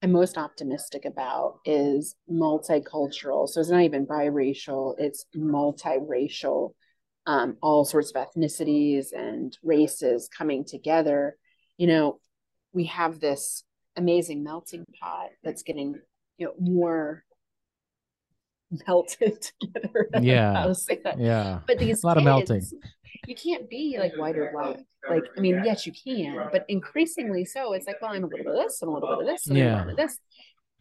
am 0.02 0.12
most 0.12 0.38
optimistic 0.38 1.04
about 1.04 1.58
is 1.64 2.16
multicultural. 2.30 3.48
So 3.48 3.60
it's 3.60 3.70
not 3.70 3.82
even 3.82 4.06
biracial, 4.06 4.94
it's 4.98 5.26
multiracial. 5.36 6.74
Um, 7.26 7.58
all 7.62 7.84
sorts 7.84 8.10
of 8.12 8.26
ethnicities 8.26 9.12
and 9.12 9.56
races 9.62 10.28
coming 10.36 10.64
together. 10.64 11.36
You 11.76 11.86
know, 11.86 12.20
we 12.72 12.86
have 12.86 13.20
this 13.20 13.62
amazing 13.96 14.42
melting 14.42 14.86
pot 14.98 15.28
that's 15.44 15.62
getting 15.62 15.96
you 16.38 16.46
know 16.46 16.54
more 16.58 17.24
melted 18.86 19.46
together. 19.60 20.08
Yeah. 20.20 20.64
Uh, 20.64 20.74
yeah. 21.18 21.60
But 21.66 21.78
these 21.78 22.02
a 22.02 22.06
lot 22.06 22.16
kids, 22.16 22.20
of 22.20 22.24
melting. 22.24 22.62
You 23.26 23.34
can't 23.34 23.68
be 23.68 23.96
like 23.98 24.16
white 24.16 24.36
or 24.36 24.50
black. 24.52 24.78
Like, 25.08 25.24
I 25.36 25.40
mean, 25.40 25.62
yes, 25.64 25.86
you 25.86 25.92
can, 25.92 26.48
but 26.52 26.64
increasingly 26.68 27.44
so. 27.44 27.72
It's 27.72 27.86
like, 27.86 27.96
well, 28.02 28.12
I'm 28.12 28.24
a 28.24 28.26
little 28.26 28.44
bit 28.44 28.54
of 28.54 28.62
this, 28.62 28.82
I'm 28.82 28.90
a 28.90 28.92
little 28.92 29.08
bit 29.08 29.20
of 29.20 29.26
this, 29.26 29.48
I'm 29.48 29.56
yeah. 29.56 29.64
a 29.64 29.68
little 29.68 29.84
bit 29.84 29.92
of 29.92 29.96
this. 29.96 30.18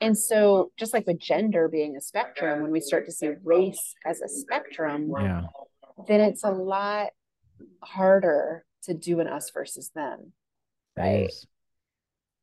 And 0.02 0.18
so, 0.18 0.72
just 0.78 0.94
like 0.94 1.08
with 1.08 1.20
gender 1.20 1.68
being 1.68 1.96
a 1.96 2.02
spectrum, 2.02 2.62
when 2.62 2.72
we 2.72 2.82
start 2.82 3.06
to 3.06 3.12
see 3.12 3.32
race 3.44 3.96
as 4.06 4.22
a 4.22 4.28
spectrum, 4.28 5.12
yeah. 5.18 5.44
then 6.08 6.20
it's 6.22 6.44
a 6.44 6.52
lot 6.52 7.10
harder 7.82 8.66
to 8.84 8.94
do 8.94 9.20
an 9.20 9.28
us 9.28 9.52
versus 9.52 9.90
them. 9.96 10.34
Right 10.98 11.32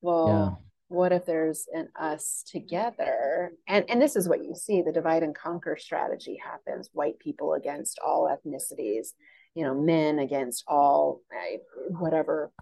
well 0.01 0.29
yeah. 0.29 0.66
What 0.89 1.13
if 1.13 1.27
there's 1.27 1.67
an 1.73 1.89
us 1.99 2.45
together? 2.51 3.53
And 3.67 3.85
and 3.89 4.01
this 4.01 4.17
is 4.17 4.29
what 4.29 4.45
you 4.45 4.55
see 4.55 4.83
the 4.83 4.93
divide 4.93 5.23
and 5.23 5.35
conquer 5.35 5.77
strategy 5.77 6.41
happens. 6.43 6.91
White 6.93 7.19
people 7.19 7.55
against 7.55 7.99
all 8.05 8.29
ethnicities 8.29 9.09
you 9.57 9.65
know 9.65 9.75
men 9.75 10.21
against 10.21 10.63
all 10.69 11.23
right, 11.33 11.61
whatever. 11.99 12.53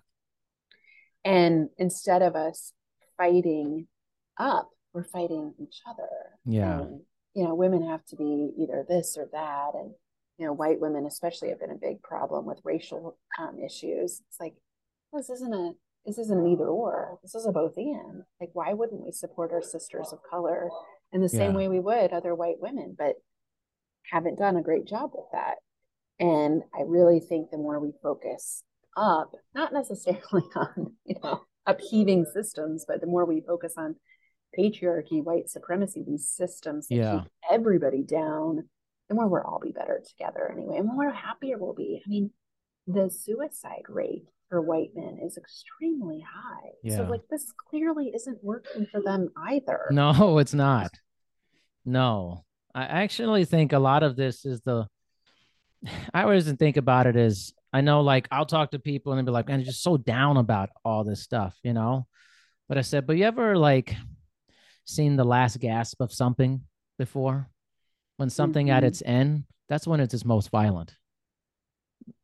And 1.25 1.68
instead 1.77 2.22
of 2.22 2.37
us 2.37 2.72
fighting 3.18 3.89
up 4.39 4.70
we're 4.95 5.05
fighting 5.05 5.55
each 5.61 5.81
other. 5.87 6.09
Yeah. 6.47 6.81
And, 6.81 7.01
you 7.35 7.45
know 7.45 7.55
women 7.55 7.87
have 7.89 8.05
to 8.07 8.16
be 8.16 8.53
either 8.57 8.87
this 8.89 9.18
or 9.18 9.29
that. 9.33 9.72
And 9.75 9.91
you 10.39 10.47
know 10.47 10.53
white 10.53 10.81
women 10.81 11.05
especially 11.05 11.49
have 11.49 11.59
been 11.59 11.72
a 11.72 11.75
big 11.75 12.01
problem 12.01 12.47
with 12.47 12.61
racial 12.62 13.18
um, 13.41 13.59
issues. 13.59 14.22
It's 14.29 14.41
like 14.41 14.55
well, 15.11 15.20
this 15.20 15.31
isn't 15.31 15.53
a 15.53 15.72
this 16.07 16.19
isn't 16.19 16.39
an 16.39 16.47
either 16.47 16.67
or. 16.67 17.19
This 17.23 17.35
is 17.35 17.47
a 17.47 17.53
both 17.53 17.77
and. 17.77 18.23
Like, 18.41 18.51
why 18.53 18.73
wouldn't 18.73 19.05
we 19.05 19.13
support 19.13 19.53
our 19.53 19.63
sisters 19.63 20.13
of 20.13 20.19
color 20.29 20.69
in 21.13 21.23
the 21.23 21.29
same 21.29 21.53
yeah. 21.53 21.57
way 21.57 21.69
we 21.69 21.81
would 21.81 22.13
other 22.13 22.35
white 22.35 22.61
women? 22.61 22.95
But 22.97 23.15
haven't 24.11 24.39
done 24.39 24.57
a 24.57 24.63
great 24.63 24.87
job 24.87 25.11
with 25.15 25.27
that. 25.33 25.57
And 26.21 26.63
I 26.75 26.83
really 26.87 27.21
think 27.21 27.51
the 27.51 27.59
more 27.59 27.81
we 27.81 27.93
focus 28.03 28.63
up, 28.97 29.35
not 29.55 29.73
necessarily 29.73 30.45
on, 30.57 30.93
you 31.05 31.17
know, 31.23 31.43
upheaving 31.67 32.27
systems, 32.33 32.85
but 32.87 33.01
the 33.01 33.07
more 33.07 33.25
we 33.25 33.41
focus 33.41 33.75
on 33.77 33.97
patriarchy, 34.57 35.23
white 35.25 35.49
supremacy, 35.49 36.05
these 36.07 36.29
systems 36.29 36.87
that 36.89 36.95
yeah. 36.95 37.21
keep 37.23 37.33
everybody 37.51 38.03
down, 38.03 38.69
the 39.09 39.15
more 39.15 39.29
we'll 39.29 39.43
all 39.43 39.61
be 39.61 39.73
better 39.73 40.01
together 40.07 40.51
anyway, 40.51 40.77
and 40.77 40.89
the 40.89 40.93
more 40.93 41.11
happier 41.11 41.59
we'll 41.59 41.75
be. 41.75 42.01
I 42.05 42.09
mean, 42.09 42.31
the 42.87 43.11
suicide 43.11 43.85
rate 43.89 44.29
for 44.55 44.61
white 44.61 44.91
men 44.95 45.19
is 45.21 45.37
extremely 45.37 46.21
high. 46.21 46.71
Yeah. 46.85 46.99
So 46.99 47.03
like 47.05 47.23
this 47.29 47.53
clearly 47.69 48.13
isn't 48.15 48.39
working 48.41 48.87
for 48.87 49.03
them 49.03 49.31
either. 49.49 49.87
No, 49.91 50.39
it's 50.39 50.55
not. 50.55 50.93
No. 51.85 52.45
I 52.73 52.85
actually 52.85 53.47
think 53.47 53.73
a 53.73 53.81
lot 53.81 54.05
of 54.05 54.15
this 54.15 54.45
is 54.45 54.61
the 54.61 54.87
I 56.15 56.23
always 56.23 56.51
think 56.53 56.77
about 56.77 57.09
it 57.09 57.17
as 57.17 57.53
I 57.73 57.81
know 57.81 58.03
like 58.03 58.29
I'll 58.31 58.47
talk 58.47 58.71
to 58.71 58.79
people 58.79 59.13
and 59.13 59.19
they'll 59.19 59.33
be 59.33 59.33
like, 59.33 59.49
man, 59.49 59.59
you're 59.59 59.67
just 59.67 59.83
so 59.83 59.97
down 59.97 60.37
about 60.37 60.71
all 60.85 61.03
this 61.03 61.21
stuff, 61.21 61.59
you 61.65 61.73
know? 61.73 62.07
But 62.69 62.79
I 62.79 62.83
said, 62.83 63.09
but 63.09 63.17
you 63.17 63.25
ever 63.25 63.59
like 63.59 63.97
seen 64.85 65.17
the 65.17 65.25
last 65.25 65.59
gasp 65.59 66.01
of 66.01 66.13
something 66.13 66.61
before? 66.97 67.51
When 68.19 68.31
something 68.31 68.69
mm-hmm. 68.69 68.77
at 68.77 68.85
its 68.85 69.03
end, 69.05 69.47
that's 69.69 69.89
when 69.89 69.99
it's 69.99 70.15
its 70.15 70.25
most 70.25 70.51
violent. 70.51 70.95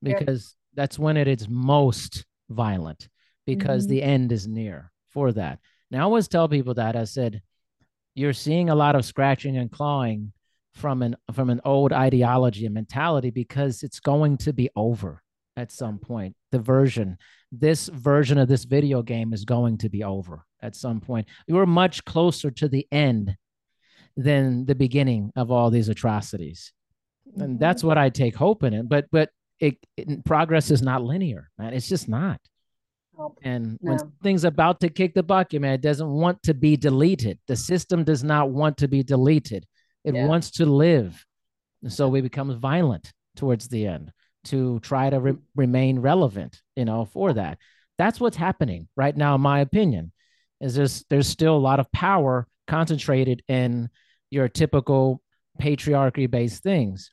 Because 0.01 0.55
that's 0.75 0.99
when 0.99 1.17
it 1.17 1.29
is 1.29 1.49
most 1.49 2.25
violent 2.49 3.09
because 3.47 3.85
mm-hmm. 3.85 3.93
the 3.93 4.03
end 4.03 4.33
is 4.33 4.47
near 4.47 4.93
for 5.09 5.33
that. 5.33 5.59
Now, 5.91 6.01
I 6.01 6.03
always 6.03 6.29
tell 6.29 6.49
people 6.49 6.75
that 6.75 6.97
I 6.97 7.05
said, 7.05 7.43
you're 8.15 8.33
seeing 8.33 8.71
a 8.71 8.75
lot 8.75 8.97
of 8.97 9.05
scratching 9.05 9.57
and 9.57 9.71
clawing 9.71 10.33
from 10.75 11.03
an 11.03 11.17
from 11.33 11.51
an 11.51 11.61
old 11.65 11.93
ideology 11.93 12.65
and 12.65 12.75
mentality 12.75 13.31
because 13.31 13.83
it's 13.83 14.01
going 14.01 14.37
to 14.39 14.53
be 14.53 14.71
over 14.77 15.23
at 15.57 15.73
some 15.73 15.99
point. 15.99 16.37
The 16.53 16.59
version, 16.59 17.19
this 17.51 17.89
version 17.89 18.39
of 18.39 18.49
this 18.49 18.65
video 18.65 19.03
game 19.03 19.33
is 19.33 19.45
going 19.45 19.79
to 19.79 19.89
be 19.89 20.05
over 20.05 20.45
at 20.63 20.77
some 20.77 21.01
point. 21.01 21.29
we're 21.49 21.67
much 21.67 22.05
closer 22.05 22.51
to 22.51 22.69
the 22.69 22.87
end 22.93 23.37
than 24.17 24.67
the 24.67 24.75
beginning 24.75 25.33
of 25.37 25.51
all 25.51 25.71
these 25.71 25.89
atrocities. 25.89 26.73
And 27.37 27.59
that's 27.59 27.81
mm-hmm. 27.81 27.89
what 27.89 27.99
I 27.99 28.11
take 28.11 28.35
hope 28.35 28.63
in 28.63 28.75
it. 28.75 28.89
But 28.89 29.07
but 29.11 29.31
it, 29.61 29.77
it, 29.97 30.25
progress 30.25 30.71
is 30.71 30.83
not 30.83 31.03
linear, 31.03 31.51
man. 31.59 31.75
It's 31.75 31.89
just 31.89 32.09
not. 32.09 32.41
And 33.43 33.79
no. 33.83 33.93
when 33.93 34.13
things 34.23 34.45
about 34.45 34.81
to 34.81 34.89
kick 34.89 35.15
the 35.15 35.23
bucket, 35.23 35.61
man, 35.61 35.75
it 35.75 35.83
doesn't 35.83 36.09
want 36.09 36.43
to 36.45 36.55
be 36.55 36.77
deleted. 36.77 37.39
The 37.47 37.57
system 37.57 38.03
does 38.03 38.25
not 38.25 38.51
want 38.51 38.79
to 38.79 38.89
be 38.89 39.03
deleted. 39.03 39.67
It 40.05 40.15
yeah. 40.15 40.27
wants 40.27 40.53
to 40.53 40.67
live. 40.67 41.25
And 41.83 41.93
so 41.93 42.09
we 42.09 42.23
become 42.23 42.59
violent 42.59 43.13
towards 43.37 43.69
the 43.69 43.87
end 43.87 44.13
to 44.45 44.81
try 44.81 45.11
to 45.11 45.21
re- 45.21 45.39
remain 45.55 45.99
relevant, 45.99 46.61
you 46.77 46.87
know, 46.87 47.05
for 47.05 47.35
that. 47.35 47.59
That's 47.99 48.19
what's 48.21 48.37
happening 48.37 48.89
right 48.97 49.15
now, 49.15 49.35
in 49.35 49.43
my 49.43 49.61
opinion. 49.61 50.13
Is 50.61 50.75
there's 50.75 51.05
there's 51.09 51.27
still 51.27 51.57
a 51.57 51.59
lot 51.59 51.81
of 51.81 51.91
power 51.93 52.47
concentrated 52.67 53.43
in 53.49 53.89
your 54.31 54.49
typical 54.49 55.23
patriarchy 55.61 56.31
based 56.31 56.63
things. 56.63 57.11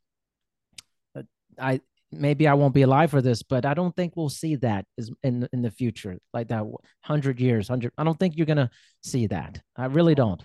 I 1.60 1.82
maybe 2.12 2.48
I 2.48 2.54
won't 2.54 2.74
be 2.74 2.84
alive 2.84 3.12
for 3.12 3.22
this, 3.22 3.44
but 3.44 3.66
I 3.66 3.74
don't 3.74 3.96
think 3.96 4.16
we'll 4.16 4.30
see 4.30 4.56
that 4.58 4.86
in 5.24 5.48
in 5.52 5.62
the 5.62 5.72
future, 5.72 6.18
like 6.34 6.50
that 6.50 6.64
hundred 7.02 7.40
years, 7.40 7.68
hundred. 7.68 7.92
I 7.98 8.04
don't 8.04 8.20
think 8.20 8.38
you're 8.38 8.46
gonna 8.46 8.70
see 9.04 9.28
that. 9.28 9.62
I 9.76 9.86
really 9.86 10.16
don't. 10.16 10.42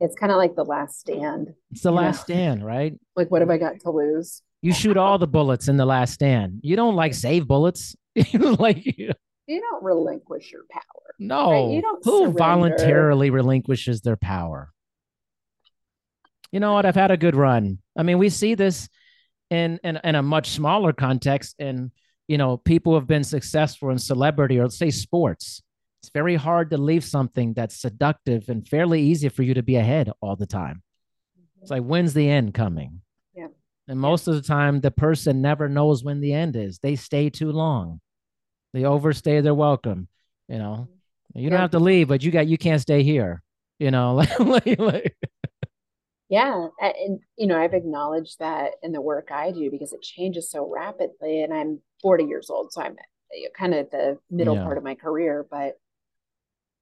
It's 0.00 0.16
kind 0.16 0.32
of 0.32 0.38
like 0.38 0.56
the 0.56 0.64
last 0.64 0.98
stand. 0.98 1.52
It's 1.70 1.82
the 1.82 1.92
last 1.92 2.28
know? 2.28 2.34
stand, 2.34 2.64
right? 2.64 2.94
Like, 3.16 3.30
what 3.30 3.42
have 3.42 3.50
I 3.50 3.58
got 3.58 3.80
to 3.80 3.90
lose? 3.90 4.40
You 4.62 4.72
shoot 4.72 4.96
all 4.96 5.18
the 5.18 5.26
bullets 5.26 5.68
in 5.68 5.76
the 5.76 5.84
last 5.84 6.14
stand. 6.14 6.60
You 6.62 6.74
don't 6.74 6.96
like 6.96 7.12
save 7.12 7.46
bullets. 7.46 7.94
like 8.32 8.84
you 8.86 9.60
don't 9.60 9.84
relinquish 9.84 10.52
your 10.52 10.62
power. 10.70 11.14
No, 11.18 11.50
right? 11.50 11.74
you 11.74 11.82
don't. 11.82 12.02
Who 12.04 12.18
surrender. 12.20 12.38
voluntarily 12.38 13.30
relinquishes 13.30 14.00
their 14.00 14.16
power? 14.16 14.70
You 16.50 16.60
know 16.60 16.72
what? 16.72 16.86
I've 16.86 16.94
had 16.94 17.10
a 17.10 17.16
good 17.16 17.36
run. 17.36 17.78
I 17.96 18.02
mean, 18.02 18.18
we 18.18 18.30
see 18.30 18.54
this 18.54 18.88
in, 19.50 19.80
in 19.82 19.98
in 20.02 20.14
a 20.14 20.22
much 20.22 20.50
smaller 20.50 20.92
context 20.92 21.56
and 21.58 21.90
you 22.28 22.38
know 22.38 22.56
people 22.56 22.94
have 22.94 23.06
been 23.06 23.24
successful 23.24 23.90
in 23.90 23.98
celebrity 23.98 24.58
or 24.58 24.62
let's 24.62 24.78
say 24.78 24.90
sports. 24.90 25.62
It's 26.02 26.10
very 26.14 26.36
hard 26.36 26.70
to 26.70 26.78
leave 26.78 27.04
something 27.04 27.52
that's 27.52 27.78
seductive 27.78 28.48
and 28.48 28.66
fairly 28.66 29.02
easy 29.02 29.28
for 29.28 29.42
you 29.42 29.52
to 29.54 29.62
be 29.62 29.76
ahead 29.76 30.10
all 30.22 30.34
the 30.34 30.46
time. 30.46 30.82
Mm-hmm. 31.38 31.62
it's 31.62 31.70
like 31.70 31.82
when's 31.82 32.14
the 32.14 32.28
end 32.28 32.54
coming? 32.54 33.02
Yeah. 33.34 33.48
And 33.86 34.00
most 34.00 34.26
yeah. 34.26 34.34
of 34.34 34.42
the 34.42 34.48
time 34.48 34.80
the 34.80 34.90
person 34.90 35.42
never 35.42 35.68
knows 35.68 36.02
when 36.02 36.20
the 36.20 36.32
end 36.32 36.56
is. 36.56 36.78
They 36.78 36.96
stay 36.96 37.28
too 37.28 37.52
long. 37.52 38.00
They 38.72 38.84
overstay 38.84 39.40
their 39.40 39.54
welcome 39.54 40.08
you 40.48 40.58
know? 40.58 40.88
You 41.34 41.44
yeah. 41.44 41.50
don't 41.50 41.60
have 41.60 41.70
to 41.70 41.78
leave 41.78 42.08
but 42.08 42.22
you 42.22 42.30
got 42.30 42.48
you 42.48 42.58
can't 42.58 42.82
stay 42.82 43.02
here 43.02 43.42
you 43.80 43.90
know? 43.90 44.22
Like, 44.38 44.78
like, 44.78 45.16
yeah 46.30 46.68
and 46.80 47.20
you 47.36 47.46
know 47.46 47.60
i've 47.60 47.74
acknowledged 47.74 48.38
that 48.38 48.72
in 48.82 48.92
the 48.92 49.00
work 49.00 49.28
i 49.30 49.50
do 49.50 49.70
because 49.70 49.92
it 49.92 50.00
changes 50.00 50.50
so 50.50 50.66
rapidly 50.72 51.42
and 51.42 51.52
i'm 51.52 51.80
40 52.00 52.24
years 52.24 52.48
old 52.48 52.72
so 52.72 52.80
i'm 52.80 52.96
kind 53.56 53.74
of 53.74 53.90
the 53.90 54.18
middle 54.30 54.56
yeah. 54.56 54.64
part 54.64 54.78
of 54.78 54.84
my 54.84 54.94
career 54.94 55.46
but 55.50 55.74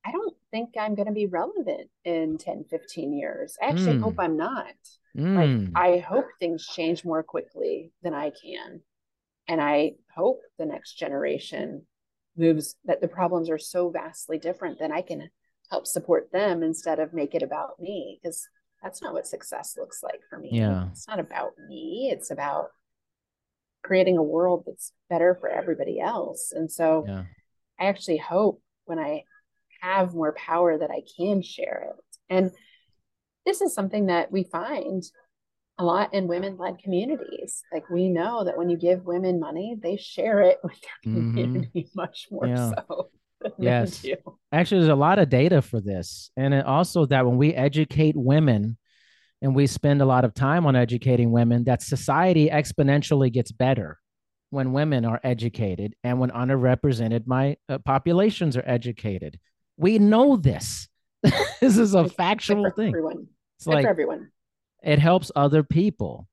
I 0.08 0.12
don't 0.12 0.34
think 0.50 0.70
I'm 0.78 0.94
going 0.94 1.08
to 1.08 1.12
be 1.12 1.26
relevant 1.26 1.90
in 2.04 2.38
10, 2.38 2.64
15 2.70 3.12
years. 3.12 3.56
I 3.60 3.66
actually 3.66 3.96
mm. 3.96 4.02
hope 4.02 4.14
I'm 4.18 4.36
not. 4.38 4.74
Mm. 5.16 5.72
Like, 5.74 5.82
I 5.82 5.98
hope 5.98 6.26
things 6.38 6.66
change 6.66 7.04
more 7.04 7.22
quickly 7.22 7.92
than 8.02 8.14
I 8.14 8.30
can. 8.30 8.80
And 9.48 9.60
I 9.60 9.92
hope 10.14 10.40
the 10.58 10.66
next 10.66 10.94
generation 10.94 11.82
moves 12.36 12.76
that 12.84 13.00
the 13.00 13.08
problems 13.08 13.50
are 13.50 13.58
so 13.58 13.90
vastly 13.90 14.38
different 14.38 14.78
that 14.78 14.92
I 14.92 15.02
can 15.02 15.28
help 15.70 15.86
support 15.86 16.30
them 16.32 16.62
instead 16.62 17.00
of 17.00 17.12
make 17.12 17.34
it 17.34 17.42
about 17.42 17.80
me. 17.80 18.18
Because 18.22 18.48
that's 18.82 19.02
not 19.02 19.12
what 19.12 19.26
success 19.26 19.76
looks 19.78 20.02
like 20.02 20.20
for 20.28 20.38
me. 20.38 20.50
Yeah. 20.52 20.88
It's 20.90 21.08
not 21.08 21.18
about 21.18 21.52
me, 21.68 22.10
it's 22.12 22.30
about 22.30 22.68
creating 23.82 24.18
a 24.18 24.22
world 24.22 24.64
that's 24.66 24.92
better 25.08 25.36
for 25.40 25.48
everybody 25.48 26.00
else. 26.00 26.52
And 26.54 26.70
so 26.70 27.04
yeah. 27.06 27.24
I 27.78 27.86
actually 27.86 28.18
hope 28.18 28.60
when 28.84 28.98
I 28.98 29.24
have 29.80 30.14
more 30.14 30.34
power 30.34 30.78
that 30.78 30.90
I 30.90 31.02
can 31.16 31.42
share 31.42 31.94
it. 31.94 32.04
And 32.28 32.50
this 33.46 33.60
is 33.60 33.74
something 33.74 34.06
that 34.06 34.30
we 34.30 34.44
find 34.44 35.02
a 35.78 35.84
lot 35.84 36.12
in 36.12 36.26
women 36.26 36.56
led 36.58 36.78
communities. 36.78 37.62
Like 37.72 37.88
we 37.88 38.08
know 38.08 38.44
that 38.44 38.58
when 38.58 38.68
you 38.68 38.76
give 38.76 39.04
women 39.04 39.38
money, 39.38 39.76
they 39.80 39.96
share 39.96 40.42
it 40.42 40.58
with 40.62 40.74
their 40.80 41.12
mm-hmm. 41.12 41.30
community 41.30 41.88
much 41.94 42.28
more 42.30 42.46
yeah. 42.46 42.72
so. 42.88 43.10
Yes. 43.58 44.04
Actually, 44.52 44.80
there's 44.80 44.90
a 44.90 44.96
lot 44.96 45.18
of 45.18 45.28
data 45.28 45.62
for 45.62 45.80
this. 45.80 46.30
And 46.36 46.54
also 46.54 47.06
that 47.06 47.24
when 47.24 47.36
we 47.36 47.54
educate 47.54 48.16
women 48.16 48.76
and 49.40 49.54
we 49.54 49.66
spend 49.66 50.02
a 50.02 50.06
lot 50.06 50.24
of 50.24 50.34
time 50.34 50.66
on 50.66 50.74
educating 50.74 51.30
women, 51.30 51.64
that 51.64 51.82
society 51.82 52.48
exponentially 52.50 53.32
gets 53.32 53.52
better 53.52 53.98
when 54.50 54.72
women 54.72 55.04
are 55.04 55.20
educated 55.22 55.94
and 56.02 56.18
when 56.18 56.30
underrepresented 56.30 57.26
my 57.26 57.56
uh, 57.68 57.78
populations 57.78 58.56
are 58.56 58.64
educated. 58.66 59.38
We 59.76 59.98
know 59.98 60.36
this. 60.36 60.88
this 61.60 61.76
is 61.76 61.94
a 61.94 62.00
it's 62.00 62.14
factual 62.14 62.70
thing. 62.70 62.88
Everyone. 62.88 63.26
It's 63.58 63.66
like 63.66 63.84
for 63.84 63.90
everyone. 63.90 64.30
It 64.82 64.98
helps 64.98 65.30
other 65.34 65.62
people. 65.62 66.28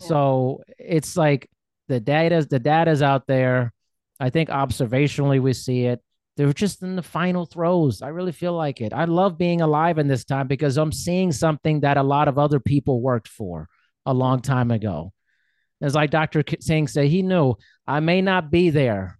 Yeah. 0.00 0.06
So 0.08 0.62
it's 0.78 1.16
like 1.16 1.48
the 1.88 2.00
data's 2.00 2.48
the 2.48 2.58
data's 2.58 3.02
out 3.02 3.26
there. 3.26 3.72
I 4.18 4.30
think 4.30 4.48
observationally 4.48 5.40
we 5.40 5.52
see 5.52 5.84
it. 5.84 6.00
They're 6.36 6.52
just 6.52 6.82
in 6.82 6.96
the 6.96 7.02
final 7.02 7.46
throws. 7.46 8.02
I 8.02 8.08
really 8.08 8.32
feel 8.32 8.52
like 8.52 8.80
it. 8.80 8.92
I 8.92 9.06
love 9.06 9.38
being 9.38 9.62
alive 9.62 9.98
in 9.98 10.06
this 10.06 10.24
time 10.24 10.46
because 10.46 10.76
I'm 10.76 10.92
seeing 10.92 11.32
something 11.32 11.80
that 11.80 11.96
a 11.96 12.02
lot 12.02 12.28
of 12.28 12.38
other 12.38 12.60
people 12.60 13.00
worked 13.00 13.28
for 13.28 13.68
a 14.04 14.12
long 14.12 14.40
time 14.40 14.70
ago. 14.70 15.12
It's 15.80 15.94
like 15.94 16.10
Dr. 16.10 16.42
King 16.42 16.88
said, 16.88 17.06
he 17.08 17.22
knew 17.22 17.54
I 17.86 18.00
may 18.00 18.20
not 18.20 18.50
be 18.50 18.70
there 18.70 19.18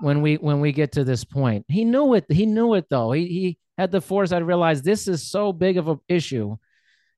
when 0.00 0.22
we 0.22 0.36
when 0.36 0.60
we 0.60 0.72
get 0.72 0.92
to 0.92 1.04
this 1.04 1.24
point. 1.24 1.64
He 1.68 1.84
knew 1.84 2.14
it. 2.14 2.24
He 2.28 2.46
knew 2.46 2.74
it 2.74 2.86
though. 2.90 3.12
He 3.12 3.26
he 3.26 3.58
had 3.78 3.90
the 3.90 4.00
foresight 4.00 4.40
to 4.40 4.44
realize 4.44 4.82
this 4.82 5.08
is 5.08 5.30
so 5.30 5.52
big 5.52 5.76
of 5.76 5.88
an 5.88 6.00
issue 6.08 6.56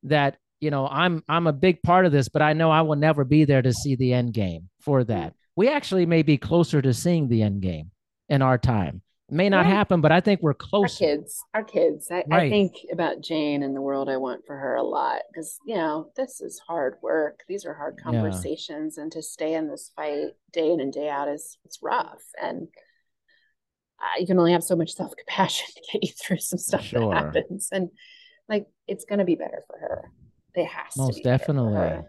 that 0.05 0.36
you 0.61 0.70
know 0.70 0.88
I'm 0.88 1.22
I'm 1.28 1.46
a 1.46 1.53
big 1.53 1.82
part 1.82 2.07
of 2.07 2.12
this, 2.12 2.28
but 2.28 2.42
I 2.42 2.53
know 2.53 2.70
I 2.70 2.82
will 2.82 2.96
never 2.96 3.24
be 3.24 3.44
there 3.44 3.62
to 3.62 3.72
see 3.72 3.94
the 3.94 4.12
end 4.12 4.32
game 4.32 4.68
for 4.80 5.05
that. 5.05 5.34
We 5.55 5.68
actually 5.68 6.07
may 6.07 6.22
be 6.22 6.38
closer 6.38 6.82
to 6.82 6.92
seeing 6.92 7.28
the 7.28 7.42
end 7.42 7.62
game 7.62 7.90
in 8.29 8.43
our 8.43 8.59
time. 8.59 9.03
It 9.29 9.37
may 9.37 9.49
not 9.49 9.64
happen, 9.64 10.03
but 10.03 10.12
I 10.12 10.20
think 10.20 10.43
we're 10.43 10.53
close. 10.53 11.01
Our 11.01 11.09
kids, 11.09 11.43
our 11.55 11.64
kids. 11.64 12.09
I, 12.11 12.16
right. 12.29 12.33
I, 12.33 12.51
think 12.51 12.75
about 12.93 13.23
Jane 13.23 13.62
and 13.62 13.75
the 13.75 13.81
world 13.81 14.11
I 14.11 14.18
want 14.18 14.45
for 14.47 14.55
her 14.57 14.75
a 14.75 14.83
lot 14.83 15.23
because 15.33 15.59
you 15.64 15.75
know 15.75 16.11
this 16.16 16.43
is 16.43 16.61
hard 16.66 16.97
work. 17.03 17.41
These 17.49 17.64
are 17.64 17.73
hard 17.73 17.99
conversations, 18.03 18.97
yeah. 18.97 19.05
and 19.05 19.12
to 19.12 19.23
stay 19.23 19.55
in 19.55 19.68
this 19.68 19.91
fight 19.97 20.33
day 20.53 20.70
in 20.70 20.81
and 20.81 20.93
day 20.93 21.09
out 21.09 21.29
is 21.29 21.57
it's 21.64 21.79
rough. 21.83 22.23
And 22.43 22.68
uh, 23.99 24.20
you 24.20 24.27
can 24.27 24.39
only 24.39 24.53
have 24.53 24.64
so 24.64 24.77
much 24.77 24.93
self 24.93 25.14
compassion 25.16 25.66
to 25.77 25.83
get 25.93 26.05
you 26.05 26.12
through 26.12 26.41
some 26.41 26.59
stuff 26.59 26.85
sure. 26.85 27.14
that 27.14 27.25
happens. 27.25 27.68
And 27.73 27.89
like 28.49 28.66
it's 28.87 29.07
going 29.07 29.20
to 29.20 29.25
be 29.25 29.37
better 29.37 29.62
for 29.66 29.79
her. 29.79 30.11
It 30.55 30.66
has 30.66 30.93
to 30.95 31.01
most 31.01 31.25
definitely 31.25 32.05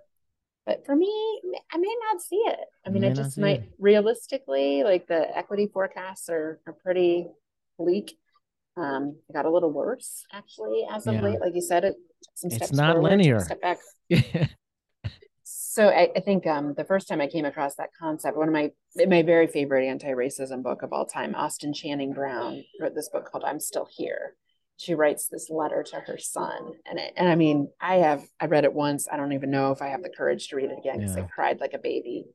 but 0.66 0.86
for 0.86 0.96
me 0.96 1.42
i 1.72 1.78
may 1.78 1.96
not 2.12 2.22
see 2.22 2.38
it. 2.38 2.60
I 2.86 2.90
mean 2.90 3.04
i 3.04 3.12
just 3.12 3.38
might 3.38 3.62
it. 3.62 3.72
realistically 3.80 4.84
like 4.84 5.08
the 5.08 5.36
equity 5.38 5.70
forecasts 5.72 6.30
are, 6.30 6.60
are 6.68 6.74
pretty 6.74 7.28
bleak. 7.78 8.18
Um 8.78 9.18
it 9.30 9.34
got 9.34 9.46
a 9.46 9.52
little 9.52 9.72
worse 9.72 10.26
actually 10.32 10.86
as 10.92 11.08
of 11.08 11.16
yeah. 11.16 11.22
late 11.22 11.40
like 11.40 11.56
you 11.56 11.62
said 11.62 11.84
it 11.84 11.96
some 12.36 12.50
steps 12.50 12.72
it's 12.72 12.78
not 12.78 12.96
forward, 12.96 13.12
linear. 13.12 13.40
step 13.40 13.62
back. 13.62 13.80
So 15.46 15.90
I, 15.90 16.10
I, 16.16 16.20
think 16.20 16.46
um 16.46 16.76
the 16.78 16.84
first 16.84 17.08
time 17.08 17.20
i 17.20 17.26
came 17.26 17.46
across 17.46 17.74
that 17.78 17.90
concept 18.00 18.38
one 18.38 18.48
of 18.48 18.54
my 18.54 18.70
my 19.08 19.24
very 19.24 19.48
favorite 19.48 19.88
anti-racism 19.88 20.62
book 20.62 20.84
of 20.84 20.94
all 20.94 21.08
time 21.08 21.34
austin 21.34 21.74
channing 21.74 22.14
brown 22.14 22.64
wrote 22.80 22.94
this 22.94 23.10
book 23.10 23.28
called 23.32 23.44
i'm 23.44 23.60
still 23.60 23.88
here 23.90 24.36
she 24.84 24.96
writes 24.96 25.28
this 25.28 25.50
letter 25.50 25.84
to 25.84 26.00
her 26.02 26.18
son 26.18 26.74
and 26.86 27.00
it, 27.00 27.14
and 27.16 27.30
I 27.30 27.36
mean 27.36 27.70
I 27.80 27.96
have 27.96 28.24
I 28.40 28.46
read 28.46 28.66
it 28.66 28.74
once 28.74 29.08
I 29.12 29.18
don't 29.18 29.34
even 29.34 29.52
know 29.52 29.72
if 29.72 29.82
I 29.82 29.88
have 29.88 30.04
the 30.04 30.10
courage 30.10 30.48
to 30.50 30.56
read 30.56 30.72
it 30.72 30.78
again 30.78 31.00
because 31.00 31.16
yeah. 31.16 31.24
I 31.24 31.28
cried 31.28 31.60
like 31.60 31.74
a 31.74 31.80
baby. 31.80 32.26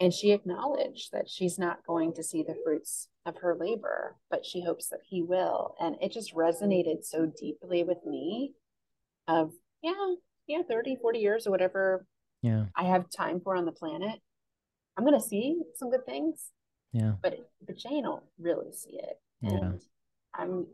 And 0.00 0.14
she 0.14 0.30
acknowledged 0.30 1.10
that 1.10 1.28
she's 1.28 1.58
not 1.58 1.84
going 1.84 2.12
to 2.14 2.22
see 2.22 2.44
the 2.44 2.54
fruits 2.64 3.08
of 3.26 3.38
her 3.38 3.56
labor 3.58 4.16
but 4.30 4.46
she 4.46 4.62
hopes 4.62 4.88
that 4.88 5.00
he 5.08 5.22
will. 5.22 5.74
And 5.80 5.96
it 6.00 6.12
just 6.12 6.34
resonated 6.34 7.04
so 7.04 7.32
deeply 7.38 7.84
with 7.84 8.04
me 8.06 8.52
of 9.26 9.52
yeah 9.82 10.14
yeah 10.46 10.62
30 10.68 10.96
40 11.00 11.18
years 11.18 11.46
or 11.46 11.50
whatever 11.50 12.06
yeah. 12.42 12.66
I 12.76 12.84
have 12.84 13.10
time 13.10 13.40
for 13.40 13.56
on 13.56 13.64
the 13.64 13.72
planet. 13.72 14.20
I'm 14.96 15.04
going 15.04 15.18
to 15.18 15.26
see 15.26 15.60
some 15.74 15.90
good 15.90 16.06
things 16.06 16.50
yeah. 16.92 17.12
but 17.22 17.38
but 17.66 17.76
Jane 17.76 18.04
don't 18.04 18.22
really 18.38 18.72
see 18.72 18.98
it. 18.98 19.20
And 19.42 19.52
yeah. 19.52 19.72
I'm 20.34 20.66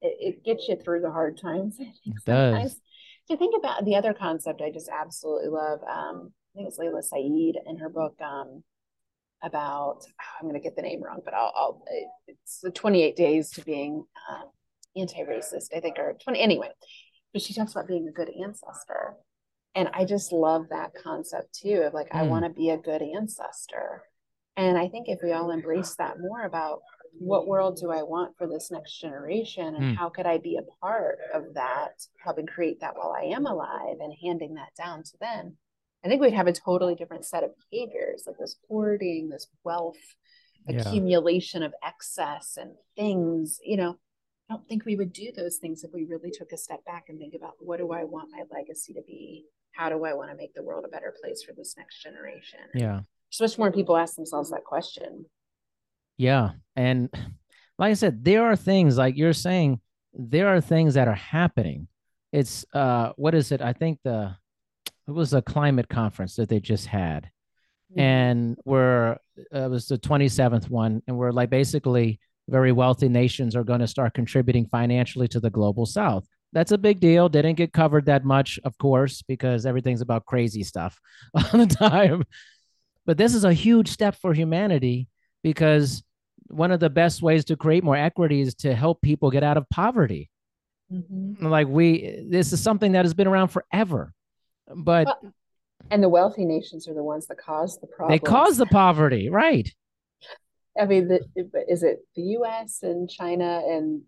it, 0.00 0.16
it 0.20 0.44
gets 0.44 0.68
you 0.68 0.76
through 0.76 1.00
the 1.00 1.10
hard 1.10 1.38
times. 1.40 1.78
It 2.04 2.14
does. 2.24 2.80
To 3.30 3.36
think 3.36 3.54
about 3.58 3.84
the 3.84 3.96
other 3.96 4.14
concept, 4.14 4.62
I 4.62 4.70
just 4.70 4.88
absolutely 4.88 5.50
love. 5.50 5.80
Um, 5.82 6.32
I 6.32 6.56
think 6.56 6.68
it's 6.68 6.78
Layla 6.78 7.04
Saad 7.04 7.62
in 7.66 7.78
her 7.78 7.90
book 7.90 8.14
um, 8.22 8.62
about. 9.42 9.98
Oh, 10.06 10.36
I'm 10.40 10.48
going 10.48 10.54
to 10.54 10.60
get 10.60 10.76
the 10.76 10.82
name 10.82 11.02
wrong, 11.02 11.20
but 11.24 11.34
I'll. 11.34 11.52
I'll 11.54 11.84
it's 12.26 12.60
the 12.62 12.70
28 12.70 13.16
days 13.16 13.50
to 13.50 13.64
being 13.64 14.04
uh, 14.30 14.44
anti-racist. 14.98 15.76
I 15.76 15.80
think, 15.80 15.98
or 15.98 16.16
20 16.24 16.40
anyway. 16.40 16.70
But 17.34 17.42
she 17.42 17.52
talks 17.52 17.72
about 17.72 17.86
being 17.86 18.08
a 18.08 18.12
good 18.12 18.30
ancestor, 18.42 19.16
and 19.74 19.90
I 19.92 20.06
just 20.06 20.32
love 20.32 20.64
that 20.70 20.92
concept 21.02 21.52
too. 21.60 21.82
Of 21.86 21.92
like, 21.92 22.08
mm. 22.08 22.18
I 22.18 22.24
hmm. 22.24 22.30
want 22.30 22.44
to 22.46 22.50
be 22.50 22.70
a 22.70 22.78
good 22.78 23.02
ancestor, 23.02 24.04
and 24.56 24.78
I 24.78 24.88
think 24.88 25.08
if 25.08 25.18
we 25.22 25.32
all 25.32 25.50
embrace 25.50 25.96
that 25.96 26.18
more 26.18 26.44
about 26.44 26.80
what 27.12 27.46
world 27.46 27.78
do 27.80 27.90
I 27.90 28.02
want 28.02 28.36
for 28.36 28.46
this 28.46 28.70
next 28.70 29.00
generation? 29.00 29.74
And 29.74 29.84
mm. 29.84 29.96
how 29.96 30.08
could 30.08 30.26
I 30.26 30.38
be 30.38 30.56
a 30.56 30.84
part 30.84 31.18
of 31.34 31.54
that, 31.54 32.02
helping 32.22 32.46
create 32.46 32.80
that 32.80 32.96
while 32.96 33.14
I 33.16 33.24
am 33.24 33.46
alive 33.46 33.96
and 34.00 34.12
handing 34.22 34.54
that 34.54 34.74
down 34.76 35.02
to 35.02 35.18
them? 35.20 35.56
I 36.04 36.08
think 36.08 36.20
we'd 36.20 36.32
have 36.32 36.46
a 36.46 36.52
totally 36.52 36.94
different 36.94 37.24
set 37.24 37.42
of 37.42 37.50
behaviors, 37.70 38.24
like 38.26 38.36
this 38.38 38.56
hoarding, 38.68 39.28
this 39.28 39.48
wealth 39.64 39.96
yeah. 40.68 40.80
accumulation 40.80 41.62
of 41.62 41.74
excess 41.84 42.56
and 42.56 42.72
things. 42.96 43.58
You 43.64 43.76
know, 43.78 43.98
I 44.48 44.54
don't 44.54 44.68
think 44.68 44.84
we 44.84 44.96
would 44.96 45.12
do 45.12 45.32
those 45.36 45.56
things 45.56 45.84
if 45.84 45.90
we 45.92 46.04
really 46.04 46.30
took 46.30 46.52
a 46.52 46.56
step 46.58 46.84
back 46.84 47.06
and 47.08 47.18
think 47.18 47.34
about 47.34 47.54
what 47.58 47.78
do 47.78 47.92
I 47.92 48.04
want 48.04 48.30
my 48.30 48.44
legacy 48.50 48.94
to 48.94 49.02
be? 49.06 49.44
How 49.72 49.88
do 49.88 50.04
I 50.04 50.14
want 50.14 50.30
to 50.30 50.36
make 50.36 50.54
the 50.54 50.62
world 50.62 50.84
a 50.84 50.88
better 50.88 51.14
place 51.20 51.42
for 51.42 51.52
this 51.52 51.74
next 51.76 52.02
generation? 52.02 52.60
Yeah. 52.74 53.00
So 53.30 53.44
much 53.44 53.58
more 53.58 53.70
people 53.70 53.96
ask 53.96 54.16
themselves 54.16 54.50
that 54.50 54.64
question. 54.64 55.26
Yeah. 56.18 56.50
And 56.76 57.08
like 57.78 57.92
I 57.92 57.94
said, 57.94 58.24
there 58.24 58.44
are 58.44 58.56
things 58.56 58.98
like 58.98 59.16
you're 59.16 59.32
saying, 59.32 59.80
there 60.12 60.48
are 60.48 60.60
things 60.60 60.94
that 60.94 61.08
are 61.08 61.14
happening. 61.14 61.88
It's 62.32 62.66
uh 62.74 63.12
what 63.16 63.34
is 63.34 63.52
it? 63.52 63.62
I 63.62 63.72
think 63.72 64.00
the 64.04 64.36
it 65.06 65.12
was 65.12 65.32
a 65.32 65.40
climate 65.40 65.88
conference 65.88 66.36
that 66.36 66.50
they 66.50 66.60
just 66.60 66.86
had. 66.86 67.30
Mm-hmm. 67.92 68.00
And 68.00 68.58
we're 68.64 69.12
uh, 69.54 69.64
it 69.64 69.70
was 69.70 69.86
the 69.86 69.98
27th 69.98 70.68
one, 70.68 71.02
and 71.06 71.16
we're 71.16 71.32
like 71.32 71.48
basically 71.48 72.20
very 72.48 72.72
wealthy 72.72 73.08
nations 73.08 73.54
are 73.54 73.64
going 73.64 73.80
to 73.80 73.86
start 73.86 74.14
contributing 74.14 74.66
financially 74.66 75.28
to 75.28 75.40
the 75.40 75.50
global 75.50 75.86
south. 75.86 76.26
That's 76.52 76.72
a 76.72 76.78
big 76.78 76.98
deal. 76.98 77.28
Didn't 77.28 77.56
get 77.56 77.74
covered 77.74 78.06
that 78.06 78.24
much, 78.24 78.58
of 78.64 78.76
course, 78.78 79.22
because 79.22 79.66
everything's 79.66 80.00
about 80.00 80.24
crazy 80.24 80.62
stuff 80.62 80.98
all 81.34 81.58
the 81.58 81.66
time. 81.66 82.24
But 83.04 83.18
this 83.18 83.34
is 83.34 83.44
a 83.44 83.52
huge 83.52 83.88
step 83.88 84.16
for 84.16 84.32
humanity 84.32 85.08
because 85.42 86.02
one 86.48 86.70
of 86.70 86.80
the 86.80 86.90
best 86.90 87.22
ways 87.22 87.44
to 87.46 87.56
create 87.56 87.84
more 87.84 87.96
equity 87.96 88.40
is 88.40 88.54
to 88.56 88.74
help 88.74 89.00
people 89.02 89.30
get 89.30 89.42
out 89.42 89.56
of 89.56 89.68
poverty. 89.70 90.30
Mm-hmm. 90.92 91.46
Like 91.46 91.68
we, 91.68 92.24
this 92.28 92.52
is 92.52 92.60
something 92.62 92.92
that 92.92 93.04
has 93.04 93.14
been 93.14 93.26
around 93.26 93.48
forever, 93.48 94.12
but 94.74 95.06
well, 95.06 95.32
and 95.90 96.02
the 96.02 96.08
wealthy 96.08 96.44
nations 96.44 96.88
are 96.88 96.94
the 96.94 97.02
ones 97.02 97.26
that 97.26 97.38
cause 97.38 97.78
the 97.80 97.86
problem. 97.86 98.14
They 98.14 98.18
cause 98.18 98.56
the 98.56 98.66
poverty, 98.66 99.28
right? 99.28 99.70
I 100.78 100.86
mean, 100.86 101.08
the, 101.08 101.20
is 101.68 101.82
it 101.82 101.98
the 102.14 102.22
U.S. 102.22 102.80
and 102.82 103.10
China 103.10 103.62
and 103.66 104.02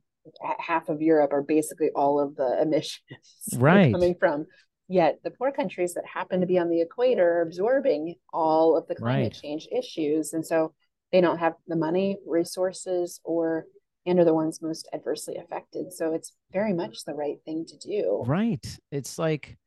half 0.58 0.88
of 0.88 1.02
Europe 1.02 1.32
are 1.32 1.42
basically 1.42 1.90
all 1.94 2.20
of 2.20 2.36
the 2.36 2.60
emissions 2.62 3.00
right. 3.56 3.92
coming 3.92 4.14
from. 4.18 4.46
Yet 4.88 5.20
the 5.22 5.30
poor 5.30 5.52
countries 5.52 5.94
that 5.94 6.04
happen 6.04 6.40
to 6.40 6.46
be 6.46 6.58
on 6.58 6.68
the 6.68 6.80
equator 6.80 7.38
are 7.38 7.42
absorbing 7.42 8.16
all 8.32 8.76
of 8.76 8.88
the 8.88 8.96
climate 8.96 9.34
right. 9.34 9.42
change 9.42 9.68
issues, 9.70 10.32
and 10.32 10.44
so 10.44 10.74
they 11.12 11.20
don't 11.20 11.38
have 11.38 11.54
the 11.66 11.76
money, 11.76 12.18
resources, 12.26 13.20
or 13.24 13.66
and 14.06 14.18
are 14.18 14.24
the 14.24 14.34
ones 14.34 14.62
most 14.62 14.88
adversely 14.94 15.36
affected. 15.36 15.92
So 15.92 16.14
it's 16.14 16.32
very 16.52 16.72
much 16.72 17.04
the 17.04 17.14
right 17.14 17.36
thing 17.44 17.66
to 17.66 17.76
do. 17.76 18.24
Right. 18.26 18.64
It's 18.90 19.18
like 19.18 19.58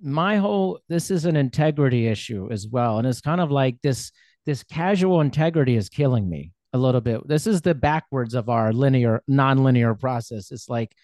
my 0.00 0.36
whole 0.36 0.80
this 0.88 1.10
is 1.10 1.24
an 1.24 1.36
integrity 1.36 2.06
issue 2.06 2.48
as 2.50 2.68
well. 2.68 2.98
And 2.98 3.06
it's 3.06 3.20
kind 3.20 3.40
of 3.40 3.50
like 3.50 3.76
this 3.82 4.12
this 4.46 4.62
casual 4.62 5.20
integrity 5.20 5.76
is 5.76 5.88
killing 5.88 6.28
me 6.28 6.52
a 6.72 6.78
little 6.78 7.00
bit. 7.00 7.26
This 7.26 7.46
is 7.46 7.60
the 7.60 7.74
backwards 7.74 8.34
of 8.34 8.48
our 8.48 8.72
linear, 8.72 9.22
non-linear 9.26 9.94
process. 9.94 10.52
It's 10.52 10.68
like 10.68 10.94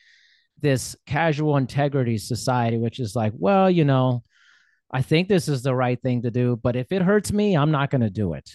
this 0.60 0.96
casual 1.06 1.56
integrity 1.56 2.18
society, 2.18 2.78
which 2.78 2.98
is 2.98 3.14
like, 3.14 3.32
well, 3.36 3.70
you 3.70 3.84
know, 3.84 4.22
I 4.90 5.02
think 5.02 5.28
this 5.28 5.48
is 5.48 5.62
the 5.62 5.74
right 5.74 6.00
thing 6.00 6.22
to 6.22 6.30
do, 6.30 6.56
but 6.56 6.76
if 6.76 6.92
it 6.92 7.02
hurts 7.02 7.32
me, 7.32 7.56
I'm 7.56 7.72
not 7.72 7.90
going 7.90 8.02
to 8.02 8.10
do 8.10 8.34
it. 8.34 8.48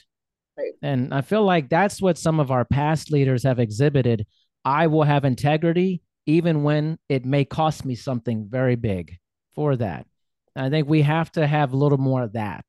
Right. 0.62 0.74
And 0.82 1.14
I 1.14 1.22
feel 1.22 1.44
like 1.44 1.70
that's 1.70 2.02
what 2.02 2.18
some 2.18 2.40
of 2.40 2.52
our 2.52 2.66
past 2.66 3.12
leaders 3.12 3.44
have 3.44 3.60
exhibited. 3.60 4.26
I 4.64 4.88
will 4.88 5.04
have 5.04 5.26
integrity 5.26 6.02
even 6.26 6.64
when 6.64 7.00
it 7.10 7.26
may 7.26 7.46
cost 7.46 7.84
me 7.84 7.96
something 7.96 8.48
very 8.48 8.76
big 8.76 9.18
for 9.56 9.76
that. 9.76 10.06
I 10.56 10.70
think 10.70 10.88
we 10.88 11.02
have 11.02 11.32
to 11.34 11.48
have 11.48 11.74
a 11.74 11.78
little 11.78 11.98
more 11.98 12.24
of 12.24 12.34
that. 12.34 12.66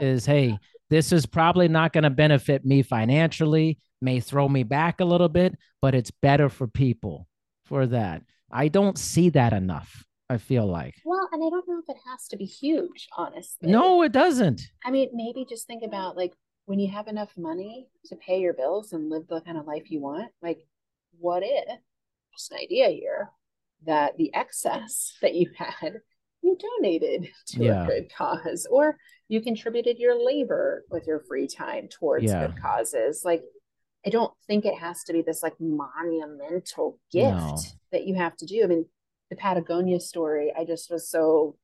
Is 0.00 0.26
hey, 0.26 0.58
this 0.90 1.10
is 1.12 1.26
probably 1.26 1.68
not 1.68 1.92
going 1.92 2.04
to 2.04 2.10
benefit 2.10 2.64
me 2.64 2.82
financially, 2.82 3.78
may 4.00 4.20
throw 4.20 4.48
me 4.48 4.62
back 4.62 5.00
a 5.00 5.04
little 5.04 5.28
bit, 5.28 5.56
but 5.82 5.94
it's 5.94 6.10
better 6.10 6.48
for 6.48 6.66
people 6.66 7.26
for 7.64 7.86
that. 7.86 8.22
I 8.50 8.68
don't 8.68 8.96
see 8.96 9.30
that 9.30 9.52
enough. 9.52 10.04
I 10.30 10.36
feel 10.36 10.66
like. 10.66 10.94
Well, 11.06 11.26
and 11.32 11.42
I 11.42 11.48
don't 11.48 11.66
know 11.66 11.78
if 11.78 11.88
it 11.88 12.00
has 12.06 12.28
to 12.28 12.36
be 12.36 12.44
huge, 12.44 13.08
honestly. 13.16 13.70
No, 13.70 14.02
it 14.02 14.12
doesn't. 14.12 14.60
I 14.84 14.90
mean, 14.90 15.08
maybe 15.14 15.46
just 15.48 15.66
think 15.66 15.82
about 15.82 16.18
like 16.18 16.34
when 16.68 16.78
you 16.78 16.90
have 16.90 17.08
enough 17.08 17.32
money 17.38 17.88
to 18.04 18.14
pay 18.16 18.40
your 18.40 18.52
bills 18.52 18.92
and 18.92 19.08
live 19.08 19.26
the 19.26 19.40
kind 19.40 19.56
of 19.56 19.66
life 19.66 19.90
you 19.90 20.02
want, 20.02 20.30
like 20.42 20.58
what 21.18 21.42
if 21.42 21.78
just 22.34 22.52
an 22.52 22.58
idea 22.58 22.90
here 22.90 23.30
that 23.86 24.18
the 24.18 24.32
excess 24.34 25.16
that 25.22 25.34
you 25.34 25.48
had 25.56 25.94
you 26.42 26.58
donated 26.76 27.30
to 27.46 27.64
yeah. 27.64 27.84
a 27.84 27.86
good 27.86 28.12
cause 28.14 28.66
or 28.70 28.98
you 29.28 29.40
contributed 29.40 29.98
your 29.98 30.22
labor 30.22 30.84
with 30.90 31.06
your 31.06 31.20
free 31.20 31.46
time 31.46 31.88
towards 31.88 32.26
yeah. 32.26 32.46
good 32.46 32.60
causes 32.60 33.22
like 33.24 33.42
i 34.06 34.10
don't 34.10 34.32
think 34.46 34.64
it 34.64 34.78
has 34.78 35.02
to 35.02 35.12
be 35.12 35.22
this 35.22 35.42
like 35.42 35.54
monumental 35.58 36.98
gift 37.10 37.34
no. 37.34 37.56
that 37.90 38.06
you 38.06 38.14
have 38.14 38.36
to 38.36 38.46
do 38.46 38.62
i 38.62 38.66
mean 38.66 38.84
the 39.30 39.36
patagonia 39.36 39.98
story 39.98 40.52
i 40.56 40.64
just 40.64 40.90
was 40.90 41.10
so 41.10 41.56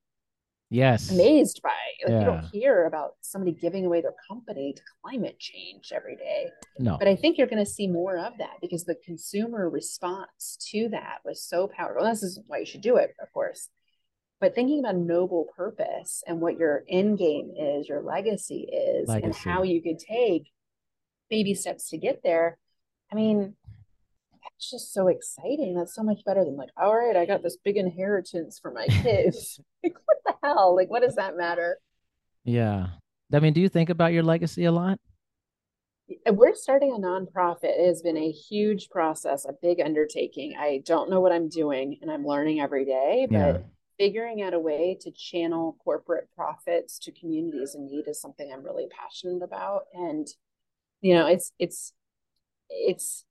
yes 0.75 1.11
amazed 1.11 1.61
by 1.62 1.70
like 2.05 2.11
yeah. 2.11 2.18
you 2.20 2.25
don't 2.25 2.45
hear 2.53 2.87
about 2.87 3.12
somebody 3.20 3.53
giving 3.53 3.87
away 3.87 4.01
their 4.01 4.14
company 4.29 4.72
to 4.72 4.83
climate 5.03 5.39
change 5.39 5.93
every 5.95 6.16
day 6.16 6.49
no 6.79 6.97
but 6.99 7.09
i 7.09 7.14
think 7.14 7.39
you're 7.39 7.47
going 7.47 7.64
to 7.64 7.70
see 7.70 7.87
more 7.87 8.18
of 8.18 8.33
that 8.39 8.57
because 8.61 8.85
the 8.85 8.97
consumer 9.05 9.70
response 9.70 10.59
to 10.70 10.89
that 10.89 11.18
was 11.25 11.43
so 11.43 11.68
powerful 11.68 12.05
this 12.05 12.22
is 12.22 12.41
why 12.47 12.59
you 12.59 12.66
should 12.66 12.81
do 12.81 12.97
it 12.97 13.14
of 13.22 13.33
course 13.33 13.68
but 14.41 14.55
thinking 14.55 14.81
about 14.81 14.97
noble 14.97 15.47
purpose 15.57 16.22
and 16.27 16.39
what 16.39 16.59
your 16.59 16.85
end 16.87 17.18
game 17.18 17.55
is, 17.57 17.89
your 17.89 18.03
legacy 18.03 18.68
is, 18.70 19.09
legacy. 19.09 19.25
and 19.25 19.35
how 19.35 19.62
you 19.62 19.81
could 19.81 19.99
take 19.99 20.51
baby 21.31 21.55
steps 21.55 21.89
to 21.89 21.97
get 21.97 22.20
there. 22.22 22.59
I 23.11 23.14
mean, 23.14 23.55
that's 24.55 24.70
just 24.70 24.92
so 24.92 25.09
exciting. 25.09 25.74
That's 25.74 25.94
so 25.94 26.02
much 26.02 26.24
better 26.24 26.44
than 26.44 26.57
like, 26.57 26.70
all 26.76 26.96
right, 26.96 27.16
I 27.16 27.26
got 27.26 27.42
this 27.42 27.57
big 27.64 27.76
inheritance 27.76 28.59
for 28.59 28.70
my 28.70 28.86
kids. 29.02 29.61
like, 29.84 29.96
what 30.05 30.18
the 30.24 30.34
hell? 30.42 30.74
Like, 30.74 30.90
what 30.90 31.02
does 31.02 31.16
that 31.16 31.36
matter? 31.36 31.78
Yeah. 32.44 32.88
I 33.32 33.40
mean, 33.40 33.52
do 33.52 33.61
you 33.61 33.68
think 33.68 33.90
about 33.90 34.12
your 34.12 34.22
legacy 34.22 34.64
a 34.64 34.72
lot? 34.72 34.98
Uh, 36.28 36.32
we're 36.32 36.55
starting 36.55 36.92
a 36.92 36.98
nonprofit. 36.98 37.78
It 37.78 37.86
has 37.86 38.02
been 38.02 38.16
a 38.16 38.30
huge 38.30 38.90
process, 38.90 39.46
a 39.46 39.55
big 39.61 39.80
undertaking. 39.80 40.55
I 40.59 40.82
don't 40.84 41.11
know 41.11 41.20
what 41.20 41.32
I'm 41.32 41.48
doing 41.48 41.98
and 42.02 42.11
I'm 42.11 42.24
learning 42.24 42.61
every 42.61 42.84
day, 42.84 43.26
but 43.28 43.36
yeah 43.36 43.59
figuring 43.98 44.42
out 44.42 44.55
a 44.55 44.59
way 44.59 44.96
to 45.00 45.11
channel 45.11 45.76
corporate 45.84 46.28
profits 46.34 46.98
to 46.98 47.12
communities 47.12 47.74
in 47.74 47.86
need 47.86 48.09
is 48.09 48.20
something 48.20 48.50
I'm 48.52 48.64
really 48.64 48.86
passionate 48.90 49.42
about. 49.42 49.82
And, 49.92 50.26
you 51.00 51.14
know, 51.14 51.26
it's, 51.26 51.52
it's, 51.59 51.92
it's, 52.68 53.24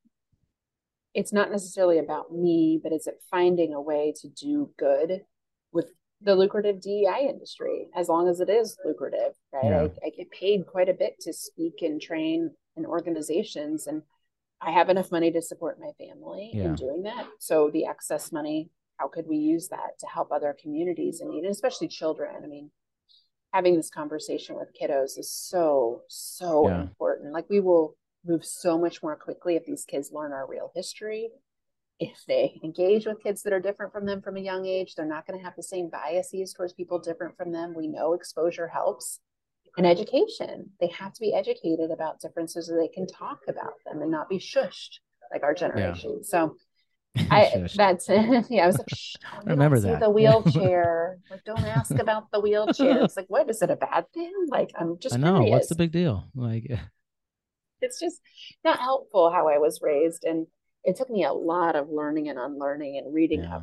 it's 1.13 1.33
not 1.33 1.51
necessarily 1.51 1.99
about 1.99 2.33
me, 2.33 2.79
but 2.81 2.91
it's 2.91 3.07
at 3.07 3.21
finding 3.29 3.73
a 3.73 3.81
way 3.81 4.13
to 4.21 4.29
do 4.29 4.71
good 4.77 5.21
with 5.71 5.91
the 6.21 6.35
lucrative 6.35 6.81
DEI 6.81 7.27
industry, 7.29 7.87
as 7.95 8.09
long 8.09 8.27
as 8.27 8.39
it 8.39 8.49
is 8.49 8.77
lucrative, 8.85 9.33
right? 9.51 9.65
Yeah. 9.65 9.87
I, 10.03 10.07
I 10.07 10.09
get 10.15 10.31
paid 10.31 10.65
quite 10.65 10.89
a 10.89 10.93
bit 10.93 11.19
to 11.21 11.33
speak 11.33 11.81
and 11.81 12.01
train 12.01 12.51
in 12.75 12.85
organizations 12.85 13.87
and 13.87 14.01
I 14.61 14.71
have 14.71 14.89
enough 14.89 15.11
money 15.11 15.29
to 15.31 15.41
support 15.41 15.77
my 15.79 15.91
family 15.99 16.51
yeah. 16.53 16.63
in 16.63 16.75
doing 16.75 17.03
that. 17.03 17.27
So 17.39 17.69
the 17.69 17.85
excess 17.85 18.31
money 18.31 18.69
how 18.97 19.07
could 19.07 19.27
we 19.27 19.37
use 19.37 19.69
that 19.69 19.99
to 19.99 20.07
help 20.07 20.31
other 20.31 20.55
communities 20.61 21.21
in 21.21 21.29
need, 21.29 21.43
and 21.43 21.51
especially 21.51 21.87
children? 21.87 22.35
I 22.43 22.47
mean, 22.47 22.71
having 23.53 23.75
this 23.75 23.89
conversation 23.89 24.55
with 24.55 24.69
kiddos 24.79 25.17
is 25.17 25.31
so, 25.31 26.01
so 26.07 26.69
yeah. 26.69 26.81
important. 26.81 27.33
Like 27.33 27.49
we 27.49 27.59
will 27.59 27.95
move 28.25 28.45
so 28.45 28.77
much 28.77 29.03
more 29.03 29.15
quickly 29.15 29.55
if 29.55 29.65
these 29.65 29.85
kids 29.85 30.11
learn 30.11 30.31
our 30.31 30.47
real 30.47 30.71
history. 30.75 31.29
If 31.99 32.23
they 32.27 32.59
engage 32.63 33.05
with 33.05 33.21
kids 33.21 33.43
that 33.43 33.53
are 33.53 33.59
different 33.59 33.93
from 33.93 34.05
them 34.05 34.21
from 34.21 34.37
a 34.37 34.41
young 34.41 34.65
age, 34.65 34.95
they're 34.95 35.05
not 35.05 35.27
going 35.27 35.39
to 35.39 35.45
have 35.45 35.55
the 35.55 35.63
same 35.63 35.89
biases 35.89 36.53
towards 36.53 36.73
people 36.73 36.99
different 36.99 37.37
from 37.37 37.51
them. 37.51 37.73
We 37.75 37.87
know 37.87 38.13
exposure 38.13 38.67
helps. 38.67 39.19
And 39.77 39.87
education, 39.87 40.71
they 40.79 40.87
have 40.87 41.13
to 41.13 41.19
be 41.19 41.33
educated 41.33 41.91
about 41.91 42.19
differences 42.19 42.67
so 42.67 42.75
they 42.75 42.87
can 42.87 43.07
talk 43.07 43.39
about 43.47 43.73
them 43.85 44.01
and 44.01 44.11
not 44.11 44.29
be 44.29 44.37
shushed 44.37 44.99
like 45.31 45.43
our 45.43 45.53
generation. 45.53 46.19
Yeah. 46.21 46.23
So 46.23 46.55
I 47.29 47.67
that's 47.75 48.09
it. 48.09 48.45
Yeah, 48.49 48.63
I 48.63 48.67
was 48.67 48.77
like, 48.77 48.89
Shh, 48.89 49.15
I 49.33 49.49
remember 49.51 49.79
that 49.79 49.99
the 49.99 50.09
wheelchair. 50.09 51.17
like, 51.29 51.43
don't 51.43 51.63
ask 51.63 51.91
about 51.91 52.31
the 52.31 52.39
wheelchair. 52.39 53.03
It's 53.03 53.17
like, 53.17 53.27
what 53.29 53.49
is 53.49 53.61
it 53.61 53.69
a 53.69 53.75
bad 53.75 54.05
thing? 54.13 54.33
Like, 54.47 54.71
I'm 54.79 54.97
just. 54.99 55.15
I 55.15 55.19
know 55.19 55.35
curious. 55.35 55.51
what's 55.51 55.69
the 55.69 55.75
big 55.75 55.91
deal. 55.91 56.25
Like, 56.33 56.71
it's 57.83 57.99
just 57.99 58.21
not 58.63 58.79
helpful 58.79 59.31
how 59.31 59.47
I 59.47 59.57
was 59.57 59.81
raised, 59.81 60.23
and 60.23 60.47
it 60.83 60.95
took 60.95 61.09
me 61.09 61.23
a 61.23 61.33
lot 61.33 61.75
of 61.75 61.89
learning 61.89 62.29
and 62.29 62.39
unlearning 62.39 62.97
and 62.97 63.13
reading 63.13 63.41
yeah. 63.41 63.57
a 63.57 63.61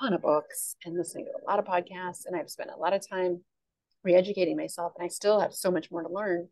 ton 0.00 0.12
of 0.12 0.22
books 0.22 0.76
and 0.84 0.96
listening 0.96 1.26
to 1.26 1.32
a 1.32 1.46
lot 1.48 1.58
of 1.58 1.64
podcasts, 1.64 2.26
and 2.26 2.36
I've 2.36 2.50
spent 2.50 2.70
a 2.74 2.78
lot 2.78 2.92
of 2.92 3.06
time 3.06 3.40
re-educating 4.04 4.56
myself, 4.56 4.92
and 4.96 5.04
I 5.04 5.08
still 5.08 5.40
have 5.40 5.52
so 5.52 5.70
much 5.70 5.90
more 5.90 6.02
to 6.02 6.12
learn. 6.12 6.48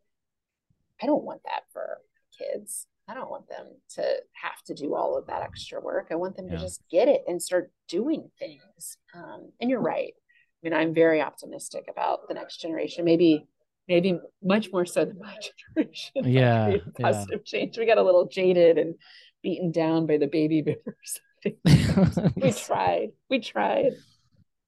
I 1.01 1.07
don't 1.07 1.25
want 1.25 1.43
that 1.45 1.63
for 1.73 1.99
kids. 2.37 2.87
I 3.09 3.15
don't 3.15 3.31
want 3.31 3.49
them 3.49 3.67
to 3.95 4.03
have 4.33 4.63
to 4.67 4.75
do 4.75 4.95
all 4.97 5.17
of 5.17 5.29
that 5.29 5.43
extra 5.43 5.81
work. 5.81 6.09
I 6.11 6.17
want 6.17 6.37
them 6.37 6.49
yeah. 6.49 6.57
to 6.57 6.61
just 6.61 6.83
get 6.91 7.07
it 7.07 7.23
and 7.29 7.41
start 7.41 7.71
doing 7.89 8.31
things. 8.39 8.99
Um, 9.15 9.53
and 9.61 9.71
you're 9.71 9.81
right. 9.81 10.13
I 10.13 10.59
mean, 10.63 10.73
I'm 10.73 10.93
very 10.93 11.23
optimistic 11.23 11.85
about 11.89 12.27
the 12.29 12.35
next 12.35 12.61
generation. 12.61 13.05
Maybe, 13.05 13.47
maybe 13.89 14.19
much 14.43 14.73
more 14.73 14.87
so 14.87 15.05
than 15.05 15.19
my 15.19 15.37
generation. 15.77 16.13
Yeah, 16.25 16.77
positive 17.01 17.41
yeah. 17.45 17.61
change. 17.61 17.79
We 17.79 17.87
got 17.87 17.99
a 17.99 18.03
little 18.03 18.27
jaded 18.27 18.79
and 18.79 18.95
beaten 19.43 19.71
down 19.73 20.07
by 20.07 20.19
the 20.19 20.27
baby 20.27 20.63
boomers. 20.63 21.21
we 22.37 22.53
tried. 22.53 23.11
We 23.31 23.41
tried. 23.41 23.93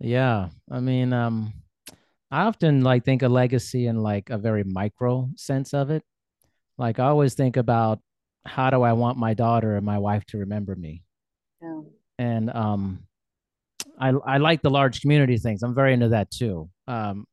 Yeah, 0.01 0.51
I 0.71 0.81
mean, 0.81 1.13
um, 1.13 1.53
I 2.31 2.43
often 2.43 2.83
like 2.83 3.05
think 3.05 3.23
a 3.23 3.29
legacy 3.29 3.87
in 3.87 4.03
like 4.03 4.31
a 4.31 4.39
very 4.39 4.65
micro 4.65 5.31
sense 5.37 5.75
of 5.75 5.91
it. 5.91 6.05
Like 6.77 7.01
I 7.01 7.07
always 7.07 7.35
think 7.35 7.57
about 7.57 8.01
how 8.47 8.71
do 8.71 8.83
I 8.83 8.93
want 8.93 9.19
my 9.19 9.35
daughter 9.35 9.77
and 9.77 9.85
my 9.85 9.99
wife 9.99 10.25
to 10.27 10.39
remember 10.39 10.77
me? 10.77 11.03
Yeah. 11.61 11.81
And 12.19 12.51
um, 12.51 13.01
I 13.99 14.11
I 14.11 14.39
like 14.39 14.63
the 14.63 14.71
large 14.71 15.01
community 15.01 15.39
things. 15.39 15.63
I'm 15.63 15.75
very 15.75 15.93
into 15.93 16.11
that 16.11 16.31
too. 16.31 16.71
Um, 16.87 17.27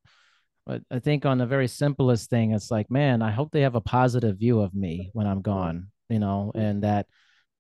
but 0.65 0.81
I 0.89 0.99
think 0.99 1.25
on 1.25 1.37
the 1.37 1.45
very 1.45 1.67
simplest 1.67 2.29
thing, 2.29 2.51
it's 2.51 2.71
like, 2.71 2.89
man, 2.89 3.21
I 3.21 3.31
hope 3.31 3.51
they 3.51 3.61
have 3.61 3.75
a 3.75 3.81
positive 3.81 4.37
view 4.37 4.61
of 4.61 4.73
me 4.73 5.11
when 5.13 5.27
I'm 5.27 5.41
gone, 5.41 5.87
you 6.09 6.19
know, 6.19 6.51
and 6.55 6.83
that 6.83 7.07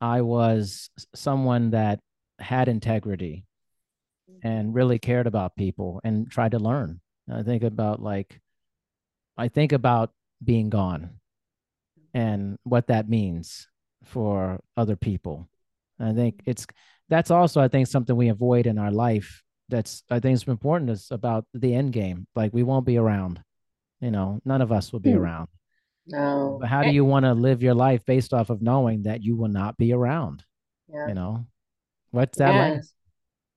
I 0.01 0.21
was 0.21 0.89
someone 1.13 1.71
that 1.71 1.99
had 2.39 2.67
integrity 2.67 3.45
and 4.43 4.67
mm-hmm. 4.67 4.75
really 4.75 4.99
cared 4.99 5.27
about 5.27 5.55
people 5.55 6.01
and 6.03 6.29
tried 6.29 6.51
to 6.51 6.59
learn. 6.59 6.99
I 7.31 7.43
think 7.43 7.63
about 7.63 8.01
like, 8.01 8.41
I 9.37 9.49
think 9.49 9.71
about 9.71 10.11
being 10.43 10.69
gone 10.69 11.19
and 12.13 12.57
what 12.63 12.87
that 12.87 13.09
means 13.09 13.67
for 14.03 14.59
other 14.77 14.95
people. 14.95 15.47
I 15.99 16.13
think 16.13 16.37
mm-hmm. 16.37 16.51
it's 16.51 16.65
that's 17.07 17.29
also 17.31 17.61
I 17.61 17.67
think 17.67 17.87
something 17.87 18.15
we 18.15 18.29
avoid 18.29 18.65
in 18.65 18.79
our 18.79 18.91
life. 18.91 19.43
That's 19.69 20.03
I 20.09 20.19
think 20.19 20.35
it's 20.35 20.47
important 20.47 20.91
is 20.91 21.07
about 21.11 21.45
the 21.53 21.73
end 21.73 21.93
game. 21.93 22.27
Like 22.35 22.53
we 22.53 22.63
won't 22.63 22.85
be 22.85 22.97
around. 22.97 23.41
You 24.01 24.11
know, 24.11 24.39
none 24.45 24.61
of 24.61 24.71
us 24.71 24.91
will 24.91 24.99
be 24.99 25.11
hmm. 25.11 25.19
around. 25.19 25.47
No. 26.07 26.57
But 26.61 26.69
how 26.69 26.83
do 26.83 26.91
you 26.91 27.03
want 27.03 27.25
to 27.25 27.33
live 27.33 27.63
your 27.63 27.73
life 27.73 28.05
based 28.05 28.33
off 28.33 28.49
of 28.49 28.61
knowing 28.61 29.03
that 29.03 29.23
you 29.23 29.35
will 29.35 29.47
not 29.47 29.77
be 29.77 29.91
around? 29.91 30.43
Yeah. 30.87 31.07
You 31.07 31.13
know, 31.15 31.47
what's 32.11 32.37
that 32.37 32.53
yeah. 32.53 32.69
like? 32.73 32.81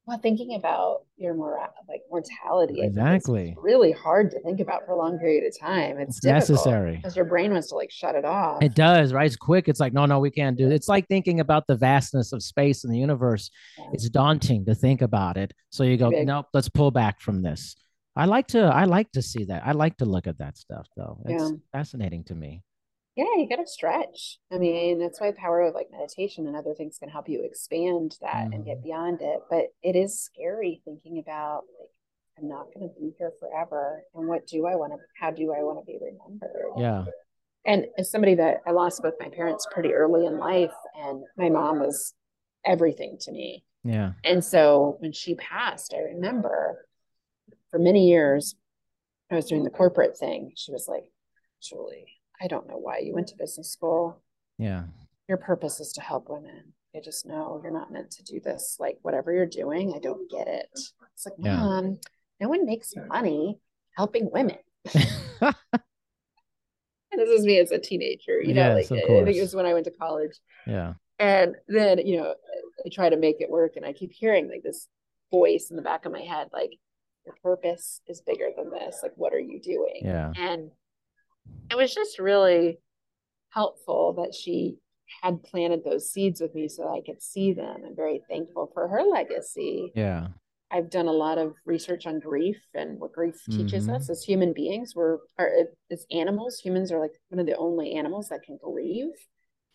Well, 0.09 0.18
thinking 0.18 0.54
about 0.54 1.02
your 1.18 1.34
more 1.34 1.61
like 1.86 2.00
mortality, 2.11 2.80
exactly, 2.80 3.54
really 3.59 3.92
hard 3.92 4.30
to 4.30 4.40
think 4.40 4.59
about 4.59 4.86
for 4.86 4.92
a 4.92 4.96
long 4.96 5.18
period 5.18 5.44
of 5.46 5.59
time. 5.61 5.98
It's, 5.98 6.16
it's 6.16 6.24
necessary 6.24 6.96
because 6.96 7.14
your 7.14 7.26
brain 7.26 7.52
wants 7.52 7.68
to 7.68 7.74
like 7.74 7.90
shut 7.90 8.14
it 8.14 8.24
off. 8.24 8.62
It 8.62 8.74
does, 8.74 9.12
right? 9.12 9.26
It's 9.26 9.36
quick. 9.36 9.68
It's 9.68 9.80
like, 9.80 9.92
no, 9.92 10.06
no, 10.06 10.18
we 10.18 10.30
can't 10.30 10.56
do 10.56 10.66
it. 10.66 10.72
It's 10.72 10.88
like 10.88 11.06
thinking 11.09 11.40
about 11.40 11.66
the 11.66 11.76
vastness 11.76 12.32
of 12.32 12.42
space 12.42 12.84
and 12.84 12.92
the 12.92 12.98
universe. 12.98 13.50
Yeah. 13.78 13.84
It's 13.92 14.09
daunting 14.09 14.64
to 14.64 14.74
think 14.74 15.02
about 15.02 15.36
it. 15.36 15.52
So 15.68 15.84
you 15.84 15.98
go, 15.98 16.09
nope, 16.09 16.46
let's 16.54 16.70
pull 16.70 16.90
back 16.90 17.20
from 17.20 17.42
this. 17.42 17.76
I 18.16 18.24
like 18.24 18.46
to, 18.48 18.61
I 18.62 18.84
like 18.84 19.12
to 19.12 19.20
see 19.20 19.44
that. 19.44 19.66
I 19.66 19.72
like 19.72 19.98
to 19.98 20.06
look 20.06 20.26
at 20.26 20.38
that 20.38 20.56
stuff, 20.56 20.88
though. 20.96 21.20
It's 21.26 21.42
yeah. 21.42 21.50
fascinating 21.70 22.24
to 22.24 22.34
me 22.34 22.62
yeah, 23.18 23.36
you 23.36 23.48
got 23.48 23.56
to 23.56 23.66
stretch. 23.66 24.38
I 24.52 24.58
mean, 24.58 25.00
that's 25.00 25.20
why 25.20 25.32
the 25.32 25.36
power 25.36 25.62
of 25.62 25.74
like 25.74 25.88
meditation 25.90 26.46
and 26.46 26.54
other 26.54 26.72
things 26.72 26.98
can 27.00 27.08
help 27.08 27.28
you 27.28 27.42
expand 27.42 28.16
that 28.20 28.34
mm-hmm. 28.34 28.52
and 28.52 28.64
get 28.64 28.76
mm-hmm. 28.76 28.84
beyond 28.84 29.18
it. 29.20 29.40
But 29.50 29.64
it 29.82 29.96
is 29.96 30.22
scary 30.22 30.80
thinking 30.84 31.18
about 31.18 31.62
like, 31.80 31.90
I'm 32.38 32.48
not 32.48 32.72
going 32.72 32.88
to 32.88 32.94
be 32.94 33.12
here 33.18 33.32
forever. 33.40 34.04
And 34.14 34.28
what 34.28 34.46
do 34.46 34.66
I 34.66 34.76
want 34.76 34.92
to, 34.92 34.98
how 35.20 35.32
do 35.32 35.52
I 35.52 35.64
want 35.64 35.80
to 35.80 35.84
be 35.84 35.98
remembered? 36.00 36.78
Yeah. 36.78 37.06
And 37.64 37.86
as 37.98 38.08
somebody 38.08 38.36
that 38.36 38.58
I 38.64 38.70
lost 38.70 39.02
both 39.02 39.14
my 39.18 39.30
parents 39.30 39.66
pretty 39.72 39.92
early 39.92 40.24
in 40.24 40.38
life, 40.38 40.70
and 40.96 41.24
my 41.36 41.48
mom 41.48 41.80
was 41.80 42.14
everything 42.64 43.16
to 43.22 43.32
me. 43.32 43.64
Yeah. 43.82 44.12
And 44.22 44.44
so 44.44 44.96
when 45.00 45.12
she 45.12 45.34
passed, 45.34 45.92
I 45.92 46.02
remember 46.02 46.86
for 47.72 47.80
many 47.80 48.08
years, 48.08 48.54
I 49.28 49.34
was 49.34 49.46
doing 49.46 49.64
the 49.64 49.70
corporate 49.70 50.16
thing. 50.16 50.52
She 50.54 50.70
was 50.70 50.86
like, 50.86 51.10
Julie, 51.60 52.06
I 52.41 52.47
don't 52.47 52.68
know 52.68 52.76
why 52.78 52.99
you 52.99 53.14
went 53.14 53.28
to 53.28 53.36
business 53.36 53.70
school. 53.70 54.22
Yeah. 54.59 54.84
Your 55.28 55.39
purpose 55.39 55.80
is 55.80 55.93
to 55.95 56.01
help 56.01 56.28
women. 56.28 56.72
I 56.97 57.01
just 57.01 57.26
know 57.26 57.61
you're 57.62 57.72
not 57.72 57.93
meant 57.93 58.11
to 58.12 58.22
do 58.22 58.41
this. 58.41 58.76
Like 58.80 58.99
whatever 59.03 59.32
you're 59.32 59.47
doing, 59.47 59.93
I 59.95 59.99
don't 59.99 60.30
get 60.30 60.49
it. 60.49 60.68
It's 60.72 61.26
like, 61.26 61.34
yeah. 61.39 61.57
mom, 61.57 61.99
no 62.41 62.49
one 62.49 62.64
makes 62.64 62.95
money 63.09 63.59
helping 63.97 64.30
women. 64.32 64.59
this 64.84 65.55
is 67.12 67.45
me 67.45 67.59
as 67.59 67.70
a 67.72 67.78
teenager, 67.78 68.41
you 68.43 68.55
know, 68.55 68.76
yes, 68.76 68.91
like 68.91 69.03
I 69.05 69.07
think 69.24 69.36
it 69.36 69.41
was 69.41 69.55
when 69.55 69.66
I 69.66 69.74
went 69.74 69.84
to 69.84 69.91
college. 69.91 70.39
Yeah. 70.66 70.95
And 71.18 71.57
then, 71.66 72.07
you 72.07 72.18
know, 72.18 72.34
I 72.84 72.89
try 72.91 73.11
to 73.11 73.16
make 73.16 73.41
it 73.41 73.51
work 73.51 73.76
and 73.76 73.84
I 73.84 73.93
keep 73.93 74.12
hearing 74.12 74.49
like 74.49 74.62
this 74.62 74.89
voice 75.30 75.68
in 75.70 75.76
the 75.76 75.82
back 75.82 76.07
of 76.07 76.12
my 76.12 76.20
head, 76.20 76.49
like, 76.53 76.78
your 77.26 77.34
purpose 77.43 78.01
is 78.07 78.22
bigger 78.22 78.49
than 78.57 78.70
this. 78.70 79.01
Like, 79.03 79.12
what 79.16 79.34
are 79.34 79.39
you 79.39 79.61
doing? 79.61 80.01
Yeah. 80.03 80.32
And 80.39 80.70
it 81.70 81.76
was 81.76 81.94
just 81.94 82.18
really 82.18 82.78
helpful 83.51 84.14
that 84.14 84.34
she 84.34 84.76
had 85.22 85.42
planted 85.42 85.84
those 85.84 86.11
seeds 86.11 86.40
with 86.40 86.55
me 86.55 86.68
so 86.68 86.88
I 86.88 87.01
could 87.05 87.22
see 87.22 87.53
them. 87.53 87.82
I'm 87.86 87.96
very 87.96 88.20
thankful 88.28 88.70
for 88.74 88.88
her 88.88 89.03
legacy. 89.03 89.92
Yeah. 89.94 90.28
I've 90.70 90.90
done 90.90 91.07
a 91.07 91.12
lot 91.12 91.38
of 91.38 91.55
research 91.64 92.07
on 92.07 92.20
grief 92.20 92.59
and 92.74 93.01
what 93.01 93.12
grief 93.12 93.36
mm-hmm. 93.49 93.62
teaches 93.62 93.88
us 93.88 94.11
as 94.11 94.22
human 94.22 94.53
beings. 94.53 94.92
We're 94.94 95.18
are, 95.38 95.51
as 95.90 96.05
animals, 96.11 96.59
humans 96.59 96.92
are 96.92 97.01
like 97.01 97.12
one 97.30 97.40
of 97.40 97.46
the 97.46 97.57
only 97.57 97.94
animals 97.94 98.28
that 98.28 98.42
can 98.42 98.59
grieve 98.62 99.14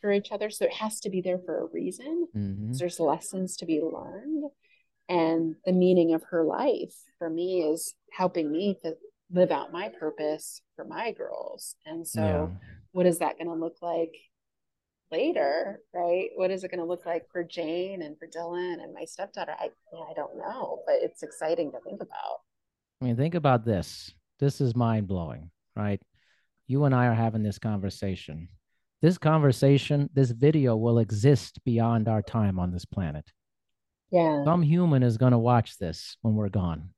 for 0.01 0.11
each 0.11 0.31
other. 0.31 0.51
So 0.51 0.65
it 0.65 0.73
has 0.73 0.99
to 0.99 1.09
be 1.09 1.21
there 1.21 1.39
for 1.43 1.63
a 1.63 1.67
reason. 1.73 2.27
Mm-hmm. 2.35 2.73
There's 2.73 2.99
lessons 2.99 3.57
to 3.57 3.65
be 3.65 3.81
learned. 3.81 4.43
And 5.09 5.55
the 5.65 5.73
meaning 5.73 6.13
of 6.13 6.23
her 6.29 6.43
life 6.43 6.95
for 7.17 7.29
me 7.29 7.63
is 7.63 7.95
helping 8.11 8.51
me 8.51 8.77
to 8.83 8.95
live 9.31 9.51
out 9.51 9.71
my 9.71 9.89
purpose 9.99 10.61
for 10.75 10.85
my 10.85 11.11
girls. 11.11 11.75
And 11.85 12.07
so, 12.07 12.21
yeah. 12.21 12.47
what 12.91 13.05
is 13.05 13.19
that 13.19 13.37
going 13.37 13.47
to 13.47 13.53
look 13.53 13.77
like 13.81 14.13
later? 15.11 15.79
Right? 15.93 16.29
What 16.35 16.51
is 16.51 16.63
it 16.63 16.69
going 16.71 16.79
to 16.79 16.85
look 16.85 17.05
like 17.05 17.25
for 17.31 17.43
Jane 17.43 18.01
and 18.01 18.17
for 18.17 18.27
Dylan 18.27 18.81
and 18.83 18.93
my 18.93 19.05
stepdaughter? 19.05 19.55
I, 19.59 19.65
I 19.65 20.13
don't 20.15 20.37
know, 20.37 20.79
but 20.85 20.95
it's 21.01 21.23
exciting 21.23 21.71
to 21.71 21.79
think 21.79 22.01
about. 22.01 22.41
I 23.01 23.05
mean, 23.05 23.15
think 23.15 23.35
about 23.35 23.65
this. 23.65 24.13
This 24.39 24.61
is 24.61 24.75
mind 24.75 25.07
blowing, 25.07 25.51
right? 25.75 26.01
You 26.67 26.85
and 26.85 26.95
I 26.95 27.07
are 27.07 27.13
having 27.13 27.43
this 27.43 27.59
conversation. 27.59 28.47
This 29.01 29.17
conversation, 29.17 30.09
this 30.13 30.31
video 30.31 30.77
will 30.77 30.99
exist 30.99 31.59
beyond 31.65 32.07
our 32.07 32.21
time 32.21 32.57
on 32.57 32.71
this 32.71 32.85
planet. 32.85 33.25
Yeah. 34.11 34.45
Some 34.45 34.61
human 34.61 35.03
is 35.03 35.17
going 35.17 35.33
to 35.33 35.37
watch 35.37 35.77
this 35.77 36.15
when 36.21 36.35
we're 36.35 36.49
gone. 36.49 36.89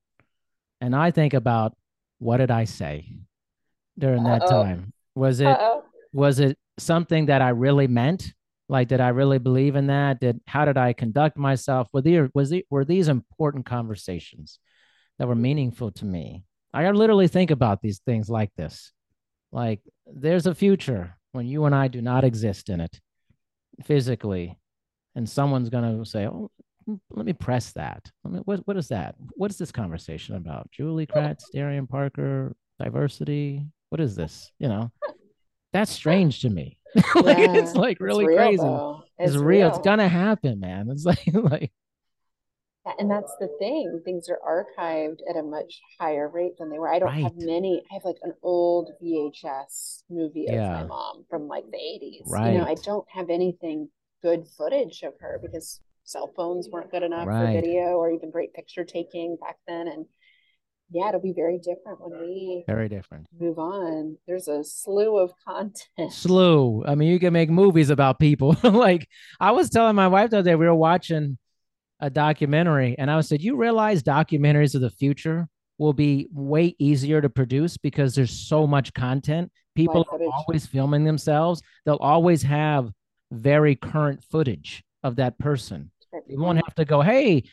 And 0.81 0.95
I 0.95 1.11
think 1.11 1.33
about 1.33 1.73
what 2.19 2.37
did 2.37 2.51
I 2.51 2.65
say 2.65 3.07
during 3.97 4.23
that 4.23 4.43
Uh-oh. 4.43 4.63
time? 4.63 4.93
Was 5.15 5.39
it 5.39 5.47
Uh-oh. 5.47 5.83
was 6.13 6.39
it 6.39 6.57
something 6.77 7.27
that 7.27 7.41
I 7.41 7.49
really 7.49 7.87
meant? 7.87 8.33
Like, 8.67 8.87
did 8.87 8.99
I 8.99 9.09
really 9.09 9.37
believe 9.37 9.75
in 9.75 9.87
that? 9.87 10.19
Did 10.19 10.41
how 10.47 10.65
did 10.65 10.77
I 10.77 10.93
conduct 10.93 11.37
myself? 11.37 11.87
Were 11.93 12.01
there 12.01 12.29
was 12.33 12.51
it 12.51 12.65
were 12.69 12.85
these 12.85 13.07
important 13.07 13.65
conversations 13.65 14.59
that 15.19 15.27
were 15.27 15.35
meaningful 15.35 15.91
to 15.91 16.05
me? 16.05 16.43
I 16.73 16.89
literally 16.91 17.27
think 17.27 17.51
about 17.51 17.81
these 17.81 17.99
things 17.99 18.29
like 18.29 18.51
this. 18.57 18.91
Like, 19.51 19.79
there's 20.05 20.45
a 20.45 20.53
future 20.55 21.15
when 21.31 21.45
you 21.47 21.63
and 21.65 21.73
I 21.75 21.87
do 21.87 22.01
not 22.01 22.25
exist 22.25 22.69
in 22.69 22.81
it 22.81 22.99
physically, 23.83 24.57
and 25.15 25.29
someone's 25.29 25.69
gonna 25.69 26.03
say, 26.05 26.27
"Oh, 26.27 26.49
Mm, 26.89 26.99
let 27.11 27.25
me 27.25 27.33
press 27.33 27.71
that. 27.73 28.11
Me, 28.23 28.39
what 28.45 28.61
what 28.67 28.77
is 28.77 28.87
that? 28.89 29.15
What 29.35 29.51
is 29.51 29.57
this 29.57 29.71
conversation 29.71 30.35
about? 30.35 30.69
Julie 30.71 31.07
Kratz, 31.07 31.43
Darian 31.53 31.87
Parker, 31.87 32.55
diversity. 32.79 33.65
What 33.89 34.01
is 34.01 34.15
this? 34.15 34.51
You 34.59 34.67
know, 34.67 34.91
that's 35.73 35.91
strange 35.91 36.41
to 36.41 36.49
me. 36.49 36.77
like 37.15 37.37
yeah, 37.37 37.55
it's 37.55 37.75
like 37.75 37.99
really 37.99 38.25
it's 38.25 38.35
crazy. 38.35 38.63
It's, 38.63 39.31
it's 39.31 39.35
real. 39.35 39.45
real. 39.45 39.67
It's 39.69 39.79
gonna 39.79 40.07
happen, 40.07 40.59
man. 40.59 40.89
It's 40.89 41.05
like 41.05 41.19
like. 41.33 41.71
And 42.99 43.09
that's 43.09 43.35
the 43.39 43.49
thing. 43.57 43.99
Things 44.05 44.29
are 44.29 44.39
archived 44.47 45.21
at 45.27 45.35
a 45.35 45.41
much 45.41 45.81
higher 45.99 46.29
rate 46.29 46.59
than 46.59 46.69
they 46.69 46.77
were. 46.77 46.87
I 46.87 46.99
don't 46.99 47.09
right. 47.09 47.23
have 47.23 47.33
many. 47.35 47.81
I 47.89 47.95
have 47.95 48.05
like 48.05 48.19
an 48.21 48.33
old 48.43 48.91
VHS 49.03 50.03
movie 50.07 50.45
of 50.45 50.53
yeah. 50.53 50.81
my 50.81 50.83
mom 50.83 51.25
from 51.27 51.47
like 51.47 51.63
the 51.71 51.77
80s. 51.77 52.21
Right. 52.27 52.51
You 52.51 52.59
know, 52.59 52.65
I 52.65 52.75
don't 52.75 53.07
have 53.09 53.31
anything 53.31 53.89
good 54.21 54.47
footage 54.55 55.01
of 55.01 55.13
her 55.19 55.39
because 55.41 55.79
cell 56.05 56.31
phones 56.35 56.69
weren't 56.69 56.91
good 56.91 57.03
enough 57.03 57.27
right. 57.27 57.47
for 57.47 57.61
video 57.61 57.97
or 57.97 58.11
even 58.11 58.31
great 58.31 58.53
picture 58.53 58.85
taking 58.85 59.37
back 59.41 59.57
then. 59.67 59.87
And 59.87 60.05
yeah, 60.91 61.09
it'll 61.09 61.21
be 61.21 61.33
very 61.33 61.57
different 61.57 61.99
when 61.99 62.19
we 62.19 62.63
very 62.67 62.87
different 62.87 63.27
move 63.37 63.57
on. 63.57 64.17
There's 64.27 64.47
a 64.47 64.63
slew 64.63 65.17
of 65.17 65.33
content. 65.45 66.13
Slew. 66.13 66.85
I 66.85 66.95
mean, 66.95 67.09
you 67.09 67.19
can 67.19 67.33
make 67.33 67.49
movies 67.49 67.89
about 67.89 68.19
people. 68.19 68.55
like 68.63 69.07
I 69.39 69.51
was 69.51 69.69
telling 69.69 69.95
my 69.95 70.07
wife 70.07 70.29
the 70.29 70.39
other 70.39 70.51
day, 70.51 70.55
we 70.55 70.67
were 70.67 70.75
watching 70.75 71.37
a 71.99 72.09
documentary, 72.09 72.95
and 72.99 73.09
I 73.09 73.19
said, 73.21 73.41
"You 73.41 73.55
realize 73.55 74.03
documentaries 74.03 74.75
of 74.75 74.81
the 74.81 74.91
future 74.91 75.47
will 75.77 75.93
be 75.93 76.27
way 76.31 76.75
easier 76.77 77.19
to 77.19 77.29
produce 77.29 77.77
because 77.77 78.15
there's 78.15 78.47
so 78.47 78.67
much 78.67 78.93
content. 78.93 79.51
People 79.75 80.05
are 80.11 80.19
always 80.31 80.65
filming 80.65 81.03
themselves. 81.03 81.61
They'll 81.85 81.95
always 81.95 82.43
have 82.43 82.91
very 83.31 83.75
current 83.75 84.23
footage 84.23 84.83
of 85.03 85.17
that 85.17 85.37
person. 85.37 85.91
You 86.27 86.39
won't 86.39 86.57
have 86.57 86.75
to 86.75 86.85
go, 86.85 87.01
hey, 87.01 87.43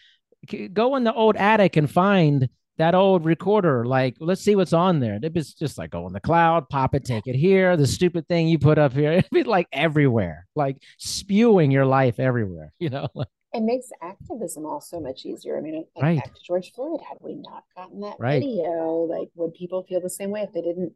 go 0.72 0.96
in 0.96 1.04
the 1.04 1.12
old 1.12 1.36
attic 1.36 1.76
and 1.76 1.90
find 1.90 2.48
that 2.78 2.94
old 2.94 3.24
recorder. 3.24 3.84
Like, 3.84 4.16
let's 4.18 4.42
see 4.42 4.56
what's 4.56 4.72
on 4.72 5.00
there. 5.00 5.18
It's 5.22 5.54
just 5.54 5.78
like 5.78 5.90
go 5.90 6.06
in 6.06 6.12
the 6.12 6.20
cloud, 6.20 6.68
pop 6.68 6.94
it, 6.94 7.04
take 7.04 7.26
it 7.26 7.36
here. 7.36 7.76
The 7.76 7.86
stupid 7.86 8.26
thing 8.28 8.48
you 8.48 8.58
put 8.58 8.78
up 8.78 8.92
here, 8.92 9.12
it'd 9.12 9.30
be 9.30 9.44
like 9.44 9.68
everywhere, 9.72 10.46
like 10.54 10.78
spewing 10.98 11.70
your 11.70 11.86
life 11.86 12.18
everywhere, 12.18 12.72
you 12.78 12.90
know? 12.90 13.08
it 13.54 13.62
makes 13.62 13.88
activism 14.00 14.64
all 14.64 14.80
so 14.80 14.98
much 14.98 15.26
easier. 15.26 15.58
I 15.58 15.60
mean, 15.60 15.84
like 15.94 16.02
right. 16.02 16.16
back 16.16 16.34
to 16.34 16.40
George 16.42 16.72
Floyd, 16.72 17.00
had 17.06 17.18
we 17.20 17.34
not 17.34 17.64
gotten 17.76 18.00
that 18.00 18.16
right. 18.18 18.42
video, 18.42 19.06
like 19.10 19.28
would 19.34 19.54
people 19.54 19.82
feel 19.82 20.00
the 20.00 20.10
same 20.10 20.30
way 20.30 20.40
if 20.40 20.52
they 20.52 20.62
didn't 20.62 20.94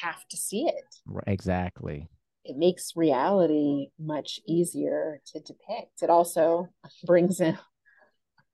have 0.00 0.26
to 0.28 0.36
see 0.36 0.68
it? 0.68 0.84
Exactly 1.26 2.08
it 2.48 2.56
makes 2.56 2.96
reality 2.96 3.90
much 4.00 4.40
easier 4.46 5.20
to 5.26 5.38
depict. 5.40 6.02
It 6.02 6.10
also 6.10 6.68
brings 7.04 7.40
in 7.40 7.58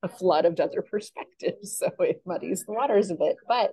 a 0.03 0.09
flood 0.09 0.45
of 0.45 0.59
other 0.59 0.82
perspectives, 0.90 1.78
so 1.78 1.90
it 2.01 2.20
muddies 2.26 2.64
the 2.66 2.72
waters 2.72 3.11
a 3.11 3.14
bit. 3.14 3.36
But 3.49 3.72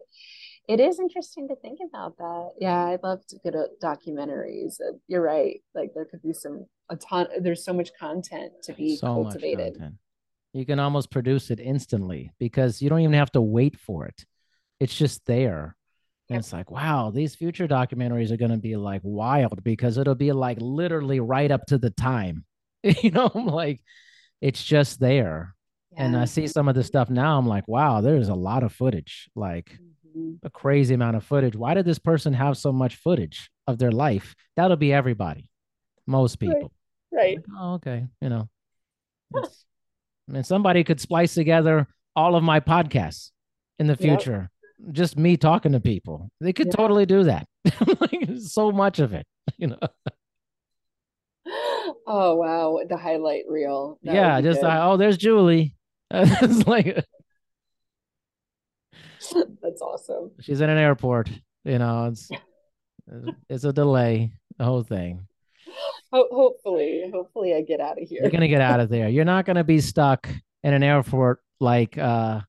it 0.69 0.79
is 0.79 0.99
interesting 0.99 1.47
to 1.47 1.55
think 1.55 1.79
about 1.85 2.17
that. 2.17 2.51
Yeah, 2.59 2.85
I 2.85 2.99
love 3.01 3.25
to 3.29 3.39
get 3.43 3.55
documentaries. 3.83 4.75
You're 5.07 5.23
right. 5.23 5.61
Like 5.73 5.93
there 5.95 6.05
could 6.05 6.21
be 6.21 6.33
some 6.33 6.67
a 6.89 6.95
ton. 6.95 7.27
There's 7.39 7.65
so 7.65 7.73
much 7.73 7.89
content 7.99 8.53
to 8.63 8.73
be 8.73 8.95
so 8.95 9.07
cultivated. 9.07 9.97
You 10.53 10.65
can 10.65 10.79
almost 10.79 11.09
produce 11.09 11.49
it 11.49 11.59
instantly 11.59 12.31
because 12.37 12.81
you 12.81 12.89
don't 12.89 12.99
even 12.99 13.13
have 13.13 13.31
to 13.31 13.41
wait 13.41 13.79
for 13.79 14.05
it. 14.05 14.25
It's 14.79 14.95
just 14.95 15.25
there. 15.25 15.75
And 16.31 16.39
it's 16.39 16.53
like, 16.53 16.71
wow, 16.71 17.11
these 17.11 17.35
future 17.35 17.67
documentaries 17.67 18.31
are 18.31 18.37
going 18.37 18.51
to 18.51 18.57
be 18.57 18.77
like 18.77 19.01
wild 19.03 19.61
because 19.65 19.97
it'll 19.97 20.15
be 20.15 20.31
like 20.31 20.57
literally 20.61 21.19
right 21.19 21.51
up 21.51 21.65
to 21.67 21.77
the 21.77 21.89
time. 21.89 22.45
you 22.83 23.11
know, 23.11 23.29
I'm 23.35 23.47
like, 23.47 23.83
it's 24.39 24.63
just 24.63 25.01
there. 25.01 25.53
Yeah. 25.91 26.05
And 26.05 26.15
I 26.15 26.23
see 26.23 26.47
some 26.47 26.69
of 26.69 26.75
the 26.75 26.85
stuff 26.85 27.09
now. 27.09 27.37
I'm 27.37 27.47
like, 27.47 27.67
wow, 27.67 27.99
there's 27.99 28.29
a 28.29 28.33
lot 28.33 28.63
of 28.63 28.71
footage, 28.71 29.29
like 29.35 29.77
mm-hmm. 30.07 30.35
a 30.43 30.49
crazy 30.49 30.93
amount 30.93 31.17
of 31.17 31.25
footage. 31.25 31.53
Why 31.57 31.73
did 31.73 31.83
this 31.83 31.99
person 31.99 32.31
have 32.31 32.57
so 32.57 32.71
much 32.71 32.95
footage 32.95 33.51
of 33.67 33.77
their 33.77 33.91
life? 33.91 34.33
That'll 34.55 34.77
be 34.77 34.93
everybody, 34.93 35.49
most 36.07 36.37
people. 36.37 36.71
Right. 37.11 37.19
right. 37.21 37.37
Like, 37.37 37.45
oh, 37.59 37.73
okay. 37.73 38.05
You 38.21 38.29
know, 38.29 38.49
I 39.35 39.41
mean, 40.29 40.43
somebody 40.45 40.85
could 40.85 41.01
splice 41.01 41.33
together 41.33 41.89
all 42.15 42.37
of 42.37 42.43
my 42.43 42.61
podcasts 42.61 43.31
in 43.79 43.87
the 43.87 43.97
Yep. 43.99 44.60
Just 44.91 45.17
me 45.17 45.37
talking 45.37 45.73
to 45.73 45.79
people. 45.79 46.29
They 46.39 46.53
could 46.53 46.67
Yeah. 46.67 46.73
totally 46.75 47.05
do 47.05 47.23
that. 47.23 47.45
like 48.01 48.27
so 48.39 48.71
much 48.71 48.99
of 48.99 49.13
it, 49.13 49.25
you 49.57 49.67
know. 49.67 49.77
Oh 52.07 52.35
wow, 52.35 52.79
the 52.89 52.97
highlight 52.97 53.43
reel. 53.47 53.97
That 54.03 54.15
yeah, 54.15 54.41
just 54.41 54.61
like, 54.61 54.79
oh, 54.81 54.97
there's 54.97 55.17
Julie. 55.17 55.75
it's 56.11 56.67
like 56.67 56.85
That's 59.61 59.81
awesome. 59.81 60.31
she's 60.41 60.61
in 60.61 60.69
an 60.69 60.77
airport. 60.77 61.29
You 61.63 61.77
know, 61.79 62.05
it's 62.07 62.29
it's 63.49 63.63
a 63.63 63.71
delay. 63.73 64.31
The 64.57 64.65
whole 64.65 64.83
thing. 64.83 65.27
Ho- 66.11 66.27
hopefully, 66.31 67.09
hopefully 67.13 67.53
I 67.55 67.61
get 67.61 67.79
out 67.79 68.01
of 68.01 68.07
here. 68.07 68.19
You're 68.23 68.31
gonna 68.31 68.47
get 68.47 68.61
out 68.61 68.79
of 68.79 68.89
there. 68.89 69.07
You're 69.07 69.25
not 69.25 69.45
gonna 69.45 69.63
be 69.63 69.79
stuck 69.79 70.27
in 70.63 70.73
an 70.73 70.83
airport 70.83 71.39
like 71.59 71.97
uh, 71.97 72.41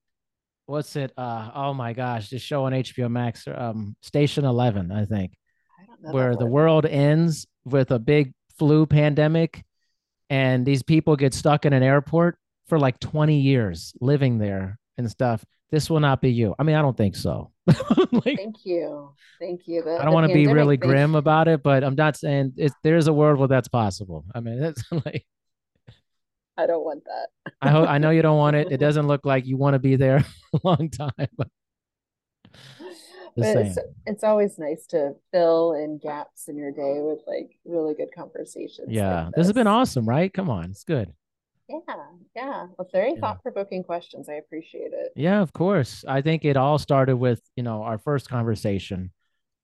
what's 0.72 0.96
it? 0.96 1.12
Uh, 1.18 1.50
oh 1.54 1.74
my 1.74 1.92
gosh, 1.92 2.30
this 2.30 2.40
show 2.40 2.64
on 2.64 2.72
HBO 2.72 3.10
Max, 3.10 3.46
um, 3.46 3.94
Station 4.00 4.46
Eleven, 4.46 4.90
I 4.90 5.04
think. 5.04 5.36
I 5.78 5.84
don't 5.84 6.02
know 6.02 6.12
where 6.12 6.34
the 6.34 6.46
world 6.46 6.86
ends 6.86 7.46
with 7.66 7.90
a 7.90 7.98
big 7.98 8.32
flu 8.58 8.86
pandemic 8.86 9.64
and 10.30 10.64
these 10.64 10.82
people 10.82 11.14
get 11.14 11.34
stuck 11.34 11.66
in 11.66 11.74
an 11.74 11.82
airport 11.82 12.38
for 12.68 12.78
like 12.78 12.98
20 13.00 13.38
years 13.38 13.92
living 14.00 14.38
there 14.38 14.78
and 14.96 15.10
stuff 15.10 15.44
this 15.70 15.90
will 15.90 16.00
not 16.00 16.20
be 16.20 16.30
you 16.30 16.54
i 16.58 16.62
mean 16.62 16.76
i 16.76 16.82
don't 16.82 16.96
think 16.96 17.16
so 17.16 17.50
like 18.12 18.36
Thank 18.36 18.64
you, 18.64 19.14
thank 19.40 19.62
you. 19.66 19.82
The- 19.82 19.98
i 20.00 20.04
don't 20.04 20.14
want 20.14 20.28
to 20.28 20.34
be 20.34 20.46
really 20.46 20.76
thing- 20.76 20.88
grim 20.90 21.14
about 21.14 21.48
it 21.48 21.62
but 21.62 21.82
i'm 21.84 21.94
not 21.94 22.16
saying 22.16 22.52
it, 22.56 22.72
there's 22.82 23.08
a 23.08 23.12
world 23.12 23.38
where 23.38 23.48
that's 23.48 23.68
possible 23.68 24.24
i 24.34 24.40
mean 24.40 24.60
that's 24.64 24.82
like 25.04 25.26
I 26.56 26.66
don't 26.66 26.84
want 26.84 27.04
that. 27.04 27.52
i 27.60 27.70
hope 27.70 27.88
i 27.88 27.98
know 27.98 28.10
you 28.10 28.22
don't 28.22 28.38
want 28.38 28.56
it 28.56 28.70
it 28.70 28.76
doesn't 28.86 29.06
look 29.06 29.24
like 29.24 29.46
you 29.46 29.56
want 29.56 29.74
to 29.74 29.78
be 29.78 29.96
there 29.96 30.24
a 30.54 30.60
long 30.64 30.90
time 30.90 31.12
it's, 33.36 33.78
it's 34.06 34.24
always 34.24 34.58
nice 34.58 34.86
to 34.88 35.14
fill 35.32 35.72
in 35.72 35.98
gaps 35.98 36.48
in 36.48 36.56
your 36.56 36.70
day 36.70 36.98
with 37.00 37.20
like 37.26 37.52
really 37.64 37.94
good 37.94 38.12
conversations. 38.14 38.88
like 38.88 38.96
yeah 38.96 39.30
this 39.34 39.46
has 39.46 39.54
been 39.54 39.66
awesome 39.66 40.06
right 40.06 40.32
come 40.32 40.50
on 40.50 40.66
it's 40.66 40.84
good 40.84 41.12
Yeah, 41.68 41.80
yeah. 42.36 42.66
Well, 42.76 42.88
very 42.92 43.12
Yeah. 43.14 43.20
thought 43.20 43.42
provoking 43.42 43.82
questions. 43.84 44.28
I 44.28 44.34
appreciate 44.34 44.92
it. 44.92 45.12
Yeah, 45.16 45.40
of 45.40 45.52
course. 45.52 46.04
I 46.06 46.20
think 46.20 46.44
it 46.44 46.56
all 46.56 46.76
started 46.76 47.16
with, 47.16 47.40
you 47.56 47.62
know, 47.62 47.82
our 47.82 47.98
first 47.98 48.28
conversation. 48.28 49.10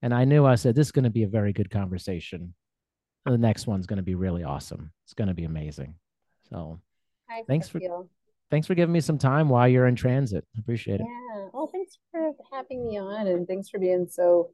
And 0.01 0.15
I 0.15 0.25
knew 0.25 0.47
I 0.47 0.55
said, 0.55 0.75
this 0.75 0.87
is 0.87 0.93
going 0.93 1.05
to 1.05 1.11
be 1.11 1.25
a 1.25 1.29
very 1.29 1.53
good 1.53 1.71
conversation. 1.71 2.55
The 3.27 3.37
next 3.37 3.67
one's 3.67 3.87
going 3.87 3.99
to 3.99 4.03
be 4.03 4.15
really 4.15 4.45
awesome. 4.45 4.93
It's 5.05 5.13
going 5.13 5.29
to 5.29 5.35
be 5.35 5.45
amazing. 5.45 5.97
So 6.51 6.81
Hi, 7.29 7.43
Thanks 7.47 7.69
for- 7.69 7.79
Cecile. 7.81 8.09
thanks 8.51 8.67
for 8.67 8.75
giving 8.75 8.93
me 8.93 9.01
some 9.01 9.19
time 9.19 9.49
while 9.49 9.69
you're 9.69 9.87
in 9.87 9.95
transit. 9.97 10.45
Appreciate 10.59 11.01
it. 11.01 11.07
Yeah. 11.07 11.49
Well, 11.53 11.69
thanks 11.71 11.99
for 12.11 12.33
having 12.51 12.87
me 12.89 12.99
on 12.99 13.27
and 13.27 13.47
thanks 13.47 13.69
for 13.69 13.79
being 13.79 14.07
so 14.09 14.51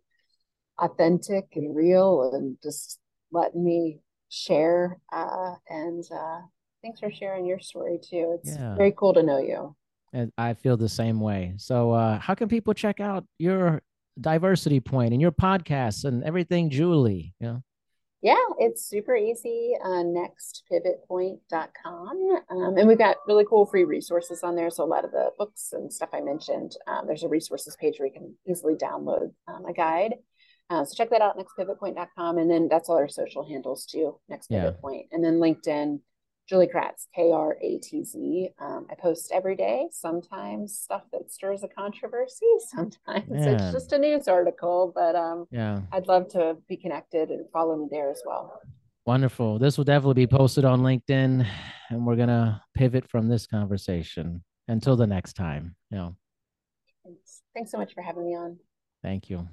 authentic 0.78 1.47
and 1.55 1.74
real 1.74 2.32
and 2.34 2.57
just 2.62 2.99
letting 3.30 3.64
me 3.64 4.01
share. 4.28 4.99
Uh, 5.12 5.55
and 5.68 6.05
uh, 6.12 6.40
thanks 6.82 6.99
for 7.01 7.11
sharing 7.12 7.47
your 7.47 7.61
story 7.61 7.99
too. 8.03 8.38
It's 8.40 8.57
Yeah. 8.57 8.74
very 8.76 8.92
cool 8.92 9.14
to 9.14 9.22
know 9.22 9.38
you. 9.38 9.76
And 10.12 10.32
I 10.38 10.55
feel 10.55 10.76
the 10.76 10.88
same 10.88 11.20
way. 11.20 11.55
So, 11.57 11.90
uh, 11.92 12.18
how 12.18 12.34
can 12.34 12.49
people 12.49 12.72
check 12.74 13.01
out 13.01 13.24
your 13.38 13.82
diversity 14.20 14.78
point 14.80 15.12
and 15.12 15.20
your 15.20 15.32
podcasts 15.32 16.05
and 16.05 16.22
everything, 16.24 16.70
Julie? 16.70 17.34
You 17.40 17.47
know, 17.49 17.62
Yeah, 18.25 18.43
it's 18.59 18.83
super 18.83 19.14
easy 19.14 19.77
on 19.85 20.14
nextpivotpoint.com. 20.14 22.43
Um, 22.49 22.79
and 22.79 22.89
we've 22.89 22.97
got 22.97 23.18
really 23.29 23.45
cool 23.45 23.66
free 23.66 23.85
resources 23.85 24.43
on 24.43 24.57
there. 24.57 24.70
So 24.70 24.83
a 24.83 24.87
lot 24.87 25.05
of 25.05 25.11
the 25.11 25.33
books 25.37 25.75
and 25.75 25.93
stuff 25.93 26.09
I 26.14 26.22
mentioned, 26.22 26.75
um, 26.87 27.07
there's 27.07 27.22
a 27.22 27.29
resources 27.29 27.77
page 27.77 27.99
where 27.99 28.07
you 28.07 28.14
can 28.14 28.35
easily 28.49 28.77
download 28.77 29.35
um, 29.47 29.66
a 29.66 29.75
guide. 29.75 30.14
Uh, 30.70 30.87
so 30.87 30.95
check 30.97 31.11
that 31.11 31.20
out, 31.20 31.37
nextpivotpoint.com. 31.37 32.39
And 32.39 32.51
then 32.51 32.68
that's 32.70 32.89
all 32.89 32.97
our 32.97 33.09
social 33.09 33.47
handles 33.47 33.85
too, 33.85 34.18
Next 34.31 34.51
Yeah. 34.51 34.70
And 35.12 35.22
then 35.22 35.35
LinkedIn, 35.35 36.01
Julie 36.49 36.66
Kratz, 36.68 37.07
K 37.14 37.32
R 37.32 37.57
A 37.61 37.78
T 37.78 38.05
Z. 38.05 38.51
Um, 38.59 38.86
I 38.90 38.95
post 38.95 39.30
every 39.32 39.57
day, 39.57 39.88
sometimes 39.92 40.78
stuff 40.78 41.03
that 41.12 41.32
stirs 41.32 41.62
a 41.62 41.68
controversy, 41.68 42.47
sometimes 42.59 43.28
Man. 43.28 43.49
it's 43.55 43.72
just 43.72 43.92
a 43.92 43.99
news 43.99 44.28
article, 44.28 44.92
but 44.95 45.16
um, 45.16 45.47
yeah, 45.51 45.80
I'd 45.92 46.07
love 46.07 46.28
to 46.30 46.57
be 46.68 46.76
connected 46.76 47.30
and 47.30 47.49
follow 47.51 47.76
me 47.76 47.88
there 47.90 48.11
as 48.11 48.22
well. 48.26 48.61
wonderful. 49.07 49.59
This 49.59 49.78
will 49.78 49.84
definitely 49.84 50.14
be 50.14 50.26
posted 50.26 50.64
on 50.64 50.80
LinkedIn, 50.82 51.47
and 51.90 52.07
we're 52.07 52.16
gonna 52.16 52.62
pivot 52.74 53.09
from 53.09 53.28
this 53.28 53.47
conversation 53.47 54.45
until 54.68 54.97
the 54.97 55.07
next 55.07 55.34
time. 55.34 55.76
You 55.90 55.97
know, 55.97 56.16
Thanks. 57.05 57.42
Thanks 57.55 57.70
so 57.70 57.78
much 57.78 57.95
for 57.95 58.03
having 58.03 58.26
me 58.26 58.34
on. 58.34 58.59
thank 59.03 59.30
you. 59.30 59.49